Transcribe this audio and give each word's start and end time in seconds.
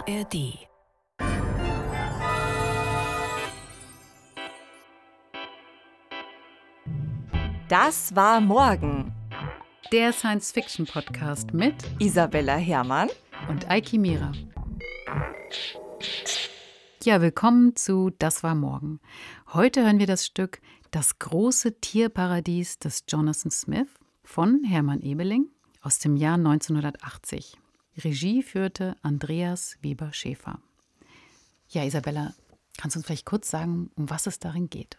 ARD. 0.00 0.54
Das 7.68 8.14
war 8.16 8.40
morgen. 8.40 9.12
Der 9.92 10.12
Science-Fiction-Podcast 10.12 11.52
mit 11.52 11.74
Isabella 11.98 12.56
Herrmann 12.56 13.08
und 13.48 13.68
Eiki 13.68 13.98
Mira. 13.98 14.32
Ja, 17.04 17.20
willkommen 17.20 17.76
zu 17.76 18.10
Das 18.18 18.42
war 18.42 18.54
morgen. 18.54 19.00
Heute 19.52 19.82
hören 19.84 19.98
wir 19.98 20.06
das 20.06 20.24
Stück 20.24 20.60
Das 20.92 21.18
große 21.18 21.80
Tierparadies 21.80 22.78
des 22.78 23.04
Jonathan 23.06 23.50
Smith 23.50 23.88
von 24.24 24.64
Hermann 24.64 25.00
Ebeling 25.02 25.48
aus 25.82 25.98
dem 25.98 26.16
Jahr 26.16 26.36
1980. 26.36 27.58
Regie 27.96 28.42
führte 28.42 28.96
Andreas 29.02 29.76
Weber-Schäfer. 29.82 30.58
Ja, 31.68 31.84
Isabella, 31.84 32.34
kannst 32.78 32.96
du 32.96 33.00
uns 33.00 33.06
vielleicht 33.06 33.26
kurz 33.26 33.50
sagen, 33.50 33.90
um 33.96 34.10
was 34.10 34.26
es 34.26 34.38
darin 34.38 34.70
geht? 34.70 34.96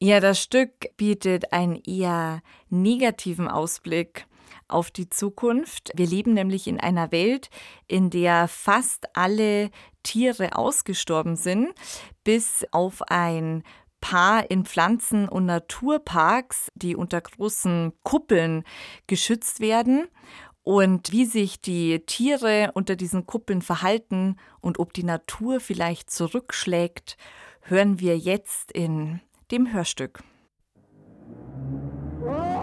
Ja, 0.00 0.20
das 0.20 0.40
Stück 0.40 0.96
bietet 0.96 1.52
einen 1.52 1.76
eher 1.76 2.42
negativen 2.68 3.48
Ausblick 3.48 4.26
auf 4.66 4.90
die 4.90 5.10
Zukunft. 5.10 5.90
Wir 5.94 6.06
leben 6.06 6.32
nämlich 6.32 6.66
in 6.68 6.80
einer 6.80 7.12
Welt, 7.12 7.50
in 7.86 8.08
der 8.08 8.48
fast 8.48 9.14
alle 9.16 9.70
Tiere 10.02 10.56
ausgestorben 10.56 11.36
sind, 11.36 11.74
bis 12.24 12.64
auf 12.70 13.02
ein 13.08 13.62
paar 14.00 14.50
in 14.50 14.64
Pflanzen- 14.64 15.28
und 15.28 15.46
Naturparks, 15.46 16.70
die 16.74 16.96
unter 16.96 17.20
großen 17.20 17.92
Kuppeln 18.02 18.64
geschützt 19.06 19.60
werden. 19.60 20.08
Und 20.62 21.10
wie 21.12 21.24
sich 21.24 21.60
die 21.60 22.00
Tiere 22.00 22.70
unter 22.74 22.94
diesen 22.94 23.26
Kuppeln 23.26 23.62
verhalten 23.62 24.36
und 24.60 24.78
ob 24.78 24.92
die 24.92 25.04
Natur 25.04 25.58
vielleicht 25.60 26.10
zurückschlägt, 26.10 27.16
hören 27.62 27.98
wir 27.98 28.18
jetzt 28.18 28.70
in 28.72 29.20
dem 29.50 29.72
Hörstück. 29.72 30.22
Bleiben 32.20 32.59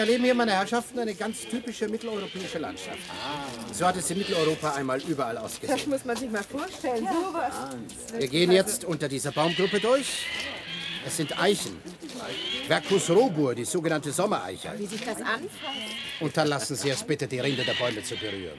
Sie 0.00 0.06
erleben 0.06 0.24
hier, 0.24 0.34
meine 0.34 0.52
Herrschaften, 0.52 0.98
eine 0.98 1.14
ganz 1.14 1.42
typische 1.42 1.86
mitteleuropäische 1.86 2.56
Landschaft. 2.56 2.96
So 3.70 3.86
hat 3.86 3.96
es 3.96 4.10
in 4.10 4.16
Mitteleuropa 4.16 4.70
einmal 4.72 4.98
überall 5.02 5.34
Das 5.34 5.44
ausgesehen. 5.44 5.90
muss 5.90 6.06
man 6.06 6.16
sich 6.16 6.30
mal 6.30 6.42
vorstellen. 6.42 7.06
Sowas. 7.06 7.52
Wir 8.16 8.28
gehen 8.28 8.50
jetzt 8.50 8.86
unter 8.86 9.08
dieser 9.10 9.30
Baumgruppe 9.30 9.78
durch. 9.78 10.24
Es 11.04 11.18
sind 11.18 11.38
Eichen. 11.38 11.76
Quercus 12.66 13.10
robur, 13.10 13.54
die 13.54 13.66
sogenannte 13.66 14.10
Sommereiche. 14.10 14.72
Wie 14.78 14.86
sich 14.86 15.02
das 15.02 15.18
anfasst. 15.18 15.50
Unterlassen 16.20 16.76
Sie 16.76 16.88
es 16.88 17.02
bitte, 17.02 17.26
die 17.26 17.40
Rinde 17.40 17.62
der 17.62 17.74
Bäume 17.74 18.02
zu 18.02 18.16
berühren. 18.16 18.56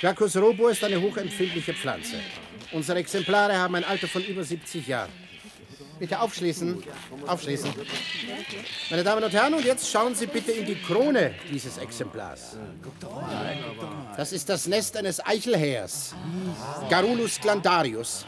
Quercus 0.00 0.36
robur 0.36 0.72
ist 0.72 0.82
eine 0.82 1.00
hochempfindliche 1.00 1.72
Pflanze. 1.72 2.16
Unsere 2.72 2.98
Exemplare 2.98 3.56
haben 3.56 3.76
ein 3.76 3.84
Alter 3.84 4.08
von 4.08 4.24
über 4.24 4.42
70 4.42 4.88
Jahren. 4.88 5.23
Bitte 5.98 6.20
aufschließen. 6.20 6.82
Aufschließen. 7.26 7.72
Meine 8.90 9.04
Damen 9.04 9.24
und 9.24 9.32
Herren, 9.32 9.54
und 9.54 9.64
jetzt 9.64 9.90
schauen 9.90 10.14
Sie 10.14 10.26
bitte 10.26 10.52
in 10.52 10.66
die 10.66 10.74
Krone 10.76 11.34
dieses 11.50 11.78
Exemplars. 11.78 12.56
Das 14.16 14.32
ist 14.32 14.48
das 14.48 14.66
Nest 14.66 14.96
eines 14.96 15.24
Eichelhähers. 15.24 16.14
Garulus 16.88 17.40
glandarius. 17.40 18.26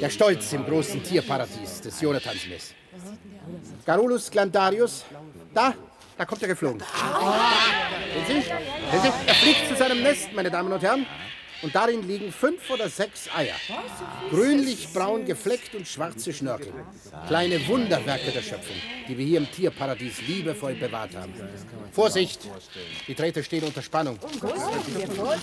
Der 0.00 0.10
Stolz 0.10 0.52
im 0.52 0.64
großen 0.64 1.02
Tierparadies 1.02 1.80
des 1.80 2.00
Jonathan 2.00 2.36
Smith. 2.36 2.74
Garulus 3.86 4.30
glandarius. 4.30 5.04
Da, 5.54 5.74
da 6.16 6.24
kommt 6.24 6.42
er 6.42 6.48
geflogen. 6.48 6.82
Sehen 8.26 8.42
Sie? 8.42 8.48
Sehen 8.48 9.02
Sie? 9.02 9.28
Er 9.28 9.34
fliegt 9.34 9.68
zu 9.68 9.76
seinem 9.76 10.02
Nest, 10.02 10.32
meine 10.34 10.50
Damen 10.50 10.72
und 10.72 10.82
Herren. 10.82 11.06
Und 11.62 11.74
darin 11.74 12.06
liegen 12.06 12.32
fünf 12.32 12.70
oder 12.70 12.88
sechs 12.88 13.28
Eier. 13.34 13.56
Grünlich-braun 14.30 15.26
gefleckt 15.26 15.74
und 15.74 15.86
schwarze 15.86 16.32
Schnörkel. 16.32 16.72
Kleine 17.26 17.66
Wunderwerke 17.68 18.30
der 18.30 18.42
Schöpfung, 18.42 18.76
die 19.08 19.18
wir 19.18 19.26
hier 19.26 19.38
im 19.38 19.50
Tierparadies 19.50 20.22
liebevoll 20.26 20.74
bewahrt 20.74 21.14
haben. 21.14 21.34
Vorsicht! 21.92 22.40
Die 23.06 23.14
Drähte 23.14 23.44
stehen 23.44 23.64
unter 23.64 23.82
Spannung. 23.82 24.18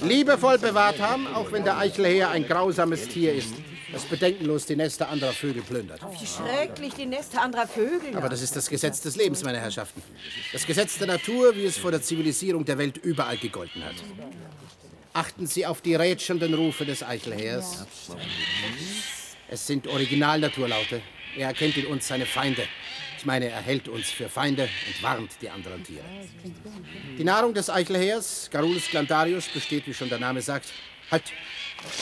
Liebevoll 0.02 0.58
bewahrt 0.58 1.00
haben, 1.00 1.28
auch 1.28 1.52
wenn 1.52 1.64
der 1.64 1.78
Eichelheer 1.78 2.30
ein 2.32 2.48
grausames 2.48 3.08
Tier 3.08 3.34
ist, 3.34 3.54
das 3.92 4.04
bedenkenlos 4.04 4.66
die 4.66 4.76
Nester 4.76 5.10
anderer 5.10 5.34
Vögel 5.34 5.62
plündert. 5.62 6.02
Wie 6.20 6.26
schrecklich 6.26 6.94
die 6.96 7.06
Nester 7.06 7.42
anderer 7.42 7.68
Vögel. 7.68 8.16
Aber 8.16 8.30
das 8.30 8.42
ist 8.42 8.56
das 8.56 8.70
Gesetz 8.70 9.02
des 9.02 9.16
Lebens, 9.16 9.44
meine 9.44 9.60
Herrschaften. 9.60 10.02
Das 10.52 10.66
Gesetz 10.66 10.98
der 10.98 11.08
Natur, 11.08 11.56
wie 11.56 11.66
es 11.66 11.78
vor 11.78 11.92
der 11.92 12.02
Zivilisierung 12.02 12.66
der 12.66 12.78
Welt 12.78 12.98
überall 12.98 13.38
gegolten 13.38 13.84
hat. 13.86 13.96
Achten 15.18 15.48
Sie 15.48 15.66
auf 15.66 15.82
die 15.82 15.96
rätselnden 15.96 16.54
Rufe 16.54 16.86
des 16.86 17.02
Eichelheers. 17.02 17.88
Es 19.50 19.66
sind 19.66 19.88
Originalnaturlaute. 19.88 21.02
Er 21.36 21.48
erkennt 21.48 21.76
in 21.76 21.88
uns 21.88 22.08
seine 22.08 22.28
Feinde. 22.28 22.62
Ich 23.18 23.26
meine, 23.26 23.50
er 23.50 23.62
hält 23.62 23.88
uns 23.88 24.12
für 24.12 24.30
Feinde 24.30 24.70
und 24.88 25.02
warnt 25.02 25.32
die 25.42 25.50
anderen 25.50 25.84
Tiere. 25.84 26.06
Die 27.18 27.24
Nahrung 27.24 27.56
des 27.56 27.68
Eichelheers, 27.68 28.50
Garulus 28.52 28.88
glandarius, 28.92 29.48
besteht, 29.48 29.88
wie 29.88 29.94
schon 29.96 30.08
der 30.08 30.20
Name 30.20 30.40
sagt, 30.40 30.72
halt. 31.10 31.24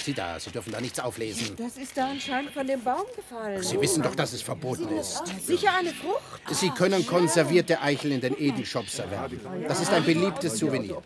Sie 0.04 0.14
da, 0.14 0.40
Sie 0.40 0.52
dürfen 0.52 0.72
da 0.72 0.82
nichts 0.82 1.00
auflesen. 1.00 1.56
Das 1.58 1.78
ist 1.78 1.96
da 1.98 2.10
anscheinend 2.10 2.52
von 2.52 2.66
dem 2.68 2.82
Baum 2.84 3.06
gefallen. 3.16 3.62
Sie 3.62 3.80
wissen 3.80 4.04
doch, 4.04 4.16
dass 4.16 4.34
es 4.34 4.42
verboten 4.42 4.90
ist. 4.90 5.22
Sicher 5.46 5.74
eine 5.78 5.92
Frucht. 5.94 6.42
Sie 6.52 6.70
können 6.70 7.06
konservierte 7.06 7.82
Eichel 7.82 8.12
in 8.14 8.22
den 8.22 8.38
Edelshops 8.38 9.00
erwerben. 9.00 9.40
Das 9.68 9.82
ist 9.82 9.92
ein 9.92 10.04
beliebtes 10.04 10.58
Souvenir. 10.58 11.02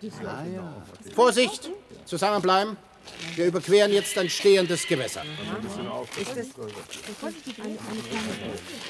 Vorsicht! 1.15 1.69
Zusammenbleiben! 2.09 2.75
Wir 3.35 3.45
überqueren 3.45 3.93
jetzt 3.93 4.17
ein 4.17 4.29
stehendes 4.29 4.87
Gewässer. 4.87 5.23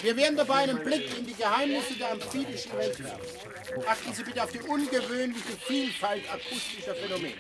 Wir 0.02 0.16
werden 0.16 0.38
dabei 0.38 0.56
einen 0.56 0.80
Blick 0.80 1.18
in 1.18 1.25
die 1.25 1.34
Geheimnisse 1.34 1.96
der 2.00 2.13
amphibischen 2.13 2.78
Welt 2.78 3.03
werfen. 3.03 3.84
Achten 3.88 4.13
Sie 4.13 4.24
bitte 4.24 4.41
auf 4.44 4.52
die 4.52 4.62
ungewöhnliche 4.62 5.53
Vielfalt 5.68 6.24
akustischer 6.31 6.96
Phänomene. 6.96 7.34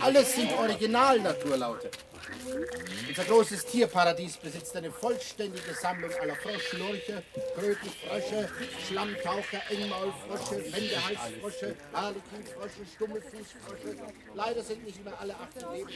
Alles 0.00 0.34
sind 0.34 0.52
Originalnaturlaute. 0.52 1.90
Unser 3.08 3.24
großes 3.24 3.66
Tierparadies 3.66 4.36
besitzt 4.36 4.76
eine 4.76 4.90
vollständige 4.90 5.74
Sammlung 5.74 6.10
aller 6.20 6.36
Froschlurche, 6.36 7.22
Krötenfrösche, 7.54 8.48
Schlammtaucher, 8.86 9.60
Engmaulfrösche, 9.70 10.72
Wendehalsfrösche, 10.72 11.76
Harlequinsfrösche, 11.92 12.86
Stummelfußfrösche. 12.94 13.96
Leider 14.34 14.62
sind 14.62 14.84
nicht 14.84 15.04
mehr 15.04 15.20
alle 15.20 15.34
acht 15.34 15.54
Leben. 15.72 15.90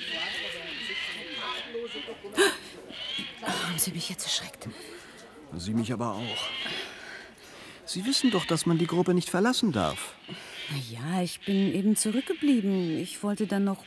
Haben 3.43 3.79
Sie 3.79 3.91
mich 3.93 4.09
jetzt 4.09 4.25
erschreckt? 4.25 4.69
Sie 5.57 5.75
mich 5.75 5.93
aber 5.93 6.13
auch. 6.13 6.49
Sie 7.87 8.05
wissen 8.07 8.31
doch, 8.31 8.47
dass 8.47 8.67
man 8.67 8.79
die 8.79 8.87
Gruppe 8.87 9.15
nicht 9.15 9.29
verlassen 9.29 9.73
darf. 9.73 10.15
Na 10.71 10.79
ja, 10.91 11.23
ich 11.23 11.41
bin 11.41 11.75
eben 11.75 11.97
zurückgeblieben. 11.97 12.99
Ich 12.99 13.23
wollte 13.23 13.47
dann 13.47 13.65
noch. 13.65 13.85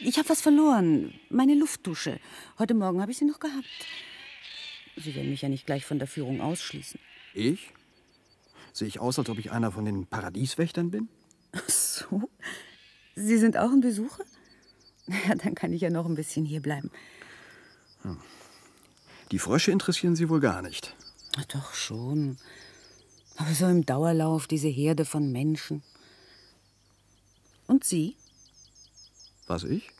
Ich 0.00 0.18
habe 0.18 0.28
was 0.28 0.40
verloren. 0.40 1.14
Meine 1.30 1.54
Luftdusche. 1.54 2.20
Heute 2.58 2.74
Morgen 2.74 3.00
habe 3.00 3.12
ich 3.12 3.18
sie 3.18 3.24
noch 3.24 3.40
gehabt. 3.40 3.66
Sie 4.96 5.14
werden 5.14 5.30
mich 5.30 5.42
ja 5.42 5.48
nicht 5.48 5.66
gleich 5.66 5.84
von 5.84 5.98
der 5.98 6.08
Führung 6.08 6.40
ausschließen. 6.40 7.00
Ich? 7.34 7.72
Sehe 8.72 8.88
ich 8.88 9.00
aus, 9.00 9.18
als 9.18 9.28
ob 9.28 9.38
ich 9.38 9.50
einer 9.50 9.72
von 9.72 9.84
den 9.84 10.06
Paradieswächtern 10.06 10.90
bin? 10.90 11.08
Ach 11.52 11.68
so? 11.68 12.30
Sie 13.14 13.38
sind 13.38 13.56
auch 13.56 13.70
ein 13.70 13.80
Besucher? 13.80 14.24
Ja, 15.26 15.34
dann 15.34 15.56
kann 15.56 15.72
ich 15.72 15.80
ja 15.80 15.90
noch 15.90 16.06
ein 16.06 16.14
bisschen 16.14 16.44
hier 16.44 16.62
bleiben. 16.62 16.88
Die 19.32 19.40
Frösche 19.40 19.72
interessieren 19.72 20.14
Sie 20.14 20.28
wohl 20.28 20.38
gar 20.38 20.62
nicht. 20.62 20.94
Na 21.36 21.42
doch 21.48 21.74
schon. 21.74 22.36
Aber 23.36 23.52
so 23.52 23.66
im 23.66 23.84
Dauerlauf 23.84 24.46
diese 24.46 24.68
Herde 24.68 25.04
von 25.04 25.32
Menschen. 25.32 25.82
Und 27.66 27.82
Sie? 27.82 28.16
Was 29.46 29.64
ich? 29.64 29.90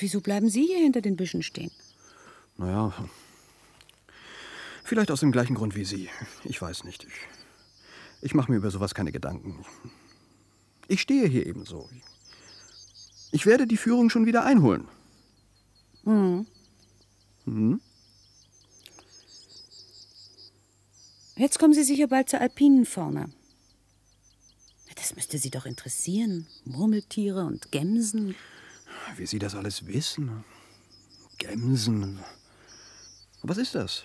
Wieso 0.00 0.20
bleiben 0.20 0.50
Sie 0.50 0.66
hier 0.66 0.78
hinter 0.78 1.00
den 1.00 1.16
Büschen 1.16 1.42
stehen? 1.42 1.70
Naja, 2.56 2.92
Vielleicht 4.88 5.10
aus 5.10 5.20
dem 5.20 5.32
gleichen 5.32 5.54
Grund 5.54 5.74
wie 5.74 5.84
Sie. 5.84 6.08
Ich 6.44 6.62
weiß 6.62 6.84
nicht. 6.84 7.04
Ich, 7.04 7.12
ich 8.22 8.34
mache 8.34 8.50
mir 8.50 8.56
über 8.56 8.70
sowas 8.70 8.94
keine 8.94 9.12
Gedanken. 9.12 9.62
Ich 10.86 11.02
stehe 11.02 11.28
hier 11.28 11.44
ebenso. 11.44 11.90
Ich 13.30 13.44
werde 13.44 13.66
die 13.66 13.76
Führung 13.76 14.08
schon 14.08 14.24
wieder 14.24 14.46
einholen. 14.46 14.88
Hm. 16.04 16.46
Hm? 17.44 17.82
Jetzt 21.36 21.58
kommen 21.58 21.74
Sie 21.74 21.84
sicher 21.84 22.06
bald 22.06 22.30
zur 22.30 22.40
alpinen 22.40 22.86
Fauna. 22.86 23.28
Das 24.98 25.14
müsste 25.14 25.38
Sie 25.38 25.50
doch 25.50 25.64
interessieren. 25.64 26.46
Murmeltiere 26.64 27.44
und 27.44 27.70
Gämsen. 27.70 28.34
Wie 29.16 29.26
Sie 29.26 29.38
das 29.38 29.54
alles 29.54 29.86
wissen. 29.86 30.44
Gämsen. 31.38 32.18
Was 33.42 33.58
ist 33.58 33.76
das? 33.76 34.04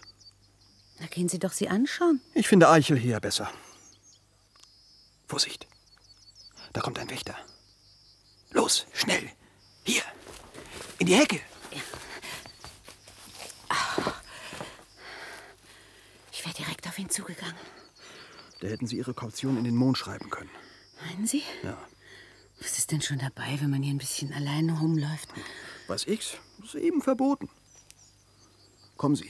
Da 0.99 1.07
gehen 1.07 1.27
Sie 1.27 1.39
doch 1.39 1.51
sie 1.51 1.67
anschauen. 1.67 2.21
Ich 2.35 2.47
finde 2.47 2.69
Eichel 2.69 2.97
hier 2.97 3.19
besser. 3.19 3.51
Vorsicht. 5.27 5.67
Da 6.73 6.81
kommt 6.81 6.99
ein 6.99 7.09
Wächter. 7.09 7.35
Los, 8.51 8.85
schnell. 8.93 9.29
Hier. 9.83 10.03
In 10.99 11.07
die 11.07 11.15
Hecke. 11.15 11.39
Ich 16.31 16.45
wäre 16.45 16.55
direkt 16.55 16.87
auf 16.87 16.99
ihn 16.99 17.09
zugegangen. 17.09 17.55
Da 18.61 18.67
hätten 18.67 18.85
Sie 18.85 18.97
Ihre 18.97 19.13
Kaution 19.13 19.57
in 19.57 19.63
den 19.63 19.75
Mond 19.75 19.97
schreiben 19.97 20.29
können. 20.29 20.51
Meinen 21.05 21.27
Sie? 21.27 21.43
Ja. 21.63 21.77
Was 22.59 22.77
ist 22.77 22.91
denn 22.91 23.01
schon 23.01 23.19
dabei, 23.19 23.57
wenn 23.59 23.69
man 23.69 23.83
hier 23.83 23.93
ein 23.93 23.97
bisschen 23.97 24.33
alleine 24.33 24.79
rumläuft? 24.79 25.29
Weiß 25.87 26.07
ich's? 26.07 26.37
Ist 26.63 26.75
eben 26.75 27.01
verboten. 27.01 27.49
Kommen 28.95 29.15
Sie, 29.15 29.29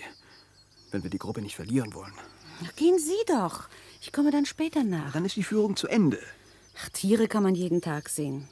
wenn 0.92 1.04
wir 1.04 1.10
die 1.10 1.18
Gruppe 1.18 1.42
nicht 1.42 1.56
verlieren 1.56 1.94
wollen. 1.94 2.14
Na, 2.62 2.70
gehen 2.76 3.00
Sie 3.00 3.12
doch. 3.28 3.70
Ich 4.02 4.12
komme 4.12 4.30
dann 4.30 4.46
später 4.46 4.84
nach. 4.84 5.14
Dann 5.14 5.26
ist 5.26 5.36
die 5.36 5.44
Führung 5.44 5.76
zu 5.76 5.88
Ende. 5.88 6.20
Ach, 6.80 6.90
Tiere 6.90 7.28
kann 7.28 7.44
man 7.44 7.56
jeden 7.56 7.82
Tag 7.82 8.10
sehen. 8.10 8.48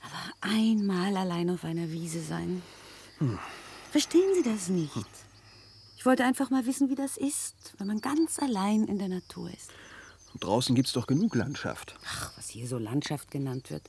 Aber 0.00 0.52
einmal 0.54 1.16
allein 1.16 1.50
auf 1.50 1.64
einer 1.64 1.90
Wiese 1.90 2.22
sein. 2.22 2.62
Hm. 3.18 3.38
Verstehen 3.90 4.34
Sie 4.34 4.42
das 4.42 4.68
nicht? 4.68 4.94
Ich 5.96 6.06
wollte 6.06 6.24
einfach 6.24 6.48
mal 6.48 6.64
wissen, 6.64 6.88
wie 6.88 6.94
das 6.94 7.18
ist, 7.18 7.74
wenn 7.76 7.86
man 7.86 8.00
ganz 8.00 8.38
allein 8.38 8.84
in 8.84 8.98
der 8.98 9.08
Natur 9.08 9.50
ist. 9.50 9.70
Und 10.32 10.44
draußen 10.44 10.74
gibt's 10.74 10.92
doch 10.92 11.06
genug 11.06 11.34
Landschaft. 11.34 11.94
Ach, 12.06 12.32
was 12.36 12.50
hier 12.50 12.66
so 12.66 12.78
Landschaft 12.78 13.30
genannt 13.30 13.70
wird. 13.70 13.82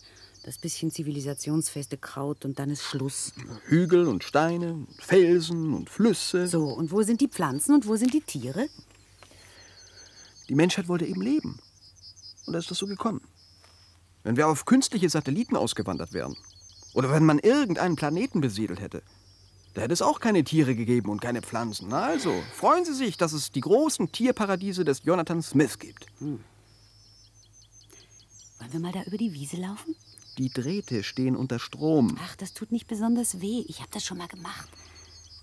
Das 0.44 0.58
bisschen 0.58 0.90
zivilisationsfeste 0.90 1.98
Kraut 1.98 2.46
und 2.46 2.58
dann 2.58 2.72
ist 2.72 2.82
Schluss. 2.82 3.34
Hügel 3.66 4.08
und 4.08 4.24
Steine, 4.24 4.74
und 4.74 5.02
Felsen 5.02 5.74
und 5.74 5.90
Flüsse. 5.90 6.48
So, 6.48 6.66
und 6.66 6.92
wo 6.92 7.04
sind 7.04 7.22
die 7.22 7.28
Pflanzen 7.28 7.76
und 7.76 7.88
wo 7.88 7.96
sind 7.96 8.14
die 8.14 8.22
Tiere? 8.22 8.68
Die 10.50 10.56
Menschheit 10.56 10.88
wollte 10.88 11.06
eben 11.06 11.22
leben. 11.22 11.60
Und 12.48 12.54
da 12.54 12.60
ist 12.60 12.72
das 12.72 12.80
so 12.80 12.88
gekommen. 12.88 13.22
Wenn 14.24 14.36
wir 14.36 14.48
auf 14.48 14.66
künstliche 14.66 15.10
Satelliten 15.10 15.56
ausgewandert 15.56 16.14
wären, 16.14 16.36
oder 16.94 17.12
wenn 17.12 17.24
man 17.24 17.40
irgendeinen 17.40 17.96
Planeten 17.96 18.42
besiedelt 18.42 18.82
hätte, 18.82 19.04
da 19.74 19.82
hätte 19.82 19.94
es 19.94 20.02
auch 20.02 20.20
keine 20.20 20.44
Tiere 20.44 20.76
gegeben 20.76 21.10
und 21.10 21.22
keine 21.22 21.42
Pflanzen. 21.42 21.88
Na 21.90 22.04
also, 22.04 22.34
freuen 22.54 22.84
Sie 22.86 22.94
sich, 22.94 23.18
dass 23.18 23.34
es 23.34 23.52
die 23.52 23.62
großen 23.62 24.12
Tierparadiese 24.12 24.84
des 24.84 25.04
Jonathan 25.04 25.42
Smith 25.42 25.80
gibt. 25.80 26.08
Hm. 26.20 26.44
Wollen 28.60 28.74
wir 28.74 28.80
mal 28.80 28.92
da 28.92 29.04
über 29.04 29.18
die 29.18 29.34
Wiese 29.34 29.58
laufen? 29.58 29.96
Die 30.38 30.50
Drähte 30.50 31.04
stehen 31.04 31.36
unter 31.36 31.60
Strom. 31.60 32.18
Ach, 32.22 32.36
das 32.36 32.54
tut 32.54 32.72
nicht 32.72 32.88
besonders 32.88 33.42
weh. 33.42 33.66
Ich 33.68 33.80
habe 33.80 33.90
das 33.92 34.06
schon 34.06 34.18
mal 34.18 34.28
gemacht. 34.28 34.70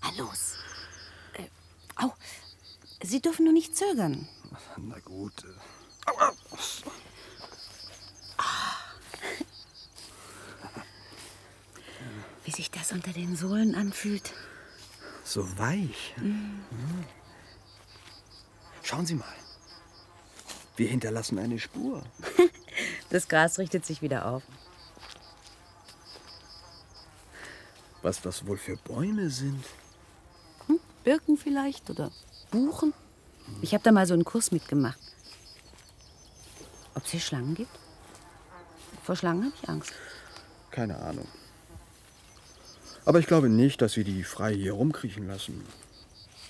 Ah, 0.01 0.11
los. 0.17 0.55
Äh, 1.33 1.43
au, 1.95 2.11
Sie 3.03 3.21
dürfen 3.21 3.45
nur 3.45 3.53
nicht 3.53 3.75
zögern. 3.75 4.27
Na 4.77 4.99
gut. 4.99 5.45
Wie 12.49 12.55
sich 12.55 12.71
das 12.71 12.91
unter 12.93 13.11
den 13.13 13.35
Sohlen 13.35 13.75
anfühlt. 13.75 14.33
So 15.23 15.59
weich. 15.59 16.15
Mhm. 16.17 16.63
Schauen 18.81 19.05
Sie 19.05 19.13
mal. 19.13 19.35
Wir 20.75 20.87
hinterlassen 20.87 21.37
eine 21.37 21.59
Spur. 21.59 22.01
Das 23.11 23.27
Gras 23.27 23.57
richtet 23.57 23.85
sich 23.85 24.01
wieder 24.01 24.25
auf. 24.27 24.43
Was 28.01 28.21
das 28.21 28.45
wohl 28.45 28.57
für 28.57 28.77
Bäume 28.77 29.29
sind? 29.29 29.65
Hm? 30.67 30.79
Birken 31.03 31.37
vielleicht 31.37 31.89
oder 31.89 32.11
Buchen? 32.51 32.93
Ich 33.61 33.73
habe 33.73 33.83
da 33.83 33.91
mal 33.91 34.05
so 34.07 34.13
einen 34.13 34.23
Kurs 34.23 34.51
mitgemacht. 34.51 34.99
Ob 36.95 37.03
es 37.03 37.11
hier 37.11 37.19
Schlangen 37.19 37.55
gibt? 37.55 37.77
Vor 39.03 39.15
Schlangen 39.15 39.45
habe 39.45 39.55
ich 39.61 39.69
Angst. 39.69 39.91
Keine 40.71 40.97
Ahnung. 40.99 41.27
Aber 43.09 43.17
ich 43.17 43.25
glaube 43.25 43.49
nicht, 43.49 43.81
dass 43.81 43.93
sie 43.93 44.03
die 44.03 44.23
frei 44.23 44.53
hier 44.53 44.73
rumkriechen 44.73 45.25
lassen. 45.25 45.65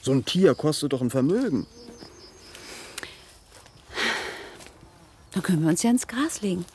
So 0.02 0.12
ein 0.12 0.26
Tier 0.26 0.56
kostet 0.56 0.92
doch 0.92 1.00
ein 1.00 1.10
Vermögen. 1.10 1.66
Dann 5.32 5.42
können 5.42 5.62
wir 5.62 5.70
uns 5.70 5.84
ja 5.84 5.90
ins 5.90 6.06
Gras 6.06 6.42
legen. 6.42 6.66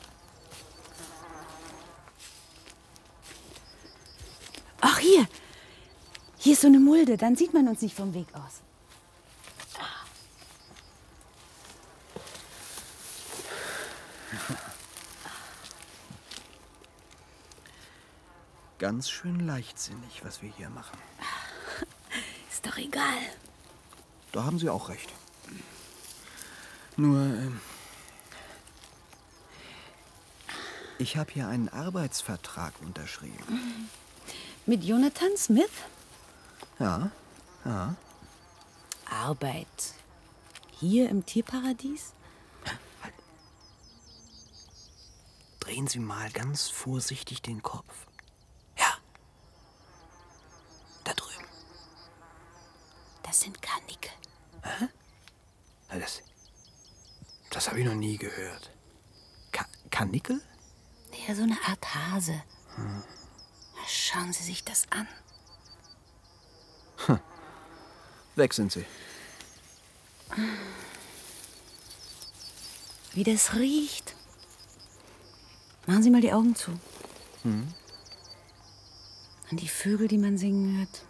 Ach, 4.81 4.97
hier. 4.97 5.27
Hier 6.39 6.53
ist 6.53 6.61
so 6.61 6.67
eine 6.67 6.79
Mulde. 6.79 7.15
Dann 7.15 7.35
sieht 7.35 7.53
man 7.53 7.67
uns 7.67 7.83
nicht 7.83 7.95
vom 7.95 8.15
Weg 8.15 8.25
aus. 8.33 8.61
Ganz 18.85 19.09
schön 19.09 19.39
leichtsinnig, 19.47 20.23
was 20.23 20.43
wir 20.43 20.51
hier 20.51 20.69
machen. 20.69 20.95
Ist 22.51 22.63
doch 22.67 22.77
egal. 22.77 23.17
Da 24.31 24.43
haben 24.43 24.59
Sie 24.59 24.69
auch 24.69 24.89
recht. 24.89 25.11
Nur, 26.95 27.19
äh, 27.19 27.49
ich 30.99 31.17
habe 31.17 31.31
hier 31.31 31.47
einen 31.47 31.67
Arbeitsvertrag 31.67 32.79
unterschrieben. 32.83 33.89
Mit 34.67 34.83
Jonathan 34.83 35.35
Smith? 35.35 35.71
Ja, 36.77 37.09
ja. 37.65 37.95
Arbeit. 39.09 39.95
Hier 40.79 41.09
im 41.09 41.25
Tierparadies? 41.25 42.13
Drehen 45.59 45.87
Sie 45.87 45.97
mal 45.97 46.29
ganz 46.29 46.69
vorsichtig 46.69 47.41
den 47.41 47.63
Kopf. 47.63 48.05
Ja. 48.77 48.93
Da 51.03 51.13
drüben. 51.13 51.45
Das 53.35 53.41
sind 53.41 53.61
Karnickel. 53.61 54.11
Hä? 54.63 54.87
Das, 55.99 56.21
das 57.49 57.67
habe 57.67 57.81
ich 57.81 57.85
noch 57.85 57.93
nie 57.93 58.17
gehört. 58.17 58.71
Ka 59.51 59.65
Karnickel? 59.91 60.41
Ja, 61.27 61.35
so 61.35 61.43
eine 61.43 61.57
Art 61.67 61.95
Hase. 61.95 62.41
Schauen 63.89 64.31
Sie 64.31 64.41
sich 64.41 64.63
das 64.63 64.85
an. 64.89 65.05
Weg 68.37 68.53
sind 68.53 68.71
sie. 68.71 68.85
Wie 73.15 73.25
das 73.25 73.55
riecht. 73.55 74.15
Machen 75.87 76.03
Sie 76.03 76.09
mal 76.09 76.21
die 76.21 76.31
Augen 76.31 76.55
zu. 76.55 76.71
Hm. 77.41 77.67
An 79.51 79.57
die 79.57 79.67
Vögel, 79.67 80.07
die 80.07 80.19
man 80.19 80.37
singen 80.37 80.77
hört. 80.77 81.03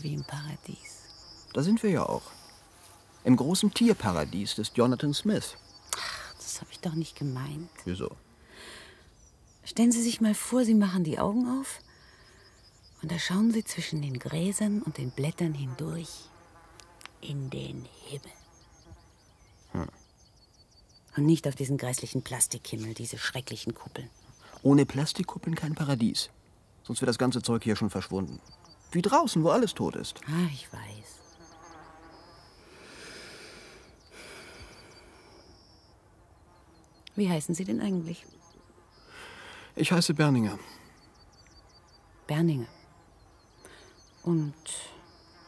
Ist 0.00 0.04
wie 0.04 0.14
im 0.14 0.24
Paradies. 0.24 1.02
Da 1.52 1.62
sind 1.62 1.82
wir 1.82 1.90
ja 1.90 2.08
auch. 2.08 2.22
Im 3.22 3.36
großen 3.36 3.74
Tierparadies 3.74 4.54
des 4.54 4.72
Jonathan 4.74 5.12
Smith. 5.12 5.56
Das 6.38 6.62
habe 6.62 6.70
ich 6.72 6.80
doch 6.80 6.94
nicht 6.94 7.16
gemeint. 7.16 7.68
Wieso? 7.84 8.10
Stellen 9.62 9.92
Sie 9.92 10.02
sich 10.02 10.22
mal 10.22 10.34
vor, 10.34 10.64
Sie 10.64 10.74
machen 10.74 11.04
die 11.04 11.18
Augen 11.18 11.60
auf 11.60 11.80
und 13.02 13.12
da 13.12 13.18
schauen 13.18 13.52
Sie 13.52 13.62
zwischen 13.62 14.00
den 14.00 14.18
Gräsern 14.18 14.80
und 14.80 14.96
den 14.96 15.10
Blättern 15.10 15.52
hindurch 15.52 16.08
in 17.20 17.50
den 17.50 17.86
Himmel. 18.06 18.32
Hm. 19.72 19.88
Und 21.18 21.26
nicht 21.26 21.46
auf 21.46 21.56
diesen 21.56 21.76
grässlichen 21.76 22.22
Plastikhimmel, 22.22 22.94
diese 22.94 23.18
schrecklichen 23.18 23.74
Kuppeln. 23.74 24.08
Ohne 24.62 24.86
Plastikkuppeln 24.86 25.56
kein 25.56 25.74
Paradies. 25.74 26.30
Sonst 26.84 27.02
wäre 27.02 27.10
das 27.10 27.18
ganze 27.18 27.42
Zeug 27.42 27.64
hier 27.64 27.76
schon 27.76 27.90
verschwunden. 27.90 28.40
Wie 28.92 29.02
draußen, 29.02 29.42
wo 29.44 29.50
alles 29.50 29.74
tot 29.74 29.96
ist. 29.96 30.20
Ah, 30.26 30.48
ich 30.52 30.72
weiß. 30.72 31.20
Wie 37.16 37.28
heißen 37.28 37.54
Sie 37.54 37.64
denn 37.64 37.80
eigentlich? 37.80 38.24
Ich 39.76 39.92
heiße 39.92 40.14
Berninger. 40.14 40.58
Berninger. 42.26 42.66
Und 44.22 44.54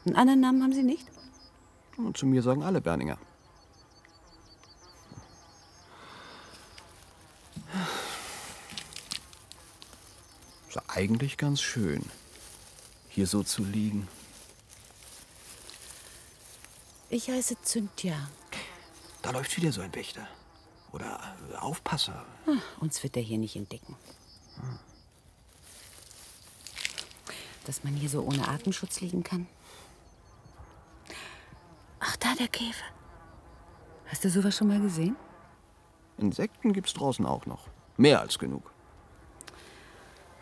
Einen 0.04 0.16
anderen 0.16 0.40
Namen 0.40 0.62
haben 0.62 0.72
Sie 0.72 0.82
nicht? 0.82 1.06
Und 1.96 2.16
zu 2.16 2.26
mir 2.26 2.42
sagen 2.42 2.62
alle 2.64 2.80
Berninger. 2.80 3.18
Ist 10.68 10.80
eigentlich 10.88 11.36
ganz 11.36 11.60
schön, 11.60 12.02
hier 13.14 13.26
so 13.26 13.42
zu 13.42 13.62
liegen. 13.62 14.08
Ich 17.10 17.28
heiße 17.28 17.56
Cynthia. 17.62 18.16
Da 19.20 19.30
läuft 19.30 19.56
wieder 19.56 19.70
so 19.70 19.82
ein 19.82 19.94
Wächter. 19.94 20.26
Oder 20.92 21.36
äh, 21.52 21.56
Aufpasser. 21.56 22.24
Ah, 22.46 22.60
uns 22.80 23.02
wird 23.02 23.16
er 23.16 23.22
hier 23.22 23.38
nicht 23.38 23.54
entdecken. 23.56 23.96
Dass 27.66 27.84
man 27.84 27.94
hier 27.94 28.08
so 28.08 28.22
ohne 28.22 28.48
Atemschutz 28.48 29.00
liegen 29.00 29.22
kann. 29.22 29.46
Ach, 32.00 32.16
da 32.16 32.34
der 32.34 32.48
Käfer. 32.48 32.84
Hast 34.06 34.24
du 34.24 34.30
sowas 34.30 34.56
schon 34.56 34.68
mal 34.68 34.80
gesehen? 34.80 35.16
Insekten 36.18 36.72
gibt's 36.72 36.94
draußen 36.94 37.24
auch 37.26 37.46
noch. 37.46 37.68
Mehr 37.96 38.20
als 38.20 38.38
genug. 38.38 38.72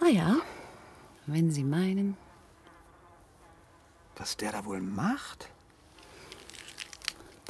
Ah 0.00 0.08
ja, 0.08 0.36
wenn 1.26 1.50
Sie 1.50 1.64
meinen. 1.64 2.16
Was 4.20 4.36
der 4.36 4.52
da 4.52 4.66
wohl 4.66 4.82
macht? 4.82 5.48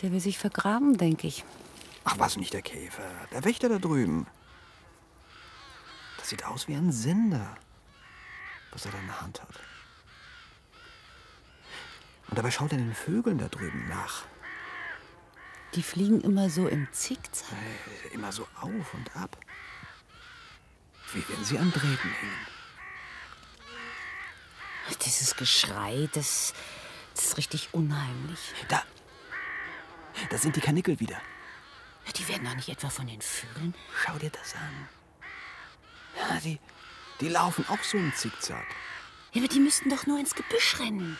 Der 0.01 0.13
will 0.13 0.21
sich 0.21 0.39
vergraben, 0.39 0.97
denke 0.97 1.27
ich. 1.27 1.45
Ach, 2.05 2.17
was 2.19 2.37
nicht 2.37 2.55
der 2.55 2.63
Käfer. 2.63 3.11
Der 3.33 3.45
Wächter 3.45 3.69
da 3.69 3.79
drüben. 3.79 4.29
Das 6.17 6.29
sieht 6.29 6.45
aus 6.45 6.69
wie 6.69 6.77
ein 6.77 6.93
Sender, 6.93 7.57
was 8.71 8.87
er 8.87 8.93
da 8.93 8.99
in 8.99 9.07
der 9.07 9.21
Hand 9.21 9.43
hat. 9.43 9.61
Und 12.29 12.39
dabei 12.39 12.53
schaut 12.53 12.71
er 12.71 12.79
den 12.79 12.95
Vögeln 12.95 13.39
da 13.39 13.49
drüben 13.49 13.89
nach. 13.89 14.23
Die 15.75 15.83
fliegen 15.83 16.21
immer 16.21 16.51
so 16.51 16.69
im 16.69 16.87
Zickzack. 16.93 17.51
Äh, 17.53 18.15
Immer 18.15 18.31
so 18.31 18.47
auf 18.61 18.95
und 18.95 19.17
ab. 19.17 19.37
Wie 21.13 21.25
wenn 21.29 21.45
sie 21.45 21.59
an 21.59 21.73
Drähten 21.73 22.11
hängen. 22.11 22.47
Dieses 24.99 25.37
Geschrei, 25.37 26.09
das, 26.13 26.55
das 27.15 27.27
ist 27.27 27.37
richtig 27.37 27.69
unheimlich. 27.73 28.39
Da. 28.69 28.83
Da 30.29 30.39
sind 30.39 30.57
die 30.57 30.61
Kanickel 30.61 30.99
wieder. 31.01 31.21
Die 32.17 32.29
werden 32.29 32.45
doch 32.45 32.55
nicht 32.55 32.69
etwa 32.69 32.91
von 32.91 33.07
den 33.07 33.21
Vögeln. 33.21 33.75
Schau 34.05 34.19
dir 34.19 34.31
das 34.31 34.55
an. 34.55 34.89
Ja, 36.17 36.41
die, 36.41 36.59
die 37.21 37.29
laufen 37.29 37.65
auch 37.69 37.83
so 37.83 37.99
im 37.99 38.13
Zickzack. 38.15 38.67
Ja, 39.33 39.41
aber 39.41 39.49
die 39.49 39.61
müssten 39.61 39.91
doch 39.91 40.07
nur 40.07 40.19
ins 40.19 40.35
Gebüsch 40.35 40.79
rennen. 40.81 41.17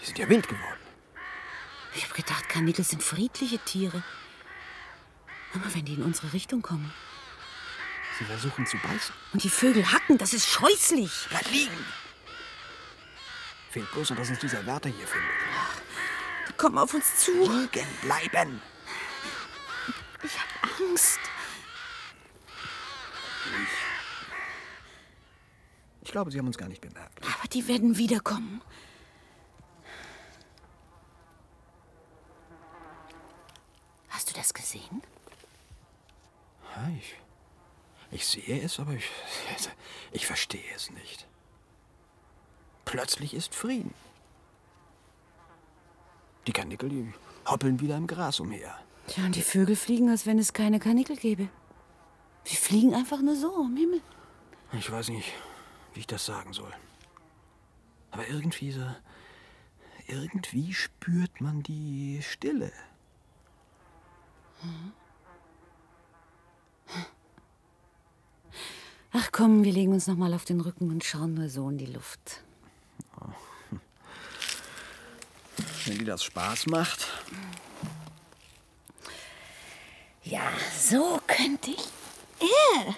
Die 0.00 0.06
sind 0.06 0.18
ja 0.18 0.28
wild 0.28 0.48
geworden. 0.48 0.80
Ich 1.94 2.04
habe 2.04 2.14
gedacht, 2.14 2.48
Kanickel 2.48 2.84
sind 2.84 3.02
friedliche 3.02 3.58
Tiere. 3.58 4.02
Aber 5.54 5.74
wenn 5.74 5.84
die 5.84 5.94
in 5.94 6.02
unsere 6.02 6.32
Richtung 6.32 6.62
kommen 6.62 6.92
Sie 8.22 8.28
versuchen 8.28 8.64
zu 8.66 8.76
beißen. 8.78 9.12
und 9.32 9.42
die 9.42 9.50
Vögel 9.50 9.90
hacken, 9.90 10.16
das 10.16 10.32
ist 10.32 10.46
scheußlich. 10.46 11.26
Bleib 11.28 11.50
liegen! 11.50 11.86
Fehlt 13.70 13.90
bloß 13.90 14.08
dass 14.08 14.30
uns 14.30 14.38
dieser 14.38 14.64
Wärter 14.64 14.90
hier 14.90 15.06
findet. 15.08 15.30
Die 16.48 16.52
kommen 16.52 16.78
auf 16.78 16.94
uns 16.94 17.16
zu. 17.16 17.32
Liegen 17.32 17.86
bleiben! 18.00 18.62
Ich 20.22 20.38
habe 20.38 20.84
Angst. 20.88 21.18
Ich 26.02 26.12
glaube, 26.12 26.30
sie 26.30 26.38
haben 26.38 26.46
uns 26.46 26.58
gar 26.58 26.68
nicht 26.68 26.80
bemerkt. 26.80 27.24
Aber 27.24 27.48
die 27.48 27.66
werden 27.66 27.98
wiederkommen. 27.98 28.62
Hast 34.10 34.30
du 34.30 34.34
das 34.34 34.54
gesehen? 34.54 35.02
Ich, 36.96 37.16
ich 38.12 38.26
sehe 38.26 38.60
es, 38.60 38.78
aber 38.78 38.92
ich, 38.92 39.10
ich 40.12 40.26
verstehe 40.26 40.74
es 40.76 40.90
nicht. 40.90 41.26
Plötzlich 42.84 43.34
ist 43.34 43.54
Frieden. 43.54 43.94
Die 46.46 46.52
Kanickel, 46.52 46.88
die 46.88 47.12
hoppeln 47.46 47.80
wieder 47.80 47.96
im 47.96 48.06
Gras 48.06 48.38
umher. 48.40 48.78
Tja, 49.06 49.24
und 49.24 49.34
die 49.34 49.42
Vögel 49.42 49.76
fliegen, 49.76 50.10
als 50.10 50.26
wenn 50.26 50.38
es 50.38 50.52
keine 50.52 50.78
Kanickel 50.78 51.16
gäbe. 51.16 51.48
Sie 52.44 52.56
fliegen 52.56 52.94
einfach 52.94 53.20
nur 53.22 53.36
so 53.36 53.64
im 53.64 53.76
Himmel. 53.76 54.00
Ich 54.72 54.90
weiß 54.90 55.08
nicht, 55.08 55.32
wie 55.94 56.00
ich 56.00 56.06
das 56.06 56.26
sagen 56.26 56.52
soll. 56.52 56.72
Aber 58.10 58.28
irgendwie 58.28 58.72
so. 58.72 58.84
Irgendwie 60.06 60.74
spürt 60.74 61.40
man 61.40 61.62
die 61.62 62.20
Stille. 62.22 62.72
Ach 64.60 65.01
komm, 69.32 69.64
wir 69.64 69.72
legen 69.72 69.92
uns 69.92 70.06
noch 70.06 70.16
mal 70.16 70.32
auf 70.34 70.44
den 70.44 70.60
Rücken 70.60 70.90
und 70.90 71.02
schauen 71.02 71.34
nur 71.34 71.48
so 71.48 71.68
in 71.68 71.78
die 71.78 71.86
Luft. 71.86 72.42
Wenn 75.86 75.98
dir 75.98 76.04
das 76.04 76.22
Spaß 76.22 76.66
macht. 76.66 77.08
Ja, 80.22 80.52
so 80.78 81.20
könnte 81.26 81.72
ich. 81.72 81.88
Äh, 82.40 82.92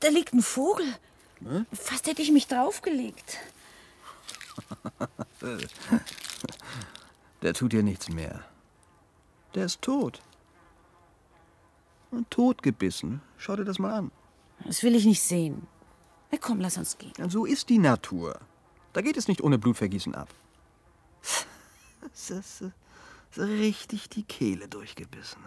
da 0.00 0.08
liegt 0.08 0.32
ein 0.32 0.42
Vogel. 0.42 0.86
Fast 1.72 2.06
hätte 2.06 2.22
ich 2.22 2.30
mich 2.30 2.46
draufgelegt. 2.46 3.38
Der 7.42 7.52
tut 7.52 7.72
dir 7.72 7.82
nichts 7.82 8.08
mehr. 8.08 8.44
Der 9.54 9.66
ist 9.66 9.82
tot. 9.82 10.22
Und 12.10 12.30
totgebissen. 12.30 13.20
Schau 13.36 13.56
dir 13.56 13.64
das 13.64 13.78
mal 13.78 13.92
an. 13.92 14.10
Das 14.64 14.82
will 14.82 14.94
ich 14.94 15.04
nicht 15.04 15.22
sehen. 15.22 15.66
Na 16.30 16.38
komm, 16.38 16.60
lass 16.60 16.76
uns 16.78 16.96
gehen. 16.98 17.12
So 17.28 17.44
ist 17.44 17.68
die 17.68 17.78
Natur. 17.78 18.40
Da 18.92 19.00
geht 19.00 19.16
es 19.16 19.28
nicht 19.28 19.42
ohne 19.42 19.58
Blutvergießen 19.58 20.14
ab. 20.14 20.28
Das 22.00 22.30
ist 22.30 22.64
richtig 23.36 24.08
die 24.08 24.22
Kehle 24.22 24.68
durchgebissen. 24.68 25.42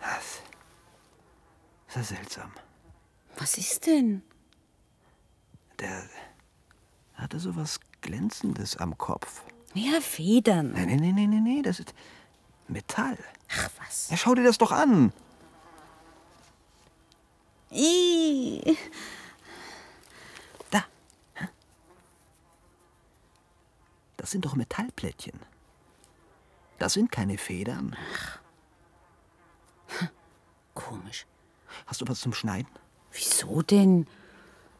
Das 0.00 0.40
ist 1.88 1.96
ja 1.96 2.02
seltsam. 2.02 2.52
Was 3.36 3.58
ist 3.58 3.86
denn? 3.86 4.22
Der 5.78 6.08
hatte 7.14 7.38
so 7.38 7.56
was 7.56 7.80
Glänzendes 8.00 8.76
am 8.76 8.98
Kopf. 8.98 9.42
Ja, 9.74 10.00
Federn. 10.00 10.72
Nee, 10.72 10.96
nee, 10.96 11.12
nee, 11.12 11.26
nee, 11.26 11.40
nee, 11.40 11.62
das 11.62 11.80
ist 11.80 11.94
Metall. 12.72 13.18
Ach 13.50 13.70
was. 13.78 14.10
Ja, 14.10 14.16
schau 14.16 14.34
dir 14.34 14.44
das 14.44 14.58
doch 14.58 14.72
an. 14.72 15.12
Ih. 17.70 18.76
Da. 20.70 20.84
Das 24.16 24.30
sind 24.30 24.44
doch 24.44 24.54
Metallplättchen. 24.54 25.38
Das 26.78 26.94
sind 26.94 27.10
keine 27.12 27.38
Federn. 27.38 27.96
Komisch. 30.74 31.26
Hast 31.86 32.00
du 32.00 32.08
was 32.08 32.20
zum 32.20 32.32
Schneiden? 32.32 32.70
Wieso 33.12 33.62
denn? 33.62 34.06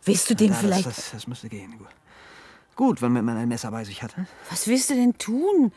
Willst 0.04 0.28
du 0.28 0.34
den 0.34 0.50
Ja, 0.52 0.54
vielleicht. 0.58 0.86
Das, 0.86 0.96
das, 0.96 1.10
das 1.12 1.26
müsste 1.26 1.48
gehen. 1.48 1.78
Gut. 1.78 1.88
Gut, 2.74 3.02
wenn 3.02 3.12
man 3.12 3.36
ein 3.36 3.48
Messer 3.48 3.70
bei 3.70 3.84
sich 3.84 4.02
hat. 4.02 4.16
hm? 4.16 4.26
Was 4.50 4.66
willst 4.66 4.90
du 4.90 4.94
denn 4.94 5.16
tun? 5.18 5.72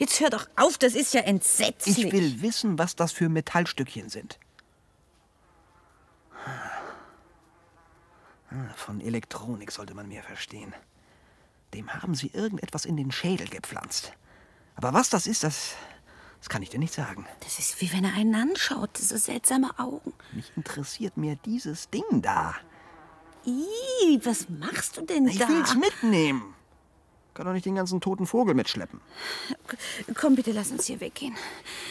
Jetzt 0.00 0.18
hör 0.20 0.30
doch 0.30 0.48
auf, 0.56 0.78
das 0.78 0.94
ist 0.94 1.12
ja 1.12 1.20
entsetzlich. 1.20 2.06
Ich 2.06 2.10
will 2.12 2.40
wissen, 2.40 2.78
was 2.78 2.96
das 2.96 3.12
für 3.12 3.28
Metallstückchen 3.28 4.08
sind. 4.08 4.38
Von 8.76 9.02
Elektronik 9.02 9.70
sollte 9.70 9.92
man 9.94 10.08
mehr 10.08 10.22
verstehen. 10.22 10.74
Dem 11.74 11.92
haben 11.92 12.14
sie 12.14 12.28
irgendetwas 12.32 12.86
in 12.86 12.96
den 12.96 13.12
Schädel 13.12 13.46
gepflanzt. 13.46 14.14
Aber 14.74 14.94
was 14.94 15.10
das 15.10 15.26
ist, 15.26 15.44
das, 15.44 15.74
das 16.38 16.48
kann 16.48 16.62
ich 16.62 16.70
dir 16.70 16.78
nicht 16.80 16.94
sagen. 16.94 17.26
Das 17.40 17.58
ist 17.58 17.78
wie 17.82 17.92
wenn 17.92 18.04
er 18.04 18.14
einen 18.14 18.34
anschaut. 18.34 18.90
Diese 18.96 19.18
seltsame 19.18 19.78
Augen. 19.78 20.14
Mich 20.32 20.50
interessiert 20.56 21.18
mir 21.18 21.36
dieses 21.44 21.90
Ding 21.90 22.22
da. 22.22 22.54
Ih, 23.44 24.18
was 24.24 24.48
machst 24.48 24.96
du 24.96 25.02
denn 25.02 25.28
Ich 25.28 25.38
da? 25.38 25.46
will's 25.46 25.74
mitnehmen. 25.74 26.54
Kann 27.40 27.46
doch 27.46 27.54
nicht 27.54 27.64
den 27.64 27.74
ganzen 27.74 28.02
toten 28.02 28.26
Vogel 28.26 28.54
mitschleppen. 28.54 29.00
Komm, 30.14 30.34
bitte, 30.34 30.52
lass 30.52 30.70
uns 30.72 30.84
hier 30.84 31.00
weggehen. 31.00 31.34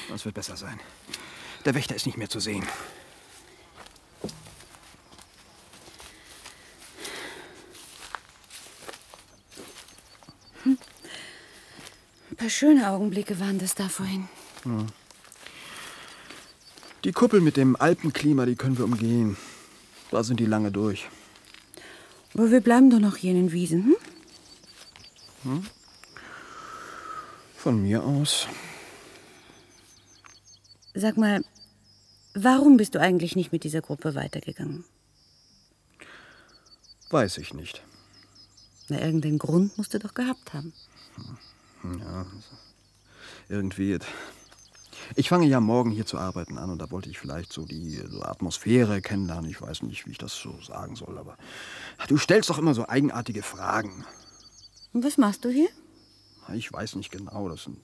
Das 0.08 0.24
wird 0.24 0.36
besser 0.36 0.56
sein. 0.56 0.79
Der 1.65 1.74
Wächter 1.74 1.96
ist 1.96 2.06
nicht 2.06 2.20
mehr 2.20 2.29
zu 2.29 2.39
sehen. 2.39 2.63
Ein 10.65 10.77
paar 12.38 12.50
schöne 12.51 12.88
Augenblicke 12.91 13.39
waren 13.39 13.58
das 13.58 13.74
da 13.74 13.89
vorhin. 13.89 14.29
Die 17.03 17.12
Kuppel 17.12 17.41
mit 17.41 17.58
dem 17.58 17.75
Alpenklima, 17.75 18.46
die 18.46 18.56
können 18.56 18.77
wir 18.77 18.86
umgehen. 18.86 19.36
Da 20.12 20.24
sind 20.24 20.39
die 20.39 20.46
lange 20.46 20.72
durch. 20.72 21.10
Aber 22.36 22.51
wir 22.51 22.62
bleiben 22.62 22.91
doch 22.91 23.00
noch 23.00 23.15
hier 23.15 23.32
in 23.32 23.48
den 23.48 23.51
Wiesen, 23.51 23.86
hm? 23.86 23.96
Von 27.58 27.81
mir 27.81 28.03
aus. 28.03 28.48
Sag 30.93 31.17
mal, 31.17 31.43
warum 32.34 32.77
bist 32.77 32.96
du 32.96 33.00
eigentlich 33.00 33.36
nicht 33.36 33.51
mit 33.51 33.63
dieser 33.63 33.81
Gruppe 33.81 34.15
weitergegangen? 34.15 34.84
Weiß 37.10 37.38
ich 37.38 37.53
nicht. 37.53 37.84
Na, 38.89 39.00
irgendeinen 39.00 39.38
Grund 39.38 39.77
musst 39.77 39.93
du 39.93 40.00
doch 40.00 40.13
gehabt 40.13 40.53
haben. 40.53 40.74
Ja, 41.84 42.25
irgendwie. 43.48 44.00
Ich 45.15 45.29
fange 45.29 45.48
ja 45.48 45.60
morgen 45.60 45.91
hier 45.91 46.05
zu 46.05 46.17
arbeiten 46.17 46.58
an 46.58 46.69
und 46.69 46.79
da 46.79 46.91
wollte 46.91 47.10
ich 47.10 47.17
vielleicht 47.17 47.53
so 47.53 47.65
die 47.65 47.96
so 47.96 48.22
Atmosphäre 48.22 49.01
kennenlernen. 49.01 49.50
Ich 49.50 49.62
weiß 49.62 49.84
nicht, 49.84 50.05
wie 50.05 50.12
ich 50.12 50.17
das 50.17 50.36
so 50.36 50.60
sagen 50.62 50.96
soll, 50.96 51.17
aber 51.17 51.38
du 52.08 52.17
stellst 52.17 52.50
doch 52.50 52.58
immer 52.58 52.74
so 52.74 52.88
eigenartige 52.88 53.41
Fragen. 53.41 54.05
Und 54.93 55.03
was 55.03 55.17
machst 55.17 55.46
du 55.46 55.50
hier? 55.50 55.69
Ich 56.53 56.72
weiß 56.72 56.96
nicht 56.96 57.12
genau. 57.12 57.48
Das 57.50 57.63
sind, 57.63 57.77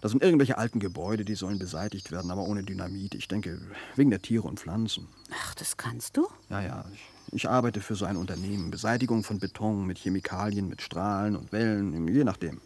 das 0.00 0.12
sind 0.12 0.22
irgendwelche 0.22 0.56
alten 0.56 0.80
Gebäude, 0.80 1.24
die 1.24 1.34
sollen 1.34 1.58
beseitigt 1.58 2.10
werden, 2.10 2.30
aber 2.30 2.42
ohne 2.42 2.62
Dynamit. 2.62 3.14
Ich 3.14 3.28
denke, 3.28 3.60
wegen 3.96 4.10
der 4.10 4.22
Tiere 4.22 4.48
und 4.48 4.58
Pflanzen. 4.58 5.08
Ach, 5.30 5.54
das 5.54 5.76
kannst 5.76 6.16
du? 6.16 6.26
Ja, 6.48 6.62
ja. 6.62 6.84
Ich, 6.94 7.34
ich 7.34 7.48
arbeite 7.48 7.80
für 7.80 7.94
so 7.94 8.06
ein 8.06 8.16
Unternehmen. 8.16 8.70
Beseitigung 8.70 9.24
von 9.24 9.38
Beton 9.38 9.86
mit 9.86 9.98
Chemikalien, 9.98 10.68
mit 10.68 10.80
Strahlen 10.80 11.36
und 11.36 11.52
Wellen, 11.52 12.08
je 12.08 12.24
nachdem. 12.24 12.60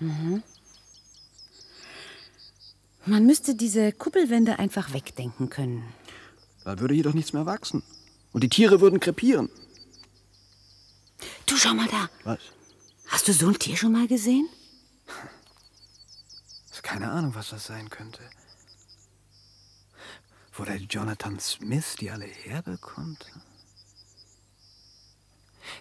Mhm. 0.00 0.42
Man 3.06 3.26
müsste 3.26 3.54
diese 3.54 3.92
Kuppelwände 3.92 4.58
einfach 4.58 4.92
wegdenken 4.94 5.50
können. 5.50 5.84
Da 6.64 6.78
würde 6.80 6.94
jedoch 6.94 7.12
nichts 7.12 7.34
mehr 7.34 7.44
wachsen. 7.44 7.82
Und 8.32 8.42
die 8.42 8.48
Tiere 8.48 8.80
würden 8.80 8.98
krepieren. 8.98 9.50
Du, 11.46 11.56
schau 11.56 11.74
mal 11.74 11.86
da. 11.86 12.08
Was? 12.24 12.38
Hast 13.14 13.28
du 13.28 13.32
so 13.32 13.46
ein 13.46 13.58
Tier 13.60 13.76
schon 13.76 13.92
mal 13.92 14.08
gesehen? 14.08 14.48
Keine 16.82 17.12
Ahnung, 17.12 17.32
was 17.36 17.50
das 17.50 17.64
sein 17.64 17.88
könnte. 17.88 18.18
Wo 20.52 20.64
der 20.64 20.78
Jonathan 20.78 21.38
Smith 21.38 21.94
die 22.00 22.10
alle 22.10 22.24
herbekommt? 22.24 23.24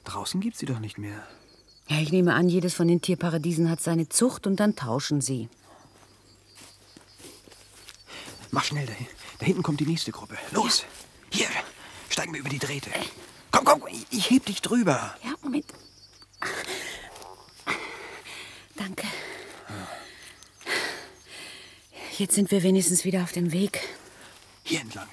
Draußen 0.04 0.42
gibt's 0.42 0.60
sie 0.60 0.68
doch 0.68 0.78
nicht 0.78 1.00
mehr. 1.00 1.28
Ja, 1.88 1.98
ich 1.98 2.12
nehme 2.12 2.36
an, 2.36 2.50
jedes 2.50 2.76
von 2.76 2.88
den 2.88 3.02
Tierparadiesen 3.02 3.68
hat 3.68 3.82
seine 3.82 4.08
Zucht 4.10 4.46
und 4.46 4.60
dann 4.60 4.76
tauschen 4.76 5.20
sie. 5.20 5.50
Mach 8.52 8.64
schnell 8.64 8.86
dahin. 8.86 9.08
Da 9.40 9.48
hinten 9.48 9.64
kommt 9.64 9.80
die 9.80 9.88
nächste 9.88 10.12
Gruppe. 10.12 10.38
Los! 10.52 10.86
Hier, 11.32 11.48
steigen 12.10 12.32
wir 12.32 12.42
über 12.42 12.50
die 12.50 12.60
Drähte. 12.60 12.92
Komm, 13.50 13.66
komm, 13.66 13.82
ich 14.12 14.30
heb 14.30 14.46
dich 14.46 14.62
drüber. 14.62 15.16
Ja, 15.24 15.34
Moment. 15.42 15.66
Danke. 18.76 19.08
Jetzt 22.18 22.36
sind 22.36 22.52
wir 22.52 22.64
wenigstens 22.64 23.06
wieder 23.06 23.24
auf 23.24 23.32
dem 23.32 23.52
Weg. 23.52 23.80
Hier 24.64 24.82
entlang. 24.82 25.08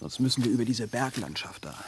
Sonst 0.00 0.18
müssen 0.18 0.44
wir 0.44 0.50
über 0.50 0.64
diese 0.64 0.88
Berglandschaft 0.88 1.64
da. 1.64 1.84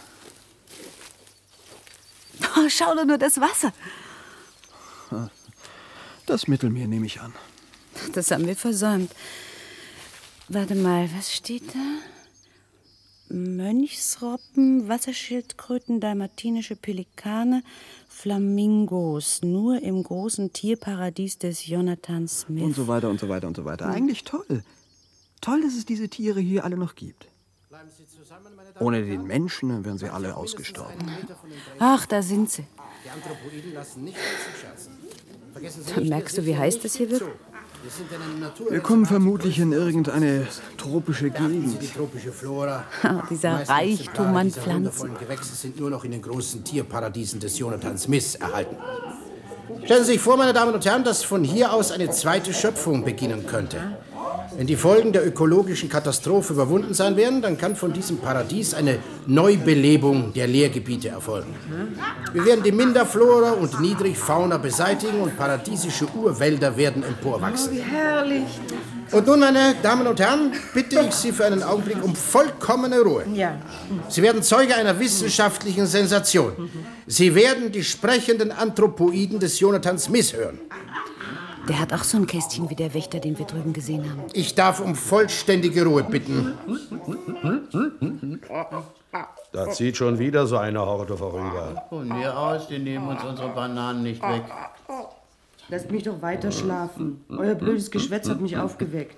Oh, 2.57 2.69
schau 2.69 2.95
doch 2.95 3.05
nur 3.05 3.19
das 3.19 3.41
Wasser. 3.41 3.73
Das 6.27 6.47
Mittelmeer 6.47 6.87
nehme 6.87 7.07
ich 7.07 7.21
an. 7.21 7.35
Das 8.13 8.31
haben 8.31 8.47
wir 8.47 8.57
versäumt. 8.57 9.11
Warte 10.49 10.75
mal, 10.75 11.09
was 11.17 11.35
steht 11.35 11.75
da? 11.75 11.99
Mönchsroppen, 13.29 14.89
Wasserschildkröten, 14.89 16.01
dalmatinische 16.01 16.77
Pelikane, 16.77 17.63
Flamingos, 18.09 19.43
nur 19.43 19.83
im 19.83 20.03
großen 20.03 20.53
Tierparadies 20.53 21.39
des 21.39 21.67
Jonathan 21.67 22.29
Smith. 22.29 22.63
Und 22.63 22.77
so 22.77 22.87
weiter 22.87 23.09
und 23.09 23.19
so 23.19 23.29
weiter 23.29 23.49
und 23.49 23.57
so 23.57 23.65
weiter. 23.65 23.87
Eigentlich 23.87 24.25
toll. 24.25 24.63
Toll, 25.41 25.63
dass 25.63 25.75
es 25.75 25.85
diese 25.85 26.09
Tiere 26.09 26.41
hier 26.41 26.65
alle 26.65 26.77
noch 26.77 26.95
gibt. 26.95 27.27
Ohne 28.81 29.05
den 29.05 29.27
Menschen 29.27 29.85
wären 29.85 29.99
sie 29.99 30.09
alle 30.09 30.37
ausgestorben. 30.37 31.11
Ach, 31.79 32.07
da 32.07 32.23
sind 32.23 32.51
sie. 32.51 32.65
Die 33.05 33.11
Anthropoiden 33.11 33.75
lassen 33.75 34.05
nicht 34.05 34.17
Dann 35.95 36.09
merkst 36.09 36.39
du, 36.39 36.47
wie 36.47 36.57
heiß 36.57 36.81
das 36.81 36.97
hier 36.97 37.11
wird? 37.11 37.23
Wir 38.71 38.81
kommen 38.81 39.05
vermutlich 39.05 39.59
in 39.59 39.73
irgendeine 39.73 40.47
tropische 40.79 41.31
Gegend. 41.31 41.83
Die 41.83 41.87
tropische 41.87 42.33
Flora. 42.33 42.85
Dieser 43.29 43.69
Reichtum 43.69 44.35
an 44.37 44.51
Pflanzen. 44.51 44.75
Wundervollen 44.75 45.19
Gewächse 45.19 45.55
sind 45.55 45.79
nur 45.79 45.91
noch 45.91 46.05
in 46.05 46.13
den 46.13 46.23
großen 46.23 46.65
Tierparadiesen 46.65 47.41
des 47.41 47.59
Jonathan 47.59 47.99
Smith 47.99 48.37
erhalten. 48.37 48.77
Stellen 49.85 50.05
Sie 50.05 50.13
sich 50.13 50.21
vor, 50.21 50.39
meine 50.39 50.55
Damen 50.55 50.73
und 50.73 50.85
Herren, 50.87 51.05
dass 51.05 51.23
von 51.23 51.45
hier 51.45 51.73
aus 51.73 51.93
eine 51.93 52.11
zweite 52.11 52.55
Schöpfung 52.55 53.05
beginnen 53.05 53.47
könnte. 53.47 53.99
Wenn 54.57 54.67
die 54.69 54.77
Folgen 54.77 55.13
der 55.13 55.27
ökologischen 55.27 55.89
Katastrophe 55.89 56.53
überwunden 56.53 56.95
sein 56.95 57.17
werden, 57.17 57.43
dann 57.43 57.59
kann 57.59 57.75
von 57.75 57.93
diesem 57.93 58.19
Paradies 58.19 58.73
eine 58.73 58.99
Neubelebung 59.27 60.33
der 60.33 60.47
Lehrgebiete 60.47 61.09
erfolgen. 61.09 61.55
Wir 62.33 62.45
werden 62.45 62.63
die 62.63 62.71
Minderflora 62.71 63.53
und 63.53 63.81
Niedrigfauna 63.81 64.59
beseitigen 64.59 65.21
und 65.21 65.37
paradiesische 65.37 66.07
Urwälder 66.15 66.77
werden 66.77 67.03
emporwachsen. 67.03 67.71
Oh, 67.73 67.77
wie 67.77 67.81
herrlich. 67.81 68.45
Und 69.11 69.27
nun, 69.27 69.41
meine 69.41 69.75
Damen 69.83 70.07
und 70.07 70.19
Herren, 70.19 70.53
bitte 70.73 71.01
ich 71.07 71.15
Sie 71.15 71.33
für 71.33 71.45
einen 71.45 71.63
Augenblick 71.63 72.03
um 72.03 72.15
vollkommene 72.15 73.01
Ruhe. 73.01 73.25
Ja. 73.35 73.61
Sie 74.09 74.23
werden 74.23 74.43
Zeuge 74.43 74.75
einer 74.75 74.99
wissenschaftlichen 74.99 75.87
Sensation. 75.87 76.53
Sie 77.07 77.35
werden 77.35 77.71
die 77.71 77.85
sprechenden 77.85 78.51
Anthropoiden 78.51 79.39
des 79.39 79.61
Jonathan 79.61 79.99
Smith 79.99 80.33
hören. 80.33 80.59
Der 81.69 81.81
hat 81.81 81.93
auch 81.93 82.05
so 82.05 82.19
ein 82.19 82.27
Kästchen 82.27 82.69
wie 82.69 82.75
der 82.75 82.93
Wächter, 82.93 83.21
den 83.21 83.39
wir 83.39 83.47
drüben 83.47 83.73
gesehen 83.73 84.09
haben. 84.11 84.23
Ich 84.33 84.55
darf 84.55 84.81
um 84.81 84.95
vollständige 84.95 85.85
Ruhe 85.85 86.03
bitten. 86.03 86.55
Da 89.53 89.71
zieht 89.71 89.97
schon 89.97 90.19
wieder 90.19 90.47
so 90.47 90.57
eine 90.59 90.81
Horde 90.81 91.17
vorüber. 91.17 91.85
Von 91.89 92.09
mir 92.09 92.37
aus, 92.37 92.69
die 92.69 92.79
nehmen 92.79 93.09
uns 93.09 93.23
unsere 93.25 93.49
Bananen 93.51 94.03
nicht 94.03 94.23
weg. 94.23 94.43
Lasst 95.71 95.91
mich 95.91 96.03
doch 96.03 96.21
weiter 96.21 96.53
schlafen. 96.53 97.25
Euer 97.31 97.55
blödes 97.55 97.91
Geschwätz 97.91 98.29
hat 98.29 98.41
mich 98.41 98.57
aufgeweckt. 98.59 99.17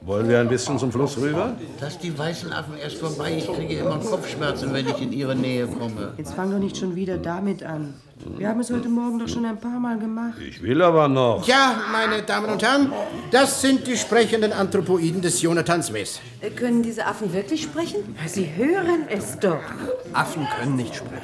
Wollen 0.00 0.28
wir 0.28 0.40
ein 0.40 0.48
bisschen 0.48 0.78
zum 0.78 0.90
Fluss 0.90 1.16
rüber? 1.18 1.54
Lass 1.80 1.98
die 1.98 2.18
weißen 2.18 2.52
Affen 2.52 2.76
erst 2.76 2.96
vorbei. 2.96 3.36
Ich 3.38 3.46
kriege 3.46 3.78
immer 3.78 3.98
Kopfschmerzen, 3.98 4.72
wenn 4.72 4.88
ich 4.88 5.00
in 5.00 5.12
ihre 5.12 5.36
Nähe 5.36 5.68
komme. 5.68 6.14
Jetzt 6.16 6.34
fang 6.34 6.50
doch 6.50 6.58
nicht 6.58 6.76
schon 6.76 6.96
wieder 6.96 7.16
damit 7.16 7.62
an. 7.62 7.94
Wir 8.36 8.48
haben 8.48 8.60
es 8.60 8.70
heute 8.70 8.88
Morgen 8.88 9.18
doch 9.18 9.28
schon 9.28 9.44
ein 9.44 9.58
paar 9.58 9.78
Mal 9.78 9.96
gemacht. 9.98 10.38
Ich 10.46 10.60
will 10.62 10.82
aber 10.82 11.06
noch. 11.08 11.46
Ja, 11.46 11.80
meine 11.92 12.22
Damen 12.22 12.50
und 12.50 12.62
Herren, 12.62 12.92
das 13.30 13.60
sind 13.60 13.86
die 13.86 13.96
sprechenden 13.96 14.52
Anthropoiden 14.52 15.22
des 15.22 15.40
Jonathan 15.40 15.82
Smith. 15.82 16.20
Äh, 16.40 16.50
Können 16.50 16.82
diese 16.82 17.06
Affen 17.06 17.32
wirklich 17.32 17.62
sprechen? 17.62 17.98
Sie 18.26 18.48
hören 18.56 19.06
es 19.08 19.38
doch. 19.38 19.60
Affen 20.12 20.46
können 20.58 20.76
nicht 20.76 20.96
sprechen. 20.96 21.22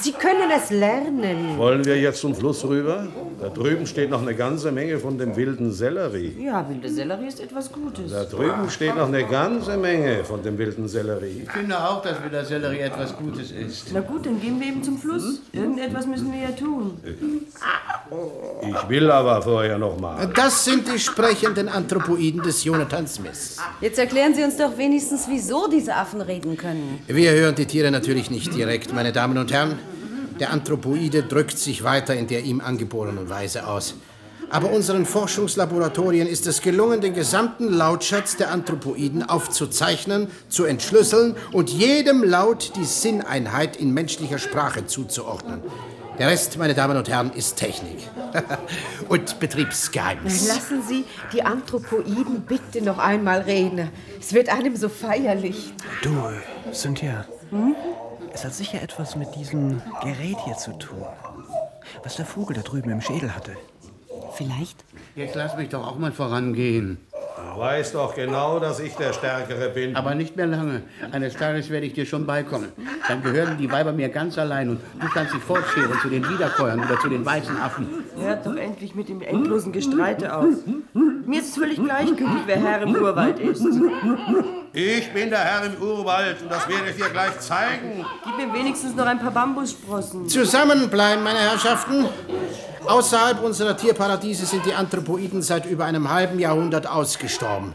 Sie 0.00 0.12
können 0.12 0.50
es 0.54 0.70
lernen. 0.70 1.56
Wollen 1.56 1.84
wir 1.84 1.98
jetzt 1.98 2.20
zum 2.20 2.34
Fluss 2.34 2.64
rüber? 2.64 3.08
Da 3.40 3.48
drüben 3.48 3.86
steht 3.86 4.10
noch 4.10 4.22
eine 4.22 4.34
ganze 4.34 4.70
Menge 4.70 4.98
von 4.98 5.16
dem 5.18 5.36
wilden 5.36 5.72
Sellerie. 5.72 6.36
Ja, 6.44 6.66
wilde 6.68 6.88
Sellerie 6.88 7.26
ist 7.26 7.40
etwas 7.40 7.72
Gutes. 7.72 8.10
Da 8.12 8.24
drüben 8.24 8.68
steht 8.70 8.96
noch 8.96 9.08
eine 9.08 9.24
ganze 9.24 9.76
Menge 9.76 10.24
von 10.24 10.42
dem 10.42 10.58
wilden 10.58 10.88
Sellerie. 10.88 11.42
Ich 11.44 11.50
finde 11.50 11.78
auch, 11.78 12.02
dass 12.02 12.20
mit 12.22 12.32
der 12.32 12.44
Sellerie 12.44 12.80
etwas 12.80 13.16
Gutes 13.16 13.50
ist. 13.50 13.88
Na 13.92 14.00
gut, 14.00 14.26
dann 14.26 14.40
gehen 14.40 14.60
wir 14.60 14.68
eben 14.68 14.82
zum 14.82 14.98
Fluss. 14.98 15.40
Irgendetwas 15.52 16.06
müssen 16.06 16.32
wir 16.32 16.33
ja 16.34 16.50
tun. 16.52 16.98
Ich 18.62 18.88
will 18.88 19.10
aber 19.10 19.42
vorher 19.42 19.78
noch 19.78 19.98
mal. 19.98 20.26
Das 20.34 20.64
sind 20.64 20.86
die 20.92 20.98
sprechenden 20.98 21.68
Anthropoiden 21.68 22.42
des 22.42 22.64
Jonathan 22.64 23.06
Smith. 23.06 23.58
Jetzt 23.80 23.98
erklären 23.98 24.34
Sie 24.34 24.42
uns 24.42 24.56
doch 24.56 24.76
wenigstens, 24.76 25.26
wieso 25.28 25.68
diese 25.68 25.94
Affen 25.94 26.20
reden 26.20 26.56
können. 26.56 27.00
Wir 27.06 27.32
hören 27.32 27.54
die 27.54 27.66
Tiere 27.66 27.90
natürlich 27.90 28.30
nicht 28.30 28.54
direkt, 28.54 28.92
meine 28.92 29.12
Damen 29.12 29.38
und 29.38 29.52
Herren. 29.52 29.78
Der 30.40 30.50
Anthropoide 30.50 31.22
drückt 31.22 31.58
sich 31.58 31.84
weiter 31.84 32.14
in 32.14 32.26
der 32.26 32.42
ihm 32.42 32.60
angeborenen 32.60 33.28
Weise 33.30 33.66
aus. 33.66 33.94
Aber 34.50 34.70
unseren 34.70 35.06
Forschungslaboratorien 35.06 36.28
ist 36.28 36.46
es 36.46 36.60
gelungen, 36.60 37.00
den 37.00 37.14
gesamten 37.14 37.72
Lautschatz 37.72 38.36
der 38.36 38.50
Anthropoiden 38.50 39.28
aufzuzeichnen, 39.28 40.28
zu 40.48 40.64
entschlüsseln 40.64 41.34
und 41.52 41.70
jedem 41.70 42.22
Laut 42.22 42.72
die 42.76 42.84
Sinneinheit 42.84 43.76
in 43.76 43.92
menschlicher 43.92 44.38
Sprache 44.38 44.86
zuzuordnen. 44.86 45.60
Der 46.18 46.28
Rest, 46.28 46.58
meine 46.58 46.74
Damen 46.74 46.96
und 46.96 47.08
Herren, 47.08 47.32
ist 47.32 47.56
Technik 47.56 48.08
und 49.08 49.40
Betriebsgeheimnis. 49.40 50.46
Lassen 50.46 50.82
Sie 50.82 51.04
die 51.32 51.42
Anthropoiden 51.42 52.42
bitte 52.42 52.82
noch 52.82 52.98
einmal 52.98 53.40
reden. 53.40 53.90
Es 54.20 54.32
wird 54.32 54.48
einem 54.48 54.76
so 54.76 54.88
feierlich. 54.88 55.72
Du, 56.02 56.14
Cynthia, 56.72 57.24
es 58.32 58.44
hat 58.44 58.54
sicher 58.54 58.80
etwas 58.80 59.16
mit 59.16 59.34
diesem 59.34 59.82
Gerät 60.02 60.36
hier 60.44 60.56
zu 60.56 60.72
tun. 60.78 61.04
Was 62.04 62.16
der 62.16 62.26
Vogel 62.26 62.54
da 62.54 62.62
drüben 62.62 62.90
im 62.90 63.00
Schädel 63.00 63.34
hatte. 63.34 63.56
Vielleicht? 64.34 64.84
Jetzt 65.16 65.34
lass 65.34 65.56
mich 65.56 65.68
doch 65.68 65.86
auch 65.86 65.98
mal 65.98 66.12
vorangehen. 66.12 66.98
Weiß 67.56 67.92
doch 67.92 68.14
genau, 68.14 68.58
dass 68.58 68.80
ich 68.80 68.94
der 68.94 69.12
Stärkere 69.12 69.68
bin. 69.70 69.94
Aber 69.96 70.14
nicht 70.14 70.36
mehr 70.36 70.46
lange. 70.46 70.82
Eines 71.12 71.34
Tages 71.34 71.70
werde 71.70 71.86
ich 71.86 71.92
dir 71.92 72.06
schon 72.06 72.26
beikommen. 72.26 72.72
Dann 73.08 73.22
gehören 73.22 73.56
die 73.58 73.70
Weiber 73.70 73.92
mir 73.92 74.08
ganz 74.08 74.38
allein 74.38 74.70
und 74.70 74.80
du 75.00 75.06
kannst 75.08 75.34
dich 75.34 75.42
fortscheren 75.42 75.98
zu 76.00 76.08
den 76.08 76.28
Wiederkäuern 76.28 76.80
oder 76.80 76.98
zu 76.98 77.08
den 77.08 77.24
weißen 77.24 77.56
Affen. 77.58 77.86
Hört 78.18 78.46
doch 78.46 78.56
endlich 78.56 78.94
mit 78.94 79.08
dem 79.08 79.22
endlosen 79.22 79.72
Gestreite 79.72 80.36
auf. 80.36 80.46
Mir 81.26 81.40
ist 81.40 81.50
es 81.50 81.54
völlig 81.54 81.82
gleichgültig, 81.82 82.42
wer 82.46 82.56
Herr 82.56 82.82
im 82.82 82.94
Urwald 82.94 83.38
ist. 83.38 83.66
Ich 84.76 85.12
bin 85.12 85.30
der 85.30 85.38
Herr 85.38 85.66
im 85.66 85.80
Urwald 85.80 86.42
und 86.42 86.50
das 86.50 86.68
werde 86.68 86.90
ich 86.90 86.96
dir 86.96 87.08
gleich 87.08 87.38
zeigen. 87.38 88.04
Gib 88.24 88.36
mir 88.36 88.52
wenigstens 88.52 88.96
noch 88.96 89.06
ein 89.06 89.20
paar 89.20 89.30
Bambussprossen. 89.30 90.28
Zusammenbleiben, 90.28 91.22
meine 91.22 91.38
Herrschaften. 91.38 92.06
Außerhalb 92.84 93.40
unserer 93.44 93.76
Tierparadiese 93.76 94.46
sind 94.46 94.66
die 94.66 94.74
Anthropoiden 94.74 95.42
seit 95.42 95.66
über 95.66 95.84
einem 95.84 96.10
halben 96.10 96.40
Jahrhundert 96.40 96.88
ausgestorben. 96.88 97.72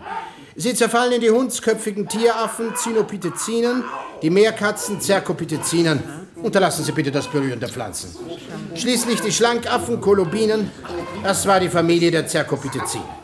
Sie 0.57 0.73
zerfallen 0.73 1.13
in 1.13 1.21
die 1.21 1.29
hundsköpfigen 1.29 2.09
Tieraffen, 2.09 2.75
Cynopithecinen, 2.75 3.85
die 4.21 4.29
Meerkatzen, 4.29 4.99
Cercopithecinen. 4.99 6.03
Unterlassen 6.35 6.83
Sie 6.83 6.91
bitte 6.91 7.11
das 7.11 7.27
Berühren 7.27 7.61
der 7.61 7.69
Pflanzen. 7.69 8.13
Schließlich 8.75 9.21
die 9.21 9.31
Schlankaffen, 9.31 10.01
Kolobinen. 10.01 10.69
Das 11.23 11.47
war 11.47 11.61
die 11.61 11.69
Familie 11.69 12.11
der 12.11 12.27
Cercopithecinen. 12.27 13.18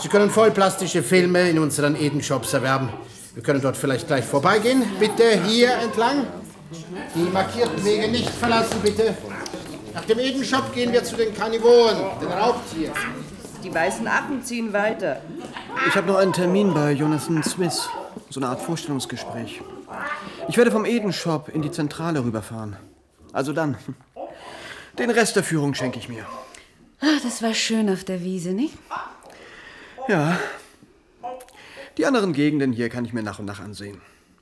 Sie 0.00 0.08
können 0.08 0.30
vollplastische 0.30 1.02
Filme 1.02 1.50
in 1.50 1.58
unseren 1.58 1.96
Eden-Shops 1.96 2.52
erwerben. 2.52 2.88
Wir 3.34 3.42
können 3.42 3.60
dort 3.60 3.76
vielleicht 3.76 4.06
gleich 4.06 4.24
vorbeigehen. 4.24 4.84
Bitte 5.00 5.42
hier 5.44 5.72
entlang. 5.72 6.26
Die 7.14 7.30
markierten 7.32 7.84
Wege 7.84 8.08
nicht 8.08 8.30
verlassen, 8.30 8.76
bitte. 8.82 9.16
Nach 9.94 10.04
dem 10.04 10.18
Eden-Shop 10.18 10.72
gehen 10.72 10.92
wir 10.92 11.02
zu 11.02 11.16
den 11.16 11.34
Karnivoren, 11.34 11.96
den 12.20 12.28
Raubtieren. 12.28 12.92
Die 13.64 13.74
weißen 13.74 14.06
Affen 14.06 14.44
ziehen 14.44 14.72
weiter. 14.72 15.20
Ich 15.88 15.96
habe 15.96 16.06
noch 16.06 16.16
einen 16.16 16.32
Termin 16.32 16.72
bei 16.72 16.92
Jonathan 16.92 17.42
Smith. 17.42 17.88
So 18.30 18.38
eine 18.38 18.50
Art 18.50 18.60
Vorstellungsgespräch. 18.60 19.62
Ich 20.48 20.56
werde 20.56 20.70
vom 20.70 20.84
Eden-Shop 20.84 21.48
in 21.48 21.62
die 21.62 21.70
Zentrale 21.70 22.22
rüberfahren. 22.22 22.76
Also 23.32 23.52
dann. 23.52 23.76
Den 24.98 25.10
Rest 25.10 25.34
der 25.36 25.42
Führung 25.42 25.74
schenke 25.74 25.98
ich 25.98 26.08
mir. 26.08 26.24
Ach, 27.00 27.22
das 27.22 27.42
war 27.42 27.54
schön 27.54 27.88
auf 27.90 28.04
der 28.04 28.22
Wiese, 28.22 28.50
nicht? 28.50 28.74
Ja. 30.08 30.38
Die 31.98 32.06
anderen 32.06 32.32
Gegenden 32.32 32.72
hier 32.72 32.88
kann 32.88 33.04
ich 33.04 33.12
mir 33.12 33.22
nach 33.22 33.38
und 33.38 33.44
nach 33.44 33.60
ansehen. 33.60 34.00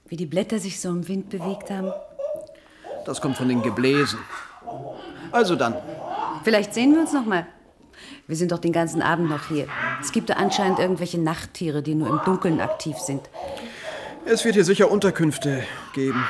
Wie 0.09 0.17
die 0.17 0.27
Blätter 0.27 0.59
sich 0.59 0.81
so 0.81 0.89
im 0.91 1.09
Wind 1.09 1.31
bewegt 1.31 1.71
haben. 1.71 1.93
Das 3.05 3.21
kommt 3.21 3.37
von 3.37 3.49
den 3.49 3.63
Gebläsen. 3.63 4.19
Also 5.33 5.57
dann. 5.57 5.75
Vielleicht 6.45 6.75
sehen 6.75 6.93
wir 6.93 7.01
uns 7.01 7.13
noch 7.13 7.27
mal. 7.27 7.47
Wir 8.27 8.37
sind 8.37 8.53
doch 8.53 8.59
den 8.59 8.73
ganzen 8.73 9.03
Abend 9.03 9.29
noch 9.31 9.49
hier. 9.49 9.67
Es 10.01 10.13
gibt 10.13 10.31
da 10.31 10.35
anscheinend 10.35 10.79
irgendwelche 10.79 11.21
Nachttiere, 11.21 11.83
die 11.83 11.95
nur 11.95 12.09
im 12.09 12.21
Dunkeln 12.25 12.61
aktiv 12.61 12.97
sind. 12.99 13.23
Es 14.25 14.45
wird 14.45 14.55
hier 14.55 14.65
sicher 14.65 14.91
Unterkünfte 14.91 15.65
geben. 15.93 16.25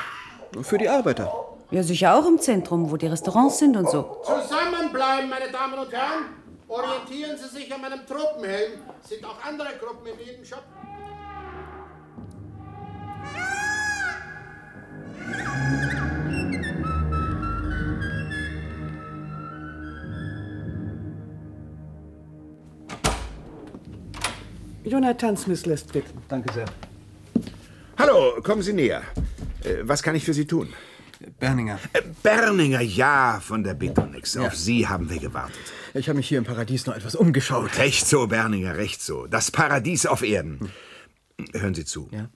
Für 0.63 0.79
die 0.79 0.89
Arbeiter. 0.89 1.33
Ja, 1.71 1.83
sicher 1.83 2.15
auch 2.15 2.27
im 2.27 2.39
Zentrum, 2.39 2.91
wo 2.91 2.97
die 2.97 3.07
Restaurants 3.07 3.59
sind 3.59 3.77
und 3.77 3.91
so. 3.91 4.23
Zusammenbleiben, 4.23 5.29
meine 5.29 5.51
Damen 5.51 5.79
und 5.79 5.93
Herren. 5.93 6.46
Orientieren 6.69 7.39
Sie 7.39 7.49
sich 7.49 7.73
an 7.73 7.81
meinem 7.81 8.05
Tropenhelm. 8.07 8.73
Sind 9.03 9.25
auch 9.25 9.43
andere 9.45 9.77
Gruppen 9.79 10.07
in 10.09 10.27
jedem 10.27 10.45
Shop. 10.45 10.65
Jonathan 24.85 25.37
Smith 25.37 25.67
lässt 25.67 25.93
bitten. 25.93 26.23
Danke 26.29 26.53
sehr. 26.53 26.67
Hallo, 27.99 28.41
kommen 28.43 28.63
Sie 28.63 28.73
näher. 28.73 29.03
Äh, 29.65 29.79
Was 29.83 30.03
kann 30.03 30.15
ich 30.15 30.25
für 30.25 30.35
Sie 30.35 30.47
tun? 30.47 30.73
Berninger. 31.41 31.79
Äh, 31.93 32.03
Berninger, 32.23 32.81
ja, 32.81 33.41
von 33.43 33.65
der 33.65 33.75
Betonex. 33.75 34.37
Auf 34.37 34.55
Sie 34.55 34.87
haben 34.87 35.09
wir 35.11 35.19
gewartet. 35.19 35.57
Ich 35.97 36.09
habe 36.09 36.19
mich 36.19 36.29
hier 36.29 36.39
im 36.39 36.45
Paradies 36.45 36.87
noch 36.87 36.95
etwas 36.95 37.15
umgeschaut. 37.15 37.79
Recht 37.79 38.07
so, 38.07 38.27
Berninger, 38.27 38.77
recht 38.77 39.01
so. 39.01 39.27
Das 39.27 39.51
Paradies 39.51 40.05
auf 40.05 40.23
Erden. 40.23 40.71
Hören 41.55 41.75
Sie 41.75 41.87
zu. 41.87 42.09
Ja? 42.13 42.29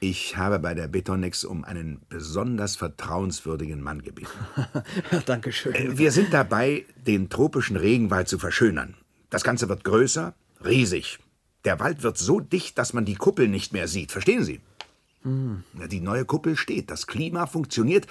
Ich 0.00 0.36
habe 0.36 0.58
bei 0.58 0.74
der 0.74 0.88
Betonex 0.88 1.44
um 1.44 1.64
einen 1.64 2.00
besonders 2.08 2.76
vertrauenswürdigen 2.76 3.80
Mann 3.80 4.02
gebeten. 4.02 4.30
Dankeschön. 5.26 5.74
Äh, 5.74 5.98
Wir 5.98 6.10
sind 6.10 6.32
dabei, 6.32 6.86
den 7.06 7.28
tropischen 7.28 7.76
Regenwald 7.76 8.28
zu 8.28 8.38
verschönern. 8.38 8.94
Das 9.30 9.44
Ganze 9.44 9.68
wird 9.68 9.84
größer, 9.84 10.34
riesig. 10.64 11.18
Der 11.64 11.78
Wald 11.78 12.02
wird 12.02 12.18
so 12.18 12.40
dicht, 12.40 12.78
dass 12.78 12.92
man 12.92 13.04
die 13.04 13.16
Kuppel 13.16 13.46
nicht 13.46 13.72
mehr 13.72 13.86
sieht. 13.86 14.10
Verstehen 14.10 14.42
Sie? 14.42 14.60
Hm. 15.22 15.62
Die 15.90 16.00
neue 16.00 16.24
Kuppel 16.24 16.56
steht, 16.56 16.90
das 16.90 17.06
Klima 17.06 17.46
funktioniert. 17.46 18.06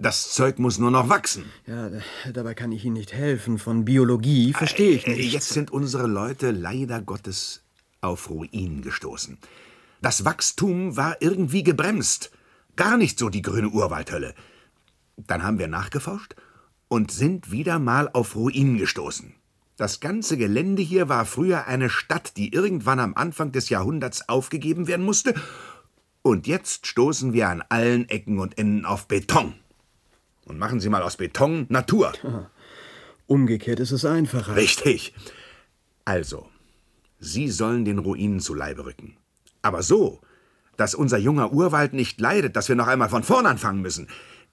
Das 0.00 0.32
Zeug 0.32 0.60
muss 0.60 0.78
nur 0.78 0.92
noch 0.92 1.08
wachsen. 1.08 1.46
Ja, 1.66 1.90
dabei 2.32 2.54
kann 2.54 2.70
ich 2.70 2.84
Ihnen 2.84 2.94
nicht 2.94 3.12
helfen. 3.12 3.58
Von 3.58 3.84
Biologie 3.84 4.52
verstehe 4.52 4.92
ich 4.92 5.06
Äh, 5.08 5.16
nicht. 5.16 5.32
Jetzt 5.32 5.48
sind 5.48 5.72
unsere 5.72 6.06
Leute 6.06 6.52
leider 6.52 7.02
Gottes 7.02 7.62
auf 8.00 8.30
Ruinen 8.30 8.82
gestoßen. 8.82 9.38
Das 10.00 10.24
Wachstum 10.24 10.96
war 10.96 11.16
irgendwie 11.20 11.64
gebremst. 11.64 12.30
Gar 12.76 12.96
nicht 12.96 13.18
so 13.18 13.28
die 13.28 13.42
grüne 13.42 13.70
Urwaldhölle. 13.70 14.34
Dann 15.16 15.42
haben 15.42 15.58
wir 15.58 15.66
nachgeforscht 15.66 16.36
und 16.86 17.10
sind 17.10 17.50
wieder 17.50 17.80
mal 17.80 18.08
auf 18.12 18.36
Ruinen 18.36 18.78
gestoßen. 18.78 19.34
Das 19.76 19.98
ganze 19.98 20.36
Gelände 20.36 20.80
hier 20.82 21.08
war 21.08 21.26
früher 21.26 21.66
eine 21.66 21.90
Stadt, 21.90 22.36
die 22.36 22.52
irgendwann 22.52 23.00
am 23.00 23.14
Anfang 23.14 23.50
des 23.50 23.68
Jahrhunderts 23.68 24.28
aufgegeben 24.28 24.86
werden 24.86 25.04
musste. 25.04 25.34
Und 26.22 26.46
jetzt 26.46 26.86
stoßen 26.86 27.32
wir 27.32 27.48
an 27.48 27.64
allen 27.68 28.08
Ecken 28.08 28.38
und 28.38 28.58
Enden 28.58 28.84
auf 28.84 29.08
Beton. 29.08 29.54
Und 30.48 30.58
machen 30.58 30.80
Sie 30.80 30.88
mal 30.88 31.02
aus 31.02 31.16
Beton 31.16 31.66
Natur. 31.68 32.12
Umgekehrt 33.26 33.80
ist 33.80 33.90
es 33.90 34.04
einfacher. 34.04 34.56
Richtig. 34.56 35.12
Also, 36.04 36.48
Sie 37.20 37.48
sollen 37.48 37.84
den 37.84 37.98
Ruinen 37.98 38.40
zu 38.40 38.54
Leibe 38.54 38.86
rücken. 38.86 39.16
Aber 39.60 39.82
so, 39.82 40.20
dass 40.78 40.94
unser 40.94 41.18
junger 41.18 41.52
Urwald 41.52 41.92
nicht 41.92 42.20
leidet, 42.20 42.56
dass 42.56 42.68
wir 42.68 42.76
noch 42.76 42.86
einmal 42.86 43.10
von 43.10 43.22
vorn 43.22 43.44
anfangen 43.44 43.82
müssen. 43.82 44.08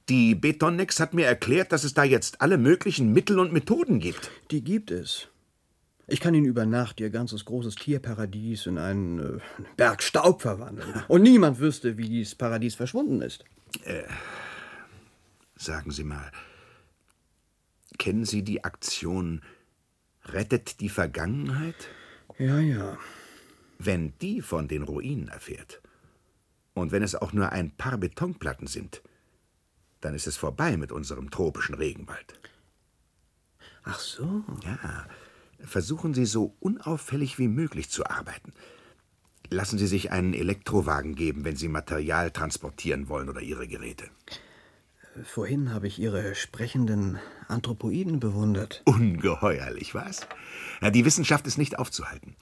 Die 0.10 0.36
Betonnex 0.36 1.00
hat 1.00 1.14
mir 1.14 1.26
erklärt, 1.26 1.72
dass 1.72 1.84
es 1.84 1.94
da 1.94 2.04
jetzt 2.04 2.42
alle 2.42 2.58
möglichen 2.58 3.14
Mittel 3.14 3.40
und 3.40 3.54
Methoden 3.54 4.00
gibt. 4.00 4.30
Die 4.52 4.64
gibt 4.64 4.92
es. 4.92 5.30
Ich 6.08 6.20
kann 6.20 6.36
Ihnen 6.36 6.46
über 6.46 6.66
Nacht 6.66 7.00
Ihr 7.00 7.10
ganzes 7.10 7.46
großes 7.46 7.76
Tierparadies 7.76 8.68
in 8.68 8.78
einen 8.78 9.20
äh, 9.20 9.40
Berg 9.78 10.04
Staub 10.04 10.42
verwandeln. 10.42 10.88
Und 11.08 11.24
niemand 11.24 11.60
wüsste, 11.60 11.98
wie 11.98 12.08
dieses 12.08 12.36
Paradies 12.36 12.76
verschwunden 12.76 13.22
ist. 13.22 13.44
Sagen 15.56 15.92
Sie 15.92 16.04
mal, 16.04 16.32
kennen 17.98 18.26
Sie 18.26 18.44
die 18.44 18.64
Aktion 18.64 19.42
Rettet 20.26 20.80
die 20.80 20.90
Vergangenheit? 20.90 21.90
Ja, 22.40 22.60
ja. 22.60 22.98
Wenn 23.78 24.18
die 24.20 24.42
von 24.42 24.68
den 24.68 24.84
Ruinen 24.84 25.28
erfährt, 25.28 25.82
und 26.74 26.92
wenn 26.92 27.04
es 27.04 27.16
auch 27.16 27.32
nur 27.32 27.52
ein 27.52 27.72
paar 27.72 27.98
Betonplatten 27.98 28.68
sind, 28.68 29.02
dann 30.02 30.14
ist 30.14 30.28
es 30.28 30.38
vorbei 30.38 30.78
mit 30.78 30.92
unserem 30.92 31.32
tropischen 31.32 31.76
Regenwald. 31.76 32.40
Ach 33.84 34.00
so. 34.00 34.44
Ja, 34.64 35.08
versuchen 35.60 36.14
Sie 36.14 36.26
so 36.26 36.56
unauffällig 36.60 37.40
wie 37.40 37.48
möglich 37.48 37.90
zu 37.90 38.06
arbeiten. 38.06 38.52
Lassen 39.50 39.78
Sie 39.78 39.88
sich 39.88 40.12
einen 40.12 40.34
Elektrowagen 40.34 41.16
geben, 41.16 41.46
wenn 41.46 41.56
Sie 41.56 41.70
Material 41.70 42.32
transportieren 42.32 43.08
wollen 43.08 43.30
oder 43.30 43.42
Ihre 43.42 43.68
Geräte. 43.68 44.10
Vorhin 45.24 45.74
habe 45.74 45.88
ich 45.88 45.98
Ihre 46.00 46.36
sprechenden 46.36 47.20
Anthropoiden 47.48 48.20
bewundert. 48.20 48.82
Ungeheuerlich, 48.84 49.96
was? 49.96 50.28
Die 50.82 51.06
Wissenschaft 51.06 51.48
ist 51.48 51.58
nicht 51.58 51.80
aufzuhalten. 51.80 52.36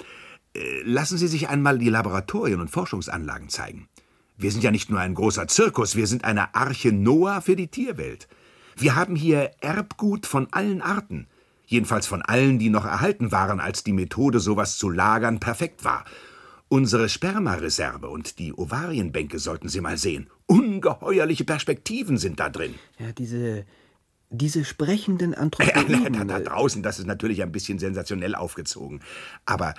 Äh, 0.56 0.82
Lassen 0.84 1.18
Sie 1.18 1.28
sich 1.28 1.50
einmal 1.50 1.78
die 1.78 1.90
Laboratorien 1.90 2.60
und 2.60 2.72
Forschungsanlagen 2.72 3.50
zeigen. 3.50 3.90
Wir 4.38 4.52
sind 4.52 4.64
ja 4.64 4.72
nicht 4.72 4.90
nur 4.90 5.00
ein 5.00 5.14
großer 5.14 5.48
Zirkus, 5.48 5.96
wir 5.96 6.08
sind 6.08 6.24
eine 6.24 6.56
Arche 6.56 6.92
Noah 6.92 7.42
für 7.42 7.56
die 7.56 7.68
Tierwelt. 7.68 8.28
Wir 8.76 8.96
haben 8.96 9.16
hier 9.16 9.52
Erbgut 9.62 10.26
von 10.26 10.48
allen 10.52 10.82
Arten. 10.82 11.28
Jedenfalls 11.68 12.08
von 12.08 12.24
allen, 12.24 12.58
die 12.58 12.70
noch 12.70 12.86
erhalten 12.86 13.32
waren, 13.32 13.60
als 13.60 13.84
die 13.84 13.94
Methode, 13.94 14.40
sowas 14.40 14.78
zu 14.80 14.90
lagern, 14.90 15.40
perfekt 15.40 15.84
war. 15.84 16.06
Unsere 16.74 17.08
Spermareserve 17.08 18.10
und 18.10 18.40
die 18.40 18.52
Ovarienbänke 18.52 19.38
sollten 19.38 19.70
Sie 19.70 19.80
mal 19.80 19.96
sehen. 19.96 20.32
Ungeheuerliche 20.48 21.44
Perspektiven 21.46 22.18
sind 22.18 22.40
da 22.40 22.50
drin. 22.50 22.74
Ja, 22.98 23.12
diese. 23.12 23.66
diese 24.32 24.66
sprechenden 24.66 25.34
Ja, 25.34 25.38
Anthropoiden. 25.38 26.14
da, 26.14 26.24
da 26.24 26.40
draußen, 26.40 26.82
das 26.82 26.98
ist 26.98 27.06
natürlich 27.06 27.44
ein 27.44 27.52
bisschen 27.52 27.78
sensationell 27.78 28.34
aufgezogen. 28.34 29.02
Aber 29.46 29.76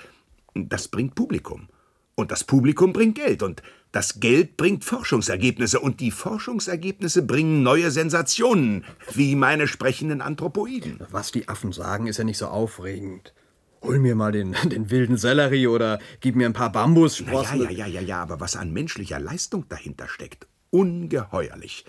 das 0.55 0.87
bringt 0.87 1.17
Publikum. 1.17 1.67
Und 2.15 2.31
das 2.31 2.45
Publikum 2.45 2.93
bringt 2.93 3.17
Geld. 3.17 3.43
Und 3.43 3.61
das 3.91 4.21
Geld 4.21 4.57
bringt 4.57 4.85
Forschungsergebnisse. 4.85 5.81
Und 5.81 5.99
die 5.99 6.13
Forschungsergebnisse 6.13 7.23
bringen 7.23 7.65
neue 7.65 7.91
Sensationen, 7.91 8.85
wie 9.15 9.35
meine 9.35 9.67
sprechenden 9.67 10.21
Anthropoiden. 10.21 11.01
Was 11.11 11.33
die 11.33 11.49
Affen 11.49 11.73
sagen, 11.73 12.07
ist 12.07 12.19
ja 12.19 12.25
nicht 12.25 12.39
so 12.39 12.47
aufregend. 12.47 13.35
Hol 13.85 13.99
mir 13.99 14.15
mal 14.15 14.33
den, 14.33 14.57
den 14.65 14.91
wilden 14.91 15.19
Sellerie 15.19 15.67
oder 15.67 15.99
gib 16.21 16.37
mir 16.37 16.47
ein 16.47 16.55
paar 16.55 16.73
Bambussprossen. 16.73 17.61
Ja, 17.61 17.71
ja, 17.71 17.87
ja, 17.87 17.87
ja, 17.87 18.01
ja, 18.01 18.23
aber 18.23 18.41
was 18.41 18.57
an 18.57 18.73
menschlicher 18.73 19.21
Leistung 19.21 19.69
dahinter 19.69 20.09
steckt, 20.09 20.47
ungeheuerlich. 20.71 21.85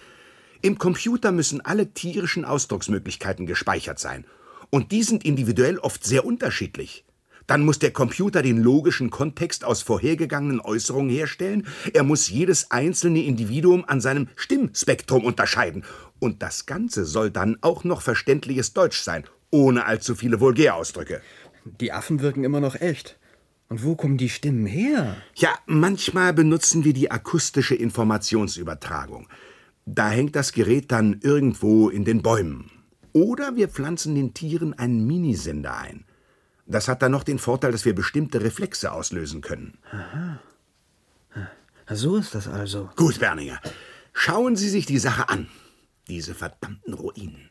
Im 0.62 0.78
Computer 0.78 1.32
müssen 1.32 1.62
alle 1.62 1.94
tierischen 1.94 2.44
Ausdrucksmöglichkeiten 2.44 3.46
gespeichert 3.46 4.00
sein. 4.00 4.26
Und 4.72 4.92
die 4.92 5.04
sind 5.04 5.24
individuell 5.24 5.78
oft 5.78 6.04
sehr 6.04 6.26
unterschiedlich. 6.26 7.06
Dann 7.48 7.64
muss 7.64 7.80
der 7.80 7.92
Computer 7.92 8.42
den 8.42 8.58
logischen 8.58 9.10
Kontext 9.10 9.64
aus 9.64 9.84
vorhergegangenen 9.84 10.60
Äußerungen 10.60 11.12
herstellen. 11.12 11.68
Er 11.94 12.04
muss 12.04 12.30
jedes 12.30 12.72
einzelne 12.72 13.24
Individuum 13.24 13.86
an 13.86 14.02
seinem 14.02 14.28
Stimmspektrum 14.36 15.24
unterscheiden. 15.24 15.84
Und 16.20 16.42
das 16.42 16.66
Ganze 16.66 17.06
soll 17.06 17.30
dann 17.30 17.58
auch 17.62 17.84
noch 17.84 18.02
verständliches 18.02 18.74
Deutsch 18.74 19.00
sein, 19.00 19.26
ohne 19.52 19.86
allzu 19.86 20.16
viele 20.16 20.40
Vulgärausdrücke. 20.40 21.22
Die 21.66 21.92
Affen 21.92 22.22
wirken 22.22 22.44
immer 22.44 22.62
noch 22.62 22.76
echt. 22.76 23.18
Und 23.68 23.84
wo 23.84 23.96
kommen 23.96 24.18
die 24.18 24.30
Stimmen 24.30 24.68
her? 24.68 25.18
Ja, 25.34 25.58
manchmal 25.66 26.34
benutzen 26.34 26.84
wir 26.84 26.94
die 26.94 27.10
akustische 27.10 27.76
Informationsübertragung. 27.76 29.28
Da 29.86 30.10
hängt 30.10 30.36
das 30.36 30.52
Gerät 30.52 30.92
dann 30.92 31.20
irgendwo 31.22 31.90
in 31.90 32.06
den 32.06 32.22
Bäumen. 32.22 32.72
Oder 33.14 33.56
wir 33.56 33.70
pflanzen 33.70 34.14
den 34.14 34.34
Tieren 34.34 34.74
einen 34.74 35.06
Minisender 35.08 35.78
ein. 35.78 36.06
Das 36.68 36.88
hat 36.88 37.02
dann 37.02 37.12
noch 37.12 37.24
den 37.24 37.40
Vorteil, 37.40 37.72
dass 37.72 37.86
wir 37.86 37.96
bestimmte 37.96 38.42
Reflexe 38.42 38.92
auslösen 38.92 39.42
können. 39.42 39.78
Aha. 39.92 40.40
So 41.90 42.18
ist 42.18 42.34
das 42.34 42.48
also. 42.48 42.90
Gut, 42.96 43.20
Berninger. 43.20 43.60
Schauen 44.14 44.56
Sie 44.56 44.70
sich 44.70 44.86
die 44.86 44.98
Sache 44.98 45.30
an. 45.30 45.48
Diese 46.08 46.34
verdammten 46.34 46.94
Ruinen. 46.94 47.50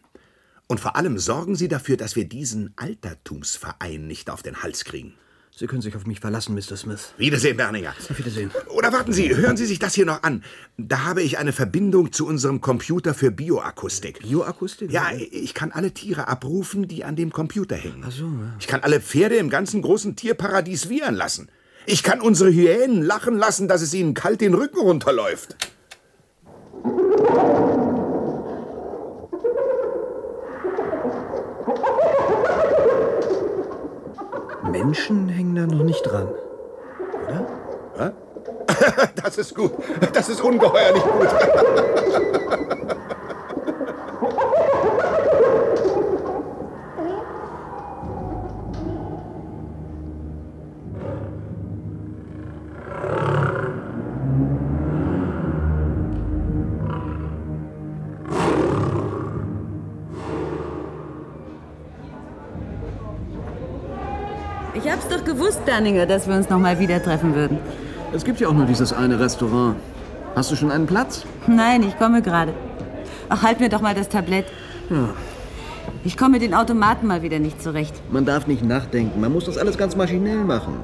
Und 0.67 0.81
vor 0.81 0.97
allem 0.97 1.19
sorgen 1.19 1.57
Sie 1.57 1.69
dafür, 1.69 1.97
dass 1.97 2.17
wir 2.17 2.25
diesen 2.25 2.73
Altertumsverein 2.77 4.07
nicht 4.07 4.31
auf 4.31 4.43
den 4.43 4.63
Hals 4.63 4.85
kriegen. 4.85 5.15
Sie 5.57 5.69
können 5.69 5.83
sich 5.83 5.95
auf 5.95 6.05
mich 6.05 6.19
verlassen, 6.19 6.53
Mr. 6.57 6.77
Smith. 6.77 7.15
Wiedersehen, 7.17 7.57
Berninger. 7.57 7.95
Auf 8.11 8.19
Wiedersehen. 8.19 8.51
Oder 8.71 8.93
warten 8.93 9.13
Sie, 9.13 9.37
hören 9.37 9.57
Sie 9.57 9.67
sich 9.67 9.79
das 9.79 9.95
hier 9.95 10.05
noch 10.05 10.25
an. 10.25 10.43
Da 10.79 11.05
habe 11.05 11.23
ich 11.23 11.39
eine 11.39 11.53
Verbindung 11.53 12.11
zu 12.11 12.27
unserem 12.27 12.61
Computer 12.61 13.15
für 13.15 13.31
Bioakustik. 13.31 14.19
Bioakustik? 14.19 14.91
Ja, 14.91 15.13
ich 15.13 15.55
kann 15.55 15.71
alle 15.71 15.93
Tiere 15.93 16.27
abrufen, 16.27 16.89
die 16.89 17.05
an 17.05 17.15
dem 17.15 17.31
Computer 17.31 17.77
hängen. 17.77 18.03
Ach 18.05 18.11
so, 18.11 18.25
ja. 18.25 18.57
Ich 18.59 18.67
kann 18.67 18.81
alle 18.83 19.01
Pferde 19.01 19.37
im 19.37 19.49
ganzen 19.49 19.81
großen 19.81 20.17
Tierparadies 20.17 20.89
wiehern 20.89 21.15
lassen. 21.15 21.49
Ich 21.87 22.03
kann 22.03 22.21
unsere 22.21 22.51
Hyänen 22.51 23.03
lachen 23.03 23.37
lassen, 23.37 23.69
dass 23.69 23.81
es 23.81 23.95
ihnen 23.95 24.15
kalt 24.15 24.41
den 24.41 24.55
Rücken 24.55 24.81
runterläuft. 24.81 25.55
Menschen 34.85 35.31
hängen 35.31 35.55
da 35.55 35.67
noch 35.67 35.83
nicht 35.83 36.03
dran. 36.03 36.29
Oder? 37.95 38.13
Das 39.25 39.39
ist 39.39 39.55
gut. 39.55 39.73
Das 40.13 40.29
ist 40.29 40.43
ungeheuerlich 40.43 41.03
gut. 41.03 41.29
gewusst, 65.35 65.65
Berninger, 65.65 66.07
dass 66.07 66.29
wir 66.29 66.35
uns 66.35 66.49
noch 66.49 66.59
mal 66.59 66.79
wieder 66.79 67.03
treffen 67.03 67.35
würden. 67.35 67.59
Es 68.13 68.25
gibt 68.25 68.41
ja 68.41 68.49
auch 68.49 68.53
nur 68.53 68.67
dieses 68.67 68.93
eine 68.93 69.19
Restaurant. 69.19 69.77
Hast 70.37 70.51
du 70.51 70.57
schon 70.57 70.71
einen 70.71 70.87
Platz? 70.87 71.25
Nein, 71.47 71.83
ich 71.83 71.99
komme 71.99 72.23
gerade. 72.23 72.55
Ach, 73.29 73.43
halt 73.43 73.61
mir 73.61 73.69
doch 73.69 73.81
mal 73.81 73.95
das 73.95 74.09
Tablett. 74.09 74.47
Ja. 74.91 75.11
Ich 76.05 76.17
komme 76.17 76.33
mit 76.33 76.43
den 76.43 76.55
Automaten 76.55 77.07
mal 77.07 77.23
wieder 77.23 77.39
nicht 77.39 77.63
zurecht. 77.63 77.95
Man 78.11 78.25
darf 78.25 78.47
nicht 78.47 78.65
nachdenken. 78.65 79.21
Man 79.21 79.33
muss 79.33 79.47
das 79.47 79.59
alles 79.59 79.77
ganz 79.77 79.97
maschinell 79.97 80.45
machen. 80.45 80.81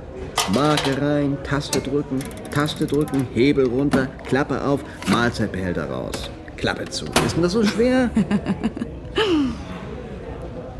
Marke 0.54 1.00
rein, 1.00 1.36
Taste 1.44 1.80
drücken, 1.80 2.18
Taste 2.50 2.86
drücken, 2.86 3.28
Hebel 3.32 3.66
runter, 3.68 4.08
Klappe 4.26 4.64
auf, 4.64 4.80
Mahlzeitbehälter 5.08 5.90
raus. 5.90 6.30
Klappe 6.56 6.86
zu. 6.86 7.04
Ist 7.24 7.36
denn 7.36 7.42
das 7.42 7.52
so 7.52 7.62
schwer? 7.64 8.10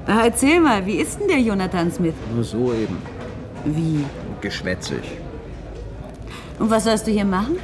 Ach, 0.06 0.24
erzähl 0.24 0.61
mal, 0.61 0.85
wie 0.87 0.96
ist 0.96 1.20
denn 1.20 1.28
der 1.28 1.40
Jonathan 1.40 1.92
Smith? 1.92 2.14
Nur 2.35 2.42
so 2.42 2.72
eben. 2.72 2.96
Wie? 3.64 4.05
Geschwätzig. 4.40 5.03
Und 6.59 6.70
was 6.70 6.85
sollst 6.85 7.07
du 7.07 7.11
hier 7.11 7.25
machen? 7.25 7.57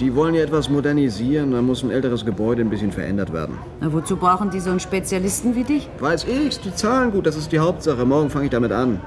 Die 0.00 0.14
wollen 0.14 0.34
ja 0.34 0.42
etwas 0.42 0.68
modernisieren, 0.68 1.52
da 1.52 1.62
muss 1.62 1.82
ein 1.82 1.90
älteres 1.90 2.24
Gebäude 2.24 2.60
ein 2.60 2.68
bisschen 2.68 2.92
verändert 2.92 3.32
werden. 3.32 3.56
Na, 3.80 3.90
wozu 3.90 4.16
brauchen 4.16 4.50
die 4.50 4.60
so 4.60 4.70
einen 4.70 4.80
Spezialisten 4.80 5.54
wie 5.54 5.64
dich? 5.64 5.88
Weiß 6.00 6.24
ich, 6.24 6.60
die 6.60 6.74
zahlen 6.74 7.12
gut, 7.12 7.26
das 7.26 7.36
ist 7.36 7.50
die 7.50 7.58
Hauptsache. 7.58 8.04
Morgen 8.04 8.28
fange 8.28 8.44
ich 8.44 8.50
damit 8.50 8.72
an. 8.72 9.00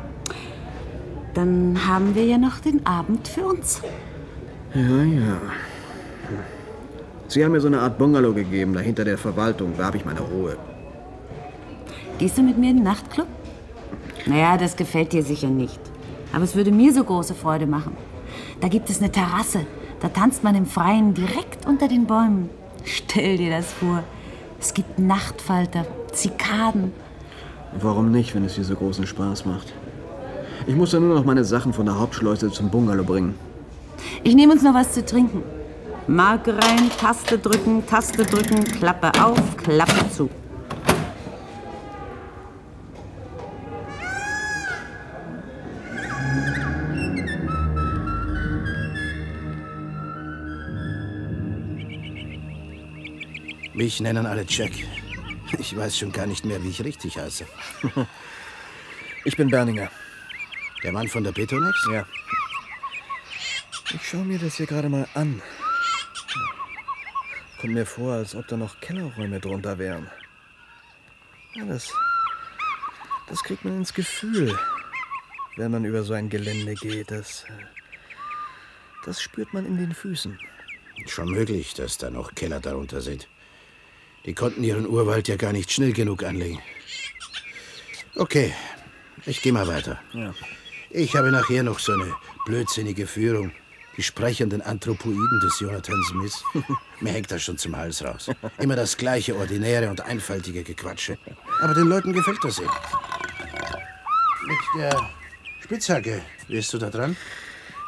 Dann 1.36 1.80
haben 1.88 2.16
wir 2.16 2.26
ja 2.26 2.40
noch 2.40 2.60
den 2.60 2.84
Abend 2.88 3.28
für 3.28 3.46
uns. 3.46 3.82
Ja, 4.74 4.82
ja. 4.82 5.42
Sie 7.28 7.46
haben 7.46 7.52
mir 7.52 7.62
so 7.62 7.68
eine 7.68 7.82
Art 7.82 8.00
Bungalow 8.00 8.34
gegeben, 8.34 8.74
da 8.74 8.80
hinter 8.80 9.06
der 9.06 9.20
Verwaltung. 9.20 9.74
Da 9.78 9.86
habe 9.86 9.98
ich 9.98 10.06
meine 10.06 10.22
Ruhe. 10.22 10.58
Gehst 12.18 12.38
du 12.40 12.42
mit 12.42 12.58
mir 12.58 12.72
in 12.72 12.78
den 12.78 12.84
Nachtclub? 12.84 13.28
Naja, 14.26 14.58
das 14.58 14.76
gefällt 14.76 15.14
dir 15.14 15.24
sicher 15.24 15.50
nicht. 15.50 15.80
Aber 16.34 16.44
es 16.44 16.56
würde 16.56 16.72
mir 16.72 16.94
so 16.94 17.04
große 17.04 17.34
Freude 17.34 17.68
machen. 17.68 17.98
Da 18.62 18.68
gibt 18.68 18.90
es 18.90 19.00
eine 19.00 19.12
Terrasse. 19.12 19.66
Da 20.00 20.10
tanzt 20.10 20.44
man 20.44 20.56
im 20.56 20.66
Freien 20.66 21.14
direkt 21.14 21.66
unter 21.66 21.88
den 21.88 22.06
Bäumen. 22.06 22.50
Stell 22.84 23.38
dir 23.38 23.50
das 23.50 23.74
vor. 23.74 24.04
Es 24.60 24.74
gibt 24.74 25.00
Nachtfalter, 25.00 25.86
Zikaden. 26.12 26.92
Warum 27.80 28.12
nicht, 28.12 28.34
wenn 28.36 28.46
es 28.46 28.56
dir 28.56 28.64
so 28.64 28.76
großen 28.76 29.06
Spaß 29.06 29.46
macht? 29.46 29.74
Ich 30.68 30.76
muss 30.76 30.92
dann 30.92 31.08
nur 31.08 31.16
noch 31.16 31.26
meine 31.26 31.44
Sachen 31.44 31.74
von 31.74 31.86
der 31.86 32.00
Hauptschleuse 32.00 32.52
zum 32.52 32.70
Bungalow 32.70 33.04
bringen. 33.04 33.36
Ich 34.24 34.36
nehme 34.36 34.54
uns 34.54 34.64
noch 34.64 34.74
was 34.74 34.92
zu 34.94 35.06
trinken. 35.06 35.44
Marke 36.08 36.54
rein, 36.54 36.90
Taste 37.00 37.38
drücken, 37.38 37.86
Taste 37.86 38.24
drücken, 38.24 38.64
Klappe 38.64 39.12
auf, 39.22 39.58
Klappe 39.58 40.10
zu. 40.10 40.30
Mich 53.80 54.02
nennen 54.02 54.26
alle 54.26 54.44
Jack. 54.46 54.74
Ich 55.58 55.74
weiß 55.74 55.98
schon 55.98 56.12
gar 56.12 56.28
nicht 56.28 56.44
mehr, 56.44 56.62
wie 56.62 56.70
ich 56.70 56.84
richtig 56.84 57.18
heiße. 57.18 57.46
Ich 59.26 59.38
bin 59.38 59.50
Berninger. 59.50 59.90
Der 60.84 60.92
Mann 60.92 61.08
von 61.08 61.24
der 61.24 61.32
Betonex? 61.32 61.88
Ja. 61.90 62.06
Ich 63.94 64.06
schaue 64.06 64.26
mir 64.26 64.38
das 64.38 64.56
hier 64.56 64.66
gerade 64.66 64.90
mal 64.90 65.08
an. 65.14 65.42
Kommt 67.62 67.74
mir 67.74 67.86
vor, 67.86 68.14
als 68.16 68.36
ob 68.36 68.48
da 68.48 68.58
noch 68.58 68.82
Kellerräume 68.82 69.40
drunter 69.40 69.78
wären. 69.78 70.10
Ja, 71.56 71.64
das, 71.64 71.90
das 73.28 73.42
kriegt 73.44 73.64
man 73.64 73.78
ins 73.78 73.94
Gefühl, 73.94 74.58
wenn 75.56 75.72
man 75.72 75.86
über 75.86 76.04
so 76.04 76.14
ein 76.14 76.30
Gelände 76.30 76.76
geht. 76.76 77.12
Das, 77.12 77.46
das 79.06 79.22
spürt 79.22 79.54
man 79.54 79.66
in 79.66 79.78
den 79.78 79.94
Füßen. 79.94 80.38
Schon 81.08 81.32
möglich, 81.32 81.76
dass 81.76 81.98
da 81.98 82.10
noch 82.10 82.36
Keller 82.36 82.60
darunter 82.60 83.00
sind. 83.00 83.30
Die 84.26 84.34
konnten 84.34 84.64
ihren 84.64 84.88
Urwald 84.88 85.28
ja 85.28 85.36
gar 85.36 85.54
nicht 85.54 85.72
schnell 85.72 85.94
genug 85.94 86.24
anlegen. 86.24 86.60
Okay, 88.16 88.54
ich 89.26 89.42
gehe 89.42 89.54
mal 89.54 89.68
weiter. 89.68 90.00
Ja. 90.14 90.34
Ich 90.90 91.16
habe 91.16 91.32
nachher 91.32 91.64
noch 91.64 91.80
so 91.80 91.94
eine 91.94 92.16
blödsinnige 92.46 93.08
Führung. 93.08 93.52
Die 93.96 94.04
sprechenden 94.04 94.62
Anthropoiden 94.62 95.40
des 95.44 95.60
Jonathan 95.60 96.02
Smith. 96.10 96.44
Mir 97.02 97.12
hängt 97.14 97.32
das 97.32 97.44
schon 97.44 97.58
zum 97.58 97.76
Hals 97.76 98.04
raus. 98.04 98.32
Immer 98.58 98.76
das 98.76 98.96
gleiche 98.98 99.36
ordinäre 99.36 99.90
und 99.90 100.02
einfältige 100.02 100.64
Gequatsche. 100.64 101.18
Aber 101.62 101.74
den 101.74 101.88
Leuten 101.88 102.14
gefällt 102.14 102.40
das 102.44 102.60
eben. 102.60 102.70
Mit 104.48 104.58
der 104.78 105.10
Spitzhacke, 105.62 106.22
wirst 106.48 106.74
du 106.74 106.78
da 106.78 106.90
dran? 106.90 107.16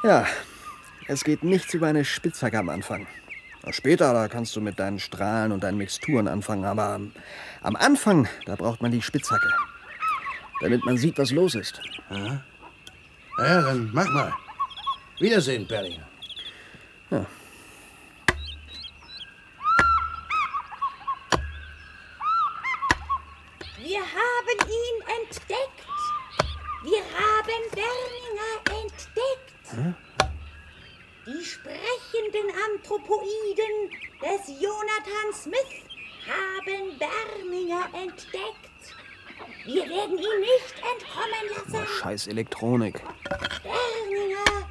Ja, 0.03 0.27
es 1.07 1.23
geht 1.23 1.43
nichts 1.43 1.73
über 1.73 1.87
eine 1.87 2.05
Spitzhacke 2.05 2.59
am 2.59 2.69
Anfang. 2.69 3.07
Später, 3.69 4.13
da 4.13 4.27
kannst 4.27 4.55
du 4.55 4.61
mit 4.61 4.79
deinen 4.79 4.99
Strahlen 4.99 5.51
und 5.51 5.63
deinen 5.63 5.77
Mixturen 5.77 6.27
anfangen, 6.27 6.65
aber 6.65 6.89
am, 6.89 7.11
am 7.61 7.75
Anfang, 7.75 8.27
da 8.45 8.55
braucht 8.55 8.81
man 8.81 8.91
die 8.91 9.01
Spitzhacke. 9.01 9.47
Damit 10.61 10.83
man 10.83 10.97
sieht, 10.97 11.17
was 11.17 11.31
los 11.31 11.55
ist. 11.55 11.79
Ja, 12.09 12.43
ja 13.37 13.61
dann 13.61 13.89
mach 13.93 14.09
mal. 14.09 14.33
Wiedersehen, 15.19 15.67
Berlinger. 15.67 16.07
Ja. 17.11 17.25
Wir 23.77 23.99
haben 23.99 24.59
ihn 24.67 24.97
entdeckt. 25.21 25.85
Wir 26.83 27.03
haben 27.13 27.61
Berninger 27.71 28.81
entdeckt. 28.81 30.01
Die 31.27 31.45
sprechenden 31.45 32.49
Anthropoiden 32.65 33.91
des 34.21 34.47
Jonathan 34.59 35.33
Smith 35.33 35.83
haben 36.27 36.97
Berninger 36.97 37.85
entdeckt. 37.93 38.95
Wir 39.65 39.83
werden 39.83 40.17
ihn 40.17 40.39
nicht 40.39 40.75
entkommen 40.77 41.67
Na, 41.67 41.79
lassen. 41.79 41.87
scheiß 41.99 42.20
Elektronik. 42.31 43.01
Berninger, 43.61 44.67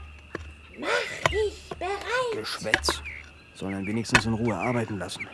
mach 0.79 1.31
dich 1.31 1.69
bereit. 1.79 2.33
Geschwätz. 2.35 3.03
Sollen 3.55 3.87
wenigstens 3.87 4.25
in 4.25 4.33
Ruhe 4.33 4.57
arbeiten 4.57 4.99
lassen. 4.99 5.29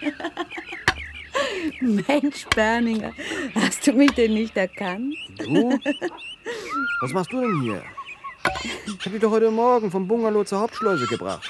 Mensch, 1.80 2.46
Berninger, 2.54 3.12
hast 3.54 3.86
du 3.86 3.92
mich 3.92 4.10
denn 4.12 4.34
nicht 4.34 4.56
erkannt? 4.56 5.14
Du? 5.38 5.78
Was 7.00 7.12
machst 7.12 7.32
du 7.32 7.40
denn 7.40 7.60
hier? 7.62 7.82
Ich 8.86 9.06
hab 9.06 9.12
dich 9.12 9.20
doch 9.20 9.30
heute 9.30 9.52
Morgen 9.52 9.92
vom 9.92 10.08
Bungalow 10.08 10.42
zur 10.42 10.58
Hauptschleuse 10.58 11.06
gebracht. 11.06 11.48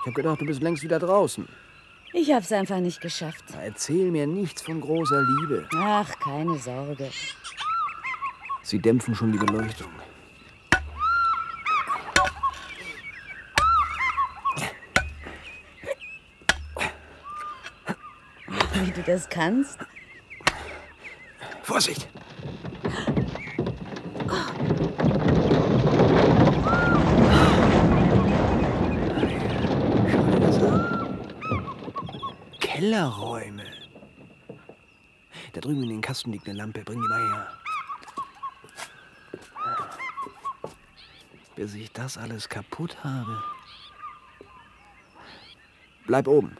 Ich 0.00 0.06
hab 0.06 0.14
gedacht, 0.14 0.40
du 0.40 0.46
bist 0.46 0.62
längst 0.62 0.82
wieder 0.82 0.98
draußen. 0.98 1.46
Ich 2.14 2.32
hab's 2.32 2.52
einfach 2.52 2.80
nicht 2.80 3.00
geschafft. 3.00 3.44
Na, 3.52 3.62
erzähl 3.62 4.10
mir 4.10 4.26
nichts 4.26 4.62
von 4.62 4.80
großer 4.80 5.22
Liebe. 5.22 5.68
Ach, 5.76 6.10
keine 6.18 6.58
Sorge. 6.58 7.10
Sie 8.72 8.78
dämpfen 8.78 9.14
schon 9.14 9.30
die 9.30 9.36
Beleuchtung. 9.36 9.90
Wie 18.72 18.90
du 18.92 19.02
das 19.02 19.28
kannst? 19.28 19.78
Vorsicht! 21.62 22.08
Kellerräume. 32.58 33.64
Da 35.52 35.60
drüben 35.60 35.82
in 35.82 35.90
den 35.90 36.00
Kasten 36.00 36.32
liegt 36.32 36.48
eine 36.48 36.56
Lampe. 36.56 36.80
Bring 36.84 37.02
die 37.02 37.08
mal 37.08 37.20
her. 37.20 37.61
Bis 41.62 41.74
ich 41.74 41.92
das 41.92 42.18
alles 42.18 42.48
kaputt 42.48 42.96
habe. 43.04 43.40
Bleib 46.08 46.26
oben. 46.26 46.56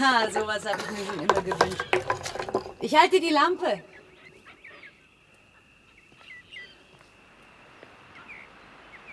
Ha, 0.00 0.28
sowas 0.32 0.66
habe 0.66 0.82
ich 0.82 0.90
mir 0.90 1.06
schon 1.06 1.20
immer 1.20 1.42
gewünscht. 1.42 1.84
Ich 2.80 2.96
halte 2.96 3.20
die 3.20 3.30
Lampe. 3.30 3.84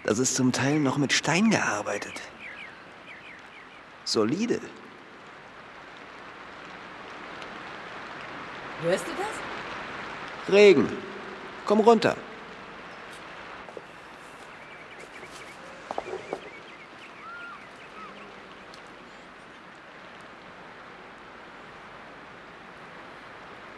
Das 0.04 0.18
ist 0.18 0.34
zum 0.34 0.52
Teil 0.52 0.80
noch 0.80 0.98
mit 0.98 1.14
Stein 1.14 1.52
gearbeitet. 1.52 2.20
Solide. 4.04 4.60
Hörst 8.82 9.06
du 9.06 9.12
das? 9.18 10.54
Regen. 10.54 10.88
Komm 11.66 11.82
runter. 11.82 12.16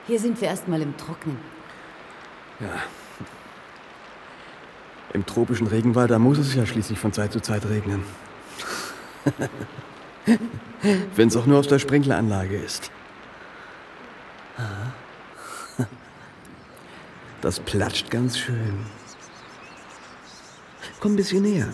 Hier 0.05 0.19
sind 0.19 0.39
wir 0.41 0.49
erstmal 0.49 0.81
im 0.81 0.95
Trocknen. 0.97 1.37
Ja. 2.59 2.67
Im 5.13 5.25
tropischen 5.25 5.67
Regenwald, 5.67 6.11
da 6.11 6.19
muss 6.19 6.37
es 6.37 6.53
ja 6.53 6.65
schließlich 6.65 6.99
von 6.99 7.11
Zeit 7.11 7.31
zu 7.31 7.39
Zeit 7.39 7.65
regnen. 7.65 8.03
Wenn 11.15 11.27
es 11.27 11.35
auch 11.35 11.45
nur 11.45 11.59
aus 11.59 11.67
der 11.67 11.79
Sprinkleranlage 11.79 12.57
ist. 12.57 12.91
Das 17.41 17.59
platscht 17.59 18.11
ganz 18.11 18.37
schön. 18.37 18.85
Komm 20.99 21.13
ein 21.13 21.15
bisschen 21.15 21.41
näher. 21.41 21.67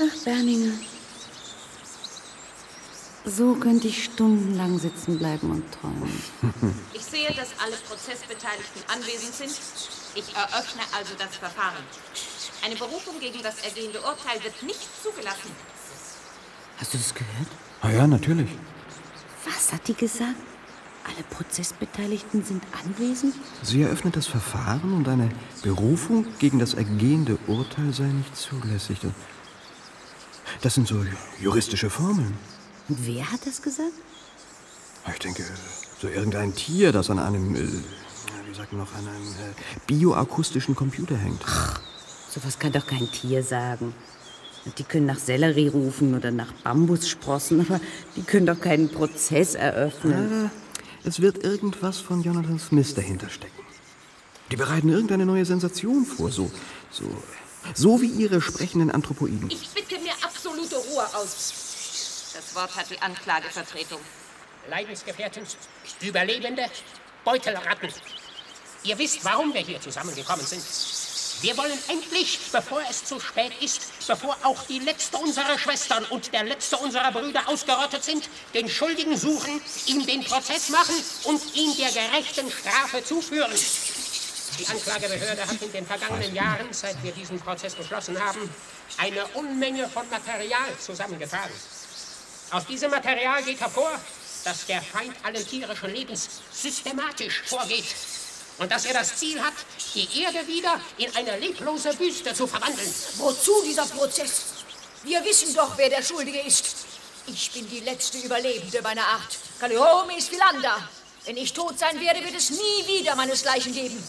Ach, 0.00 0.24
Berninger. 0.24 0.72
So 3.24 3.54
könnte 3.54 3.88
ich 3.88 4.04
stundenlang 4.04 4.78
sitzen 4.78 5.18
bleiben 5.18 5.50
und 5.50 5.64
träumen. 5.72 6.22
Ich 6.92 7.04
sehe, 7.04 7.28
dass 7.34 7.50
alle 7.62 7.76
Prozessbeteiligten 7.88 8.82
anwesend 8.88 9.34
sind. 9.34 9.50
Ich 10.14 10.34
eröffne 10.34 10.82
also 10.96 11.14
das 11.16 11.36
Verfahren. 11.36 11.84
Eine 12.64 12.74
Berufung 12.74 13.18
gegen 13.20 13.42
das 13.42 13.60
ergehende 13.60 14.00
Urteil 14.00 14.42
wird 14.42 14.62
nicht 14.62 14.88
zugelassen. 15.02 15.50
Hast 16.78 16.94
du 16.94 16.98
das 16.98 17.14
gehört? 17.14 17.48
Ah 17.80 17.90
ja, 17.90 18.06
natürlich. 18.06 18.50
Was 19.68 19.74
hat 19.74 19.88
die 19.88 19.94
gesagt? 19.94 20.34
Alle 21.04 21.22
Prozessbeteiligten 21.28 22.42
sind 22.42 22.62
anwesend? 22.72 23.34
Sie 23.62 23.82
eröffnet 23.82 24.16
das 24.16 24.26
Verfahren 24.26 24.94
und 24.94 25.06
eine 25.06 25.28
Berufung 25.62 26.24
gegen 26.38 26.58
das 26.58 26.72
ergehende 26.72 27.36
Urteil 27.46 27.92
sei 27.92 28.04
nicht 28.04 28.34
zulässig. 28.34 29.00
Das 30.62 30.74
sind 30.74 30.88
so 30.88 31.04
juristische 31.38 31.90
Formeln. 31.90 32.32
Und 32.88 33.06
wer 33.06 33.30
hat 33.30 33.46
das 33.46 33.60
gesagt? 33.60 33.92
Ich 35.06 35.18
denke, 35.18 35.44
so 36.00 36.08
irgendein 36.08 36.54
Tier, 36.54 36.90
das 36.90 37.10
an 37.10 37.18
einem, 37.18 37.54
äh, 37.54 37.58
wie 37.60 38.54
sagt 38.54 38.72
man 38.72 38.80
noch, 38.80 38.94
an 38.94 39.06
einem 39.06 39.26
äh, 39.26 39.54
bioakustischen 39.86 40.74
Computer 40.74 41.18
hängt. 41.18 41.44
Sowas 42.30 42.58
kann 42.58 42.72
doch 42.72 42.86
kein 42.86 43.06
Tier 43.12 43.42
sagen. 43.42 43.92
Die 44.76 44.84
können 44.84 45.06
nach 45.06 45.18
Sellerie 45.18 45.68
rufen 45.68 46.14
oder 46.14 46.30
nach 46.30 46.52
Bambussprossen, 46.52 47.60
aber 47.60 47.80
die 48.16 48.22
können 48.22 48.46
doch 48.46 48.60
keinen 48.60 48.90
Prozess 48.90 49.54
eröffnen. 49.54 50.46
Ah, 50.46 50.50
es 51.04 51.20
wird 51.20 51.42
irgendwas 51.42 51.98
von 51.98 52.22
Jonathan 52.22 52.58
Smith 52.58 52.94
dahinter 52.94 53.30
stecken. 53.30 53.62
Die 54.50 54.56
bereiten 54.56 54.88
irgendeine 54.88 55.26
neue 55.26 55.44
Sensation 55.44 56.04
vor, 56.04 56.30
so, 56.30 56.50
so, 56.90 57.04
so 57.74 58.00
wie 58.00 58.08
ihre 58.08 58.40
sprechenden 58.40 58.90
Anthropoiden. 58.90 59.50
Ich 59.50 59.68
bitte 59.70 60.00
mir 60.00 60.12
absolute 60.22 60.76
Ruhe 60.76 61.06
aus. 61.14 62.32
Das 62.34 62.54
Wort 62.54 62.74
hat 62.76 62.90
die 62.90 63.00
Anklagevertretung. 63.00 64.00
Leidensgefährten, 64.70 65.42
Überlebende, 66.02 66.64
Beutelratten. 67.24 67.90
Ihr 68.84 68.98
wisst, 68.98 69.24
warum 69.24 69.52
wir 69.52 69.60
hier 69.60 69.80
zusammengekommen 69.80 70.44
sind. 70.44 70.62
Wir 71.40 71.56
wollen 71.56 71.78
endlich, 71.88 72.40
bevor 72.50 72.82
es 72.90 73.04
zu 73.04 73.20
spät 73.20 73.52
ist, 73.60 73.82
bevor 74.08 74.36
auch 74.42 74.60
die 74.64 74.80
letzte 74.80 75.18
unserer 75.18 75.56
Schwestern 75.56 76.04
und 76.06 76.32
der 76.32 76.42
letzte 76.42 76.76
unserer 76.78 77.12
Brüder 77.12 77.48
ausgerottet 77.48 78.02
sind, 78.02 78.28
den 78.54 78.68
Schuldigen 78.68 79.16
suchen, 79.16 79.60
ihm 79.86 80.04
den 80.04 80.24
Prozess 80.24 80.68
machen 80.68 80.96
und 81.24 81.40
ihn 81.54 81.76
der 81.76 81.92
gerechten 81.92 82.50
Strafe 82.50 83.04
zuführen. 83.04 83.52
Die 84.58 84.66
Anklagebehörde 84.66 85.46
hat 85.46 85.62
in 85.62 85.70
den 85.70 85.86
vergangenen 85.86 86.34
Jahren, 86.34 86.72
seit 86.72 87.00
wir 87.04 87.12
diesen 87.12 87.38
Prozess 87.38 87.76
beschlossen 87.76 88.18
haben, 88.20 88.52
eine 88.96 89.24
Unmenge 89.28 89.88
von 89.88 90.08
Material 90.10 90.76
zusammengetragen. 90.84 91.54
Aus 92.50 92.66
diesem 92.66 92.90
Material 92.90 93.44
geht 93.44 93.60
hervor, 93.60 93.92
dass 94.42 94.66
der 94.66 94.82
Feind 94.82 95.14
allen 95.22 95.46
tierischen 95.46 95.94
Lebens 95.94 96.28
systematisch 96.50 97.42
vorgeht 97.46 97.84
und 98.58 98.72
dass 98.72 98.86
er 98.86 98.94
das 98.94 99.16
Ziel 99.16 99.40
hat, 99.40 99.54
die 99.94 100.22
Erde 100.22 100.46
wieder 100.46 100.80
in 100.96 101.14
eine 101.16 101.38
leblose 101.38 101.98
Wüste 101.98 102.34
zu 102.34 102.46
verwandeln. 102.46 102.92
Wozu 103.16 103.62
dieser 103.64 103.86
Prozess? 103.86 104.42
Wir 105.04 105.24
wissen 105.24 105.54
doch, 105.54 105.76
wer 105.76 105.88
der 105.88 106.02
Schuldige 106.02 106.40
ist. 106.40 106.76
Ich 107.26 107.50
bin 107.52 107.68
die 107.68 107.80
letzte 107.80 108.18
Überlebende 108.18 108.82
meiner 108.82 109.06
Art. 109.06 109.38
Calliomes 109.60 110.28
Philander. 110.28 110.88
Wenn 111.24 111.36
ich 111.36 111.52
tot 111.52 111.78
sein 111.78 112.00
werde, 112.00 112.24
wird 112.24 112.34
es 112.34 112.50
nie 112.50 112.86
wieder 112.86 113.14
meinesgleichen 113.14 113.72
geben. 113.72 114.02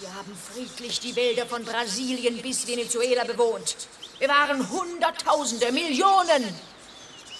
Wir 0.00 0.12
haben 0.14 0.36
friedlich 0.52 1.00
die 1.00 1.14
Wälder 1.14 1.46
von 1.46 1.64
Brasilien 1.64 2.42
bis 2.42 2.66
Venezuela 2.66 3.24
bewohnt. 3.24 3.76
Wir 4.18 4.28
waren 4.28 4.68
Hunderttausende, 4.68 5.70
Millionen. 5.72 6.60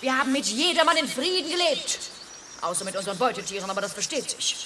Wir 0.01 0.17
haben 0.17 0.33
mit 0.33 0.47
jedermann 0.47 0.97
in 0.97 1.09
Frieden 1.09 1.51
gelebt. 1.51 1.99
Außer 2.61 2.85
mit 2.85 2.97
unseren 2.97 3.19
Beutetieren, 3.19 3.69
aber 3.69 3.81
das 3.81 3.93
versteht 3.93 4.31
sich. 4.31 4.57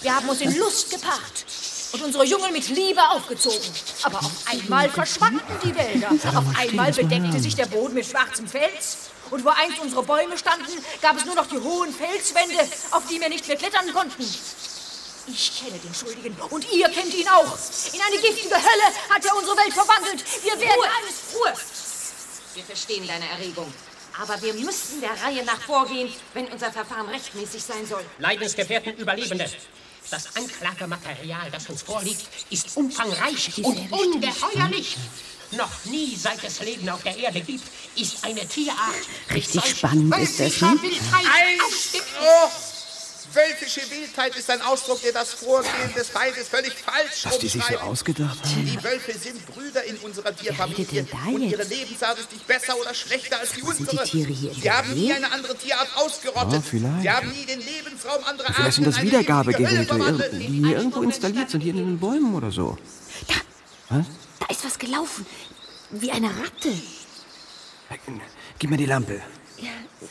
Wir 0.00 0.14
haben 0.14 0.28
uns 0.28 0.40
in 0.40 0.56
Lust 0.56 0.90
gepaart 0.90 1.44
und 1.92 2.02
unsere 2.02 2.24
Jungen 2.24 2.52
mit 2.52 2.68
Liebe 2.68 3.00
aufgezogen. 3.10 3.70
Aber 4.02 4.18
auf 4.18 4.32
einmal 4.46 4.88
verschwanden 4.88 5.40
die 5.64 5.74
Wälder. 5.76 6.10
Auf 6.10 6.44
einmal 6.58 6.92
bedeckte 6.92 7.38
sich 7.40 7.54
der 7.54 7.66
Boden 7.66 7.94
mit 7.94 8.06
schwarzem 8.06 8.48
Fels. 8.48 9.10
Und 9.30 9.44
wo 9.44 9.48
einst 9.48 9.78
unsere 9.80 10.02
Bäume 10.02 10.36
standen, 10.36 10.72
gab 11.00 11.16
es 11.16 11.24
nur 11.24 11.34
noch 11.34 11.46
die 11.46 11.58
hohen 11.58 11.92
Felswände, 11.92 12.68
auf 12.90 13.06
die 13.10 13.20
wir 13.20 13.28
nicht 13.28 13.48
mehr 13.48 13.56
klettern 13.56 13.90
konnten. 13.92 14.22
Ich 15.26 15.52
kenne 15.58 15.78
den 15.78 15.94
Schuldigen 15.94 16.36
und 16.50 16.70
ihr 16.72 16.88
kennt 16.88 17.14
ihn 17.14 17.28
auch. 17.28 17.56
In 17.92 18.00
eine 18.00 18.20
giftige 18.20 18.56
Hölle 18.56 18.88
hat 19.08 19.24
er 19.24 19.36
unsere 19.36 19.56
Welt 19.56 19.72
verwandelt. 19.72 20.24
Wir 20.42 20.58
werden 20.58 20.74
Ruhe, 20.76 20.88
alles... 21.00 21.14
Ruhe! 21.34 21.54
Wir 22.54 22.64
verstehen 22.64 23.06
deine 23.06 23.28
Erregung. 23.30 23.72
Aber 24.20 24.42
wir 24.42 24.52
müssen 24.54 25.00
der 25.00 25.12
Reihe 25.22 25.42
nach 25.44 25.60
vorgehen, 25.62 26.12
wenn 26.34 26.46
unser 26.48 26.70
Verfahren 26.70 27.08
rechtmäßig 27.08 27.62
sein 27.62 27.86
soll. 27.86 28.04
Leidensgefährten 28.18 28.96
Überlebende. 28.96 29.50
Das 30.10 30.36
Anklagematerial, 30.36 31.50
das 31.50 31.68
uns 31.68 31.82
vorliegt, 31.82 32.22
ist 32.50 32.76
umfangreich 32.76 33.52
und 33.62 33.92
ungeheuerlich. 33.92 34.96
Noch 35.52 35.84
nie, 35.84 36.16
seit 36.16 36.42
es 36.44 36.60
Leben 36.60 36.88
auf 36.88 37.02
der 37.02 37.16
Erde 37.16 37.40
gibt, 37.40 37.64
ist 37.94 38.24
eine 38.24 38.46
Tierart 38.46 38.78
Richtig 39.32 39.64
spannend 39.64 40.16
ist 40.18 40.40
das, 40.40 40.60
ne? 40.60 40.70
Einspruch! 40.70 42.71
Wölfische 43.34 43.80
Wildheit 43.90 44.36
ist 44.36 44.50
ein 44.50 44.60
Ausdruck, 44.62 45.00
der 45.02 45.12
das 45.12 45.32
Vorgehen 45.32 45.94
des 45.96 46.08
Feindes 46.08 46.48
völlig 46.48 46.74
falsch 46.74 47.24
Was 47.24 47.38
die 47.38 47.48
sich 47.48 47.64
so 47.64 47.78
ausgedacht 47.78 48.38
haben. 48.44 48.66
Die 48.66 48.82
Wölfe 48.82 49.12
sind 49.18 49.46
Brüder 49.46 49.84
in 49.84 49.96
unserer 49.98 50.34
Tierfamilie 50.34 51.04
da 51.04 51.18
und 51.28 51.42
ihre? 51.42 51.62
Lebensart 51.64 52.18
ist 52.18 52.32
nicht 52.32 52.46
besser 52.46 52.76
oder 52.78 52.92
schlechter 52.94 53.38
als 53.38 53.52
die 53.52 53.60
Sind 53.60 53.78
die 53.78 53.84
unsere. 53.84 54.04
Tiere 54.04 54.32
hier 54.32 54.54
Sie 54.54 54.70
haben 54.70 54.92
nie 54.94 55.12
eine 55.12 55.30
andere 55.32 55.56
Tierart 55.56 55.88
ausgerottet. 55.96 56.52
Ja, 56.52 56.60
vielleicht. 56.60 57.02
Sie 57.02 57.10
haben 57.10 57.30
nie 57.30 57.46
den 57.46 57.60
Lebensraum 57.60 58.24
anderer 58.24 58.48
Arten 58.48 58.54
Vielleicht 58.54 58.74
sind 58.74 58.86
das 58.86 59.02
Wiedergabegeräte, 59.02 60.30
die 60.32 60.46
hier 60.46 60.76
irgendwo 60.76 61.02
installiert 61.02 61.50
sind, 61.50 61.60
hier 61.62 61.72
in 61.72 61.78
den 61.78 61.98
Bäumen 61.98 62.34
oder 62.34 62.50
so. 62.50 62.76
Was? 63.88 64.06
Da 64.40 64.46
ist 64.46 64.64
was 64.64 64.78
gelaufen. 64.78 65.26
Wie 65.90 66.10
eine 66.10 66.28
Ratte. 66.28 66.72
Gib 68.58 68.70
mir 68.70 68.76
die 68.76 68.86
Lampe. 68.86 69.20
Ja, 69.58 69.70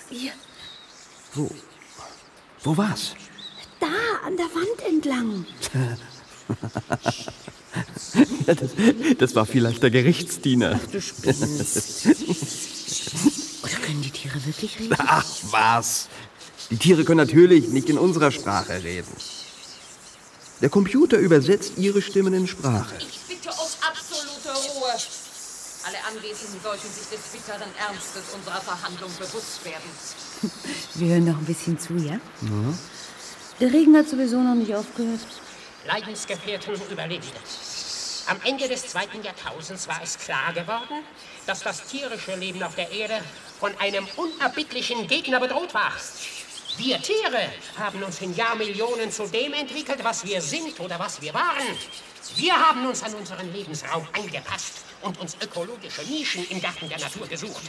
hier. 0.09 0.31
Wo? 1.33 1.49
Wo 2.63 2.77
war's? 2.77 3.15
Da, 3.79 3.87
an 4.25 4.37
der 4.37 4.45
Wand 4.45 4.81
entlang. 4.87 5.45
Ja, 8.45 8.55
das, 8.55 8.71
das 9.17 9.35
war 9.35 9.45
vielleicht 9.45 9.81
der 9.81 9.91
Gerichtsdiener. 9.91 10.79
Ach, 10.83 10.91
du 10.91 11.01
spinnst. 11.01 12.05
Oder 13.63 13.73
können 13.85 14.01
die 14.01 14.11
Tiere 14.11 14.45
wirklich 14.45 14.77
reden? 14.79 14.95
Ach 14.97 15.25
was. 15.51 16.09
Die 16.69 16.77
Tiere 16.77 17.05
können 17.05 17.17
natürlich 17.17 17.69
nicht 17.69 17.89
in 17.89 17.97
unserer 17.97 18.31
Sprache 18.31 18.83
reden. 18.83 19.15
Der 20.61 20.69
Computer 20.69 21.17
übersetzt 21.17 21.73
ihre 21.77 22.01
Stimmen 22.01 22.33
in 22.33 22.47
Sprache. 22.47 22.95
Ich 22.99 23.19
bitte 23.27 23.49
um 23.49 23.69
absolute 23.87 24.49
Ruhe. 24.49 24.91
Alle 25.83 25.97
Anwesenden 26.09 26.59
sollten 26.61 26.87
sich 26.87 27.07
des 27.09 27.21
bitteren 27.31 27.71
Ernstes 27.79 28.23
unserer 28.35 28.61
Verhandlung 28.61 29.11
bewusst 29.17 29.63
werden. 29.63 29.89
Wir 30.95 31.13
hören 31.13 31.25
noch 31.25 31.37
ein 31.37 31.45
bisschen 31.45 31.77
zu, 31.79 31.95
ja? 31.95 32.19
Der 33.59 33.71
Regen 33.71 33.95
hat 33.95 34.07
sowieso 34.09 34.39
noch 34.41 34.55
nicht 34.55 34.73
aufgehört. 34.73 35.19
Leidensgefährten 35.85 36.75
Überlebende. 36.89 37.37
Am 38.27 38.37
Ende 38.43 38.67
des 38.67 38.87
zweiten 38.87 39.21
Jahrtausends 39.23 39.87
war 39.87 39.99
es 40.03 40.17
klar 40.17 40.53
geworden, 40.53 41.03
dass 41.45 41.61
das 41.61 41.85
tierische 41.87 42.35
Leben 42.35 42.61
auf 42.63 42.75
der 42.75 42.91
Erde 42.91 43.19
von 43.59 43.71
einem 43.79 44.07
unerbittlichen 44.15 45.07
Gegner 45.07 45.39
bedroht 45.39 45.73
war. 45.73 45.91
Wir 46.77 47.01
Tiere 47.01 47.51
haben 47.77 48.01
uns 48.03 48.21
in 48.21 48.33
Jahrmillionen 48.35 49.11
zu 49.11 49.27
dem 49.27 49.53
entwickelt, 49.53 50.03
was 50.03 50.25
wir 50.25 50.41
sind 50.41 50.79
oder 50.79 50.97
was 50.99 51.21
wir 51.21 51.33
waren. 51.33 51.77
Wir 52.35 52.53
haben 52.53 52.85
uns 52.85 53.03
an 53.03 53.13
unseren 53.15 53.51
Lebensraum 53.51 54.07
angepasst 54.13 54.90
und 55.01 55.19
uns 55.19 55.37
ökologische 55.41 56.03
Nischen 56.03 56.47
im 56.49 56.61
Garten 56.61 56.89
der 56.89 56.99
Natur 56.99 57.27
gesucht. 57.27 57.61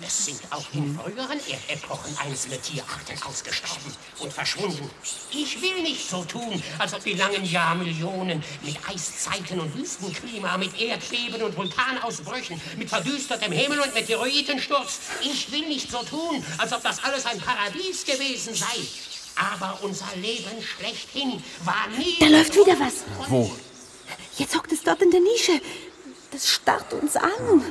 Es 0.00 0.26
sind 0.26 0.40
auch 0.50 0.64
in 0.74 0.96
früheren 0.96 1.40
Erdepochen 1.68 2.16
einzelne 2.18 2.60
Tierarten 2.60 3.20
ausgestorben 3.24 3.92
und 4.20 4.32
verschwunden. 4.32 4.88
Ich 5.32 5.60
will 5.60 5.82
nicht 5.82 6.08
so 6.08 6.24
tun, 6.24 6.62
als 6.78 6.94
ob 6.94 7.02
die 7.02 7.14
langen 7.14 7.44
Jahrmillionen 7.44 8.42
mit 8.62 8.76
Eiszeiten 8.88 9.58
und 9.58 9.76
Wüstenklima, 9.76 10.56
mit 10.56 10.80
Erdbeben 10.80 11.42
und 11.42 11.56
Vulkanausbrüchen, 11.56 12.60
mit 12.76 12.88
verdüstertem 12.88 13.50
Himmel 13.50 13.80
und 13.80 13.92
Meteoritensturz. 13.92 15.00
Ich 15.22 15.50
will 15.50 15.66
nicht 15.66 15.90
so 15.90 16.02
tun, 16.04 16.44
als 16.58 16.72
ob 16.72 16.82
das 16.84 17.02
alles 17.02 17.26
ein 17.26 17.40
Paradies 17.40 18.04
gewesen 18.04 18.54
sei. 18.54 18.66
Aber 19.34 19.80
unser 19.82 20.08
Leben 20.16 20.62
schlechthin 20.62 21.42
war 21.64 21.88
nie... 21.98 22.16
Da 22.20 22.26
läuft 22.26 22.54
wieder 22.54 22.78
was. 22.78 23.04
Wo? 23.28 23.50
Jetzt 24.36 24.56
hockt 24.56 24.70
es 24.70 24.82
dort 24.84 25.02
in 25.02 25.10
der 25.10 25.20
Nische. 25.20 25.60
Das 26.30 26.48
starrt 26.48 26.92
uns 26.92 27.16
an. 27.16 27.62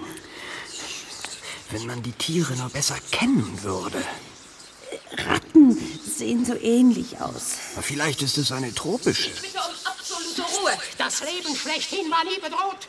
Wenn 1.69 1.85
man 1.85 2.01
die 2.01 2.13
Tiere 2.13 2.55
nur 2.55 2.69
besser 2.69 2.97
kennen 3.11 3.61
würde. 3.61 4.01
Ratten 5.11 5.77
sehen 6.05 6.45
so 6.45 6.55
ähnlich 6.55 7.19
aus. 7.19 7.57
Vielleicht 7.81 8.21
ist 8.21 8.37
es 8.37 8.51
eine 8.51 8.73
tropische. 8.73 9.29
Bitte 9.29 9.57
um 9.57 9.75
absolute 9.85 10.41
Ruhe. 10.41 10.77
Das 10.97 11.21
Leben 11.21 11.55
schlechthin 11.55 12.09
war 12.09 12.23
nie 12.23 12.39
bedroht. 12.39 12.87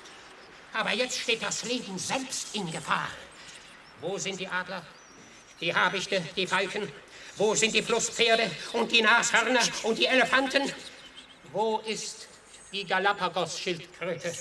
Aber 0.73 0.93
jetzt 0.93 1.19
steht 1.19 1.43
das 1.43 1.65
Leben 1.65 1.99
selbst 1.99 2.55
in 2.55 2.71
Gefahr. 2.71 3.09
Wo 4.01 4.17
sind 4.19 4.39
die 4.39 4.47
Adler, 4.47 4.85
die 5.61 5.75
Habichte, 5.75 6.23
die 6.37 6.47
Falken? 6.47 6.91
Wo 7.37 7.55
sind 7.55 7.75
die 7.75 7.83
Flusspferde 7.83 8.51
und 8.73 8.91
die 8.93 9.03
Nashörner 9.03 9.61
und 9.83 9.99
die 9.99 10.07
Elefanten? 10.07 10.73
Wo 11.53 11.79
ist 11.79 12.29
die 12.73 12.85
Galapagos-Schildkröte? 12.85 14.33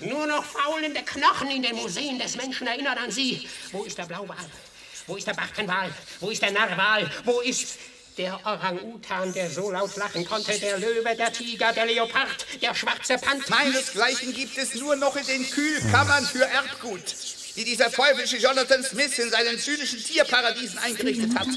Nur 0.00 0.26
noch 0.26 0.44
faulende 0.44 1.02
Knochen 1.02 1.50
in 1.50 1.62
den 1.62 1.76
Museen 1.76 2.18
des 2.18 2.36
Menschen 2.36 2.66
erinnern 2.66 2.96
an 2.96 3.10
sie. 3.10 3.48
Wo 3.72 3.84
ist 3.84 3.98
der 3.98 4.04
Blauwal? 4.04 4.36
Wo 5.06 5.16
ist 5.16 5.26
der 5.26 5.34
Bartenwal? 5.34 5.90
Wo 6.20 6.30
ist 6.30 6.42
der 6.42 6.52
Narwal? 6.52 7.10
Wo 7.24 7.40
ist 7.40 7.78
der 8.16 8.34
Orang-Utan, 8.46 9.32
der 9.32 9.50
so 9.50 9.70
laut 9.70 9.96
lachen 9.96 10.24
konnte? 10.24 10.58
Der 10.58 10.78
Löwe, 10.78 11.16
der 11.16 11.32
Tiger, 11.32 11.72
der 11.72 11.86
Leopard, 11.86 12.46
der 12.62 12.74
schwarze 12.74 13.18
Panther? 13.18 13.50
Meinesgleichen 13.50 14.34
gibt 14.34 14.56
es 14.56 14.74
nur 14.74 14.96
noch 14.96 15.16
in 15.16 15.26
den 15.26 15.50
Kühlkammern 15.50 16.24
für 16.24 16.44
Erbgut, 16.44 17.14
die 17.56 17.64
dieser 17.64 17.90
teuflische 17.90 18.36
Jonathan 18.36 18.84
Smith 18.84 19.18
in 19.18 19.30
seinen 19.30 19.58
zynischen 19.58 20.02
Tierparadiesen 20.02 20.78
eingerichtet 20.78 21.34
hat. 21.34 21.48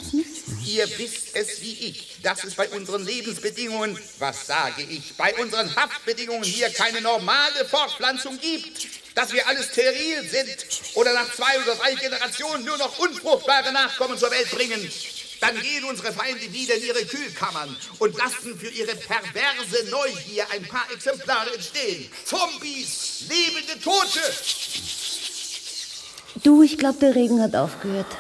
Ihr 0.66 0.88
wisst 0.98 1.36
es 1.36 1.62
wie 1.62 1.74
ich, 1.90 2.18
dass 2.24 2.44
es 2.44 2.56
bei 2.56 2.68
unseren 2.70 3.06
Lebensbedingungen, 3.06 3.98
was 4.20 4.48
sage 4.48 4.84
ich, 4.84 5.14
bei 5.18 5.34
unseren 5.36 5.76
Haftbedingungen 5.76 6.44
hier 6.44 6.70
keine 6.70 7.02
normale 7.02 7.66
Fortpflanzung 7.66 8.40
gibt. 8.40 8.88
Dass 9.16 9.32
wir 9.32 9.48
alle 9.48 9.62
steril 9.62 10.28
sind 10.28 10.58
oder 10.96 11.14
nach 11.14 11.32
zwei 11.32 11.62
oder 11.62 11.76
drei 11.76 11.94
Generationen 11.94 12.66
nur 12.66 12.78
noch 12.78 12.98
unfruchtbare 12.98 13.72
Nachkommen 13.72 14.18
zur 14.18 14.32
Welt 14.32 14.50
bringen. 14.50 14.92
Dann 15.40 15.62
gehen 15.62 15.84
unsere 15.84 16.14
Feinde 16.14 16.52
wieder 16.52 16.74
in 16.76 16.86
ihre 16.86 17.06
Kühlkammern 17.06 17.76
und 18.00 18.18
lassen 18.18 18.58
für 18.58 18.70
ihre 18.70 18.96
perverse 18.96 19.90
Neugier 19.92 20.50
ein 20.52 20.66
paar 20.68 20.90
Exemplare 20.92 21.54
entstehen. 21.54 22.10
Zombies, 22.26 23.26
lebende 23.30 23.80
Tote. 23.84 24.22
Du, 26.44 26.62
ich 26.62 26.78
glaube, 26.78 27.00
der 27.00 27.16
Regen 27.16 27.42
hat 27.42 27.56
aufgehört. 27.56 28.18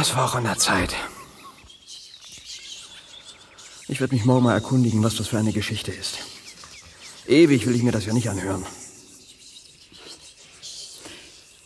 Es 0.00 0.16
war 0.16 0.24
auch 0.24 0.34
an 0.34 0.44
der 0.44 0.58
Zeit. 0.58 0.94
Ich 3.88 4.00
werde 4.00 4.14
mich 4.14 4.24
morgen 4.24 4.44
mal 4.44 4.54
erkundigen, 4.54 5.02
was 5.02 5.16
das 5.16 5.28
für 5.28 5.38
eine 5.38 5.52
Geschichte 5.52 5.92
ist. 5.92 6.18
Ewig 7.26 7.66
will 7.66 7.76
ich 7.76 7.82
mir 7.82 7.92
das 7.92 8.06
ja 8.06 8.14
nicht 8.14 8.30
anhören. 8.30 8.64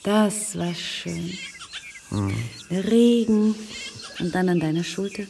Das 0.03 0.59
war 0.59 0.75
schön. 0.75 1.39
Hm. 2.11 2.51
Der 2.71 2.85
Regen 2.85 3.55
und 4.19 4.35
dann 4.35 4.49
an 4.49 4.61
deiner 4.61 4.85
Schulter. 4.85 5.25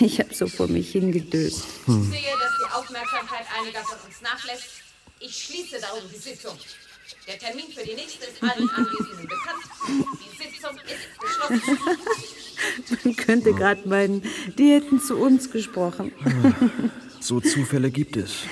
Ich 0.00 0.18
habe 0.18 0.34
so 0.34 0.46
vor 0.46 0.66
mich 0.68 0.92
hingedöst. 0.92 1.62
Ich 1.86 1.86
sehe, 1.86 2.34
dass 2.40 2.52
die 2.58 2.72
Aufmerksamkeit 2.72 3.46
einiger 3.58 3.80
von 3.80 3.98
uns 4.06 4.20
nachlässt. 4.22 4.79
Ich 5.20 5.44
schließe 5.44 5.80
darum 5.80 6.00
die 6.12 6.18
Sitzung. 6.18 6.56
Der 7.26 7.38
Termin 7.38 7.66
für 7.70 7.84
die 7.84 7.94
nächste 7.94 8.24
ist 8.24 8.42
allen 8.42 8.68
Anwesenden 8.70 9.28
bekannt. 9.28 9.62
Die 9.88 10.36
Sitzung 10.42 10.76
ist 10.86 11.20
geschlossen. 11.20 11.78
Man 13.04 13.16
könnte 13.16 13.52
gerade 13.52 13.86
meinen, 13.88 14.22
die 14.56 14.72
hätten 14.72 15.00
zu 15.00 15.16
uns 15.16 15.50
gesprochen. 15.50 16.12
So 17.20 17.40
Zufälle 17.40 17.90
gibt 17.90 18.16
es. 18.16 18.44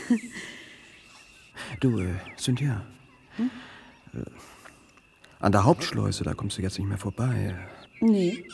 Du, 1.81 2.01
äh, 2.01 2.15
Cynthia. 2.37 2.85
Äh, 3.39 4.25
an 5.41 5.53
der 5.53 5.65
Hauptschleuse, 5.65 6.25
da 6.25 6.35
kommst 6.35 6.59
du 6.59 6.63
jetzt 6.63 6.79
nicht 6.79 6.89
mehr 6.89 6.99
vorbei. 6.99 7.57
Nee. 8.01 8.47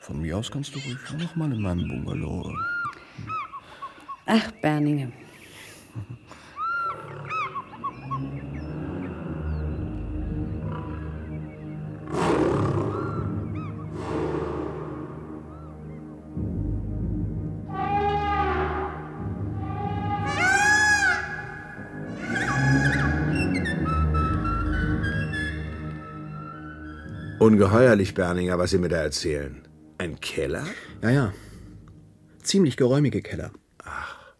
Von 0.00 0.20
mir 0.20 0.36
aus 0.36 0.50
kannst 0.50 0.74
du 0.74 0.80
ruhig 0.80 0.98
noch 1.18 1.36
mal 1.36 1.52
in 1.52 1.62
meinem 1.62 1.86
Bungalow. 1.86 2.52
Ach, 4.26 4.50
Berninge. 4.60 5.12
Ungeheuerlich, 27.38 28.14
Berninger, 28.14 28.56
was 28.56 28.70
Sie 28.70 28.78
mir 28.78 28.88
da 28.88 28.98
erzählen. 28.98 29.62
Ein 29.98 30.20
Keller? 30.20 30.64
Ja, 31.02 31.10
ja. 31.10 31.32
Ziemlich 32.40 32.76
geräumige 32.76 33.20
Keller. 33.20 33.50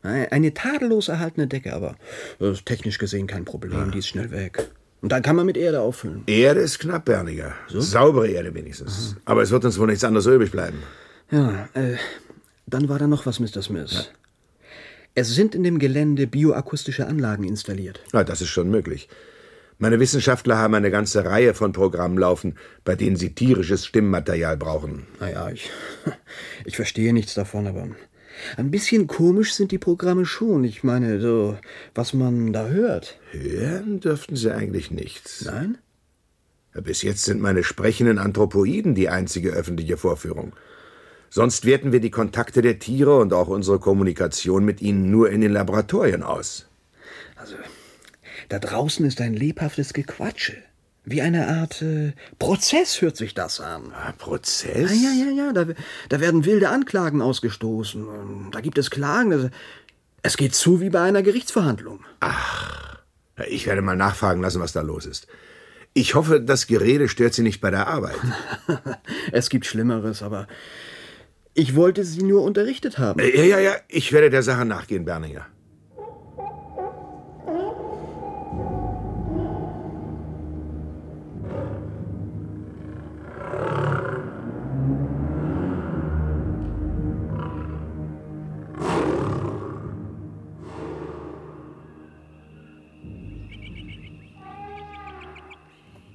Eine 0.02 0.54
tadellos 0.54 1.08
erhaltene 1.08 1.48
Decke, 1.48 1.74
aber 1.74 1.96
ist 2.38 2.64
technisch 2.64 2.98
gesehen 2.98 3.26
kein 3.26 3.44
Problem. 3.44 3.90
Die 3.90 3.98
ist 3.98 4.06
schnell 4.06 4.30
weg. 4.30 4.70
Und 5.02 5.10
dann 5.10 5.22
kann 5.22 5.34
man 5.36 5.46
mit 5.46 5.56
Erde 5.56 5.80
auffüllen. 5.80 6.22
Erde 6.26 6.60
ist 6.60 6.78
knapp, 6.78 7.04
Berniger. 7.04 7.54
Saubere 7.68 8.28
Erde 8.28 8.54
wenigstens. 8.54 9.16
Aber 9.24 9.42
es 9.42 9.50
wird 9.50 9.64
uns 9.64 9.78
wohl 9.78 9.88
nichts 9.88 10.04
anderes 10.04 10.26
übrig 10.26 10.52
bleiben. 10.52 10.78
Ja, 11.30 11.68
äh, 11.74 11.96
dann 12.66 12.88
war 12.88 13.00
da 13.00 13.08
noch 13.08 13.26
was, 13.26 13.40
Mr. 13.40 13.62
Smith. 13.62 14.10
Es 15.14 15.34
sind 15.34 15.54
in 15.54 15.64
dem 15.64 15.78
Gelände 15.78 16.26
bioakustische 16.26 17.06
Anlagen 17.06 17.44
installiert. 17.44 18.00
Na, 18.12 18.22
das 18.22 18.40
ist 18.40 18.48
schon 18.48 18.70
möglich. 18.70 19.08
Meine 19.78 19.98
Wissenschaftler 19.98 20.56
haben 20.56 20.74
eine 20.74 20.92
ganze 20.92 21.24
Reihe 21.24 21.54
von 21.54 21.72
Programmen 21.72 22.16
laufen, 22.16 22.56
bei 22.84 22.94
denen 22.94 23.16
sie 23.16 23.34
tierisches 23.34 23.84
Stimmmaterial 23.84 24.56
brauchen. 24.56 25.08
Naja, 25.18 25.50
ich, 25.50 25.68
ich 26.64 26.76
verstehe 26.76 27.12
nichts 27.12 27.34
davon, 27.34 27.66
aber 27.66 27.88
ein 28.56 28.70
bisschen 28.70 29.06
komisch 29.06 29.54
sind 29.54 29.72
die 29.72 29.78
Programme 29.78 30.24
schon. 30.26 30.64
Ich 30.64 30.84
meine, 30.84 31.20
so, 31.20 31.56
was 31.94 32.12
man 32.12 32.52
da 32.52 32.66
hört. 32.66 33.18
Hören 33.30 34.00
dürften 34.00 34.36
sie 34.36 34.54
eigentlich 34.54 34.90
nichts. 34.90 35.44
Nein? 35.44 35.78
Bis 36.74 37.02
jetzt 37.02 37.24
sind 37.24 37.40
meine 37.40 37.64
sprechenden 37.64 38.18
Anthropoiden 38.18 38.94
die 38.94 39.10
einzige 39.10 39.50
öffentliche 39.50 39.98
Vorführung. 39.98 40.54
Sonst 41.28 41.64
werten 41.64 41.92
wir 41.92 42.00
die 42.00 42.10
Kontakte 42.10 42.62
der 42.62 42.78
Tiere 42.78 43.18
und 43.18 43.32
auch 43.32 43.48
unsere 43.48 43.78
Kommunikation 43.78 44.64
mit 44.64 44.80
ihnen 44.80 45.10
nur 45.10 45.30
in 45.30 45.40
den 45.40 45.52
Laboratorien 45.52 46.22
aus. 46.22 46.66
Also, 47.36 47.56
da 48.48 48.58
draußen 48.58 49.04
ist 49.06 49.20
ein 49.20 49.34
lebhaftes 49.34 49.92
Gequatsche. 49.92 50.56
Wie 51.04 51.20
eine 51.20 51.48
Art 51.48 51.82
äh, 51.82 52.12
Prozess 52.38 53.00
hört 53.02 53.16
sich 53.16 53.34
das 53.34 53.60
an. 53.60 53.92
Ah, 53.92 54.12
Prozess? 54.12 54.90
Ja, 54.92 55.10
ja, 55.10 55.24
ja, 55.24 55.30
ja. 55.46 55.52
Da, 55.52 55.66
da 56.08 56.20
werden 56.20 56.44
wilde 56.44 56.68
Anklagen 56.68 57.20
ausgestoßen. 57.20 58.50
Da 58.52 58.60
gibt 58.60 58.78
es 58.78 58.90
Klagen. 58.90 59.32
Also, 59.32 59.50
es 60.22 60.36
geht 60.36 60.54
zu 60.54 60.80
wie 60.80 60.90
bei 60.90 61.00
einer 61.02 61.22
Gerichtsverhandlung. 61.22 62.04
Ach, 62.20 62.98
ich 63.48 63.66
werde 63.66 63.82
mal 63.82 63.96
nachfragen 63.96 64.40
lassen, 64.42 64.60
was 64.60 64.72
da 64.72 64.80
los 64.82 65.06
ist. 65.06 65.26
Ich 65.94 66.14
hoffe, 66.14 66.40
das 66.40 66.68
Gerede 66.68 67.08
stört 67.08 67.34
Sie 67.34 67.42
nicht 67.42 67.60
bei 67.60 67.70
der 67.70 67.88
Arbeit. 67.88 68.16
es 69.32 69.50
gibt 69.50 69.66
Schlimmeres, 69.66 70.22
aber 70.22 70.46
ich 71.54 71.74
wollte 71.74 72.04
Sie 72.04 72.22
nur 72.22 72.42
unterrichtet 72.42 72.98
haben. 72.98 73.18
Äh, 73.20 73.36
Ja, 73.36 73.44
ja, 73.44 73.58
ja, 73.58 73.76
ich 73.88 74.12
werde 74.12 74.30
der 74.30 74.42
Sache 74.44 74.64
nachgehen, 74.64 75.04
Berninger. 75.04 75.46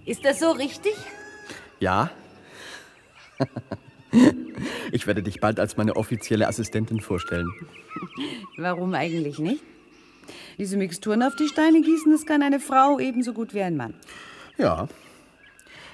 Ist 0.07 0.23
das 0.23 0.39
so 0.39 0.51
richtig? 0.51 0.95
Ja. 1.79 2.09
Ich 4.91 5.05
werde 5.05 5.21
dich 5.21 5.41
bald 5.41 5.59
als 5.59 5.75
meine 5.75 5.97
offizielle 5.97 6.47
Assistentin 6.47 7.01
vorstellen. 7.01 7.47
Warum 8.57 8.93
eigentlich 8.95 9.37
nicht? 9.37 9.61
Diese 10.57 10.77
Mixturen 10.77 11.21
auf 11.21 11.35
die 11.35 11.49
Steine 11.49 11.81
gießen, 11.81 12.11
das 12.11 12.25
kann 12.25 12.41
eine 12.41 12.59
Frau 12.59 12.97
ebenso 12.97 13.33
gut 13.33 13.53
wie 13.53 13.61
ein 13.61 13.75
Mann. 13.75 13.93
Ja. 14.57 14.87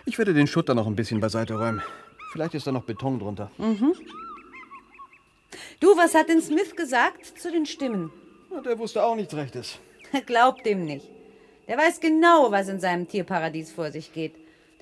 Ich 0.06 0.18
werde 0.20 0.34
den 0.34 0.48
Schutt 0.48 0.70
dann 0.70 0.78
noch 0.78 0.88
ein 0.88 0.96
bisschen 0.96 1.20
beiseite 1.20 1.56
räumen. 1.56 1.82
Vielleicht 2.32 2.54
ist 2.54 2.68
da 2.68 2.72
noch 2.72 2.84
Beton 2.84 3.20
drunter. 3.20 3.52
Mhm. 3.58 3.94
Du, 5.80 5.98
was 5.98 6.14
hat 6.14 6.30
denn 6.30 6.42
Smith 6.42 6.76
gesagt 6.76 7.38
zu 7.38 7.52
den 7.52 7.66
Stimmen? 7.66 8.12
Ja, 8.52 8.62
der 8.62 8.78
wusste 8.78 9.04
auch 9.04 9.16
nichts 9.16 9.36
Rechtes. 9.36 9.80
Glaubt 10.28 10.66
dem 10.66 10.86
nicht. 10.86 11.10
Der 11.68 11.78
weiß 11.78 12.00
genau, 12.00 12.52
was 12.52 12.68
in 12.68 12.80
seinem 12.80 13.08
Tierparadies 13.08 13.72
vor 13.72 13.92
sich 13.92 14.14
geht. 14.14 14.36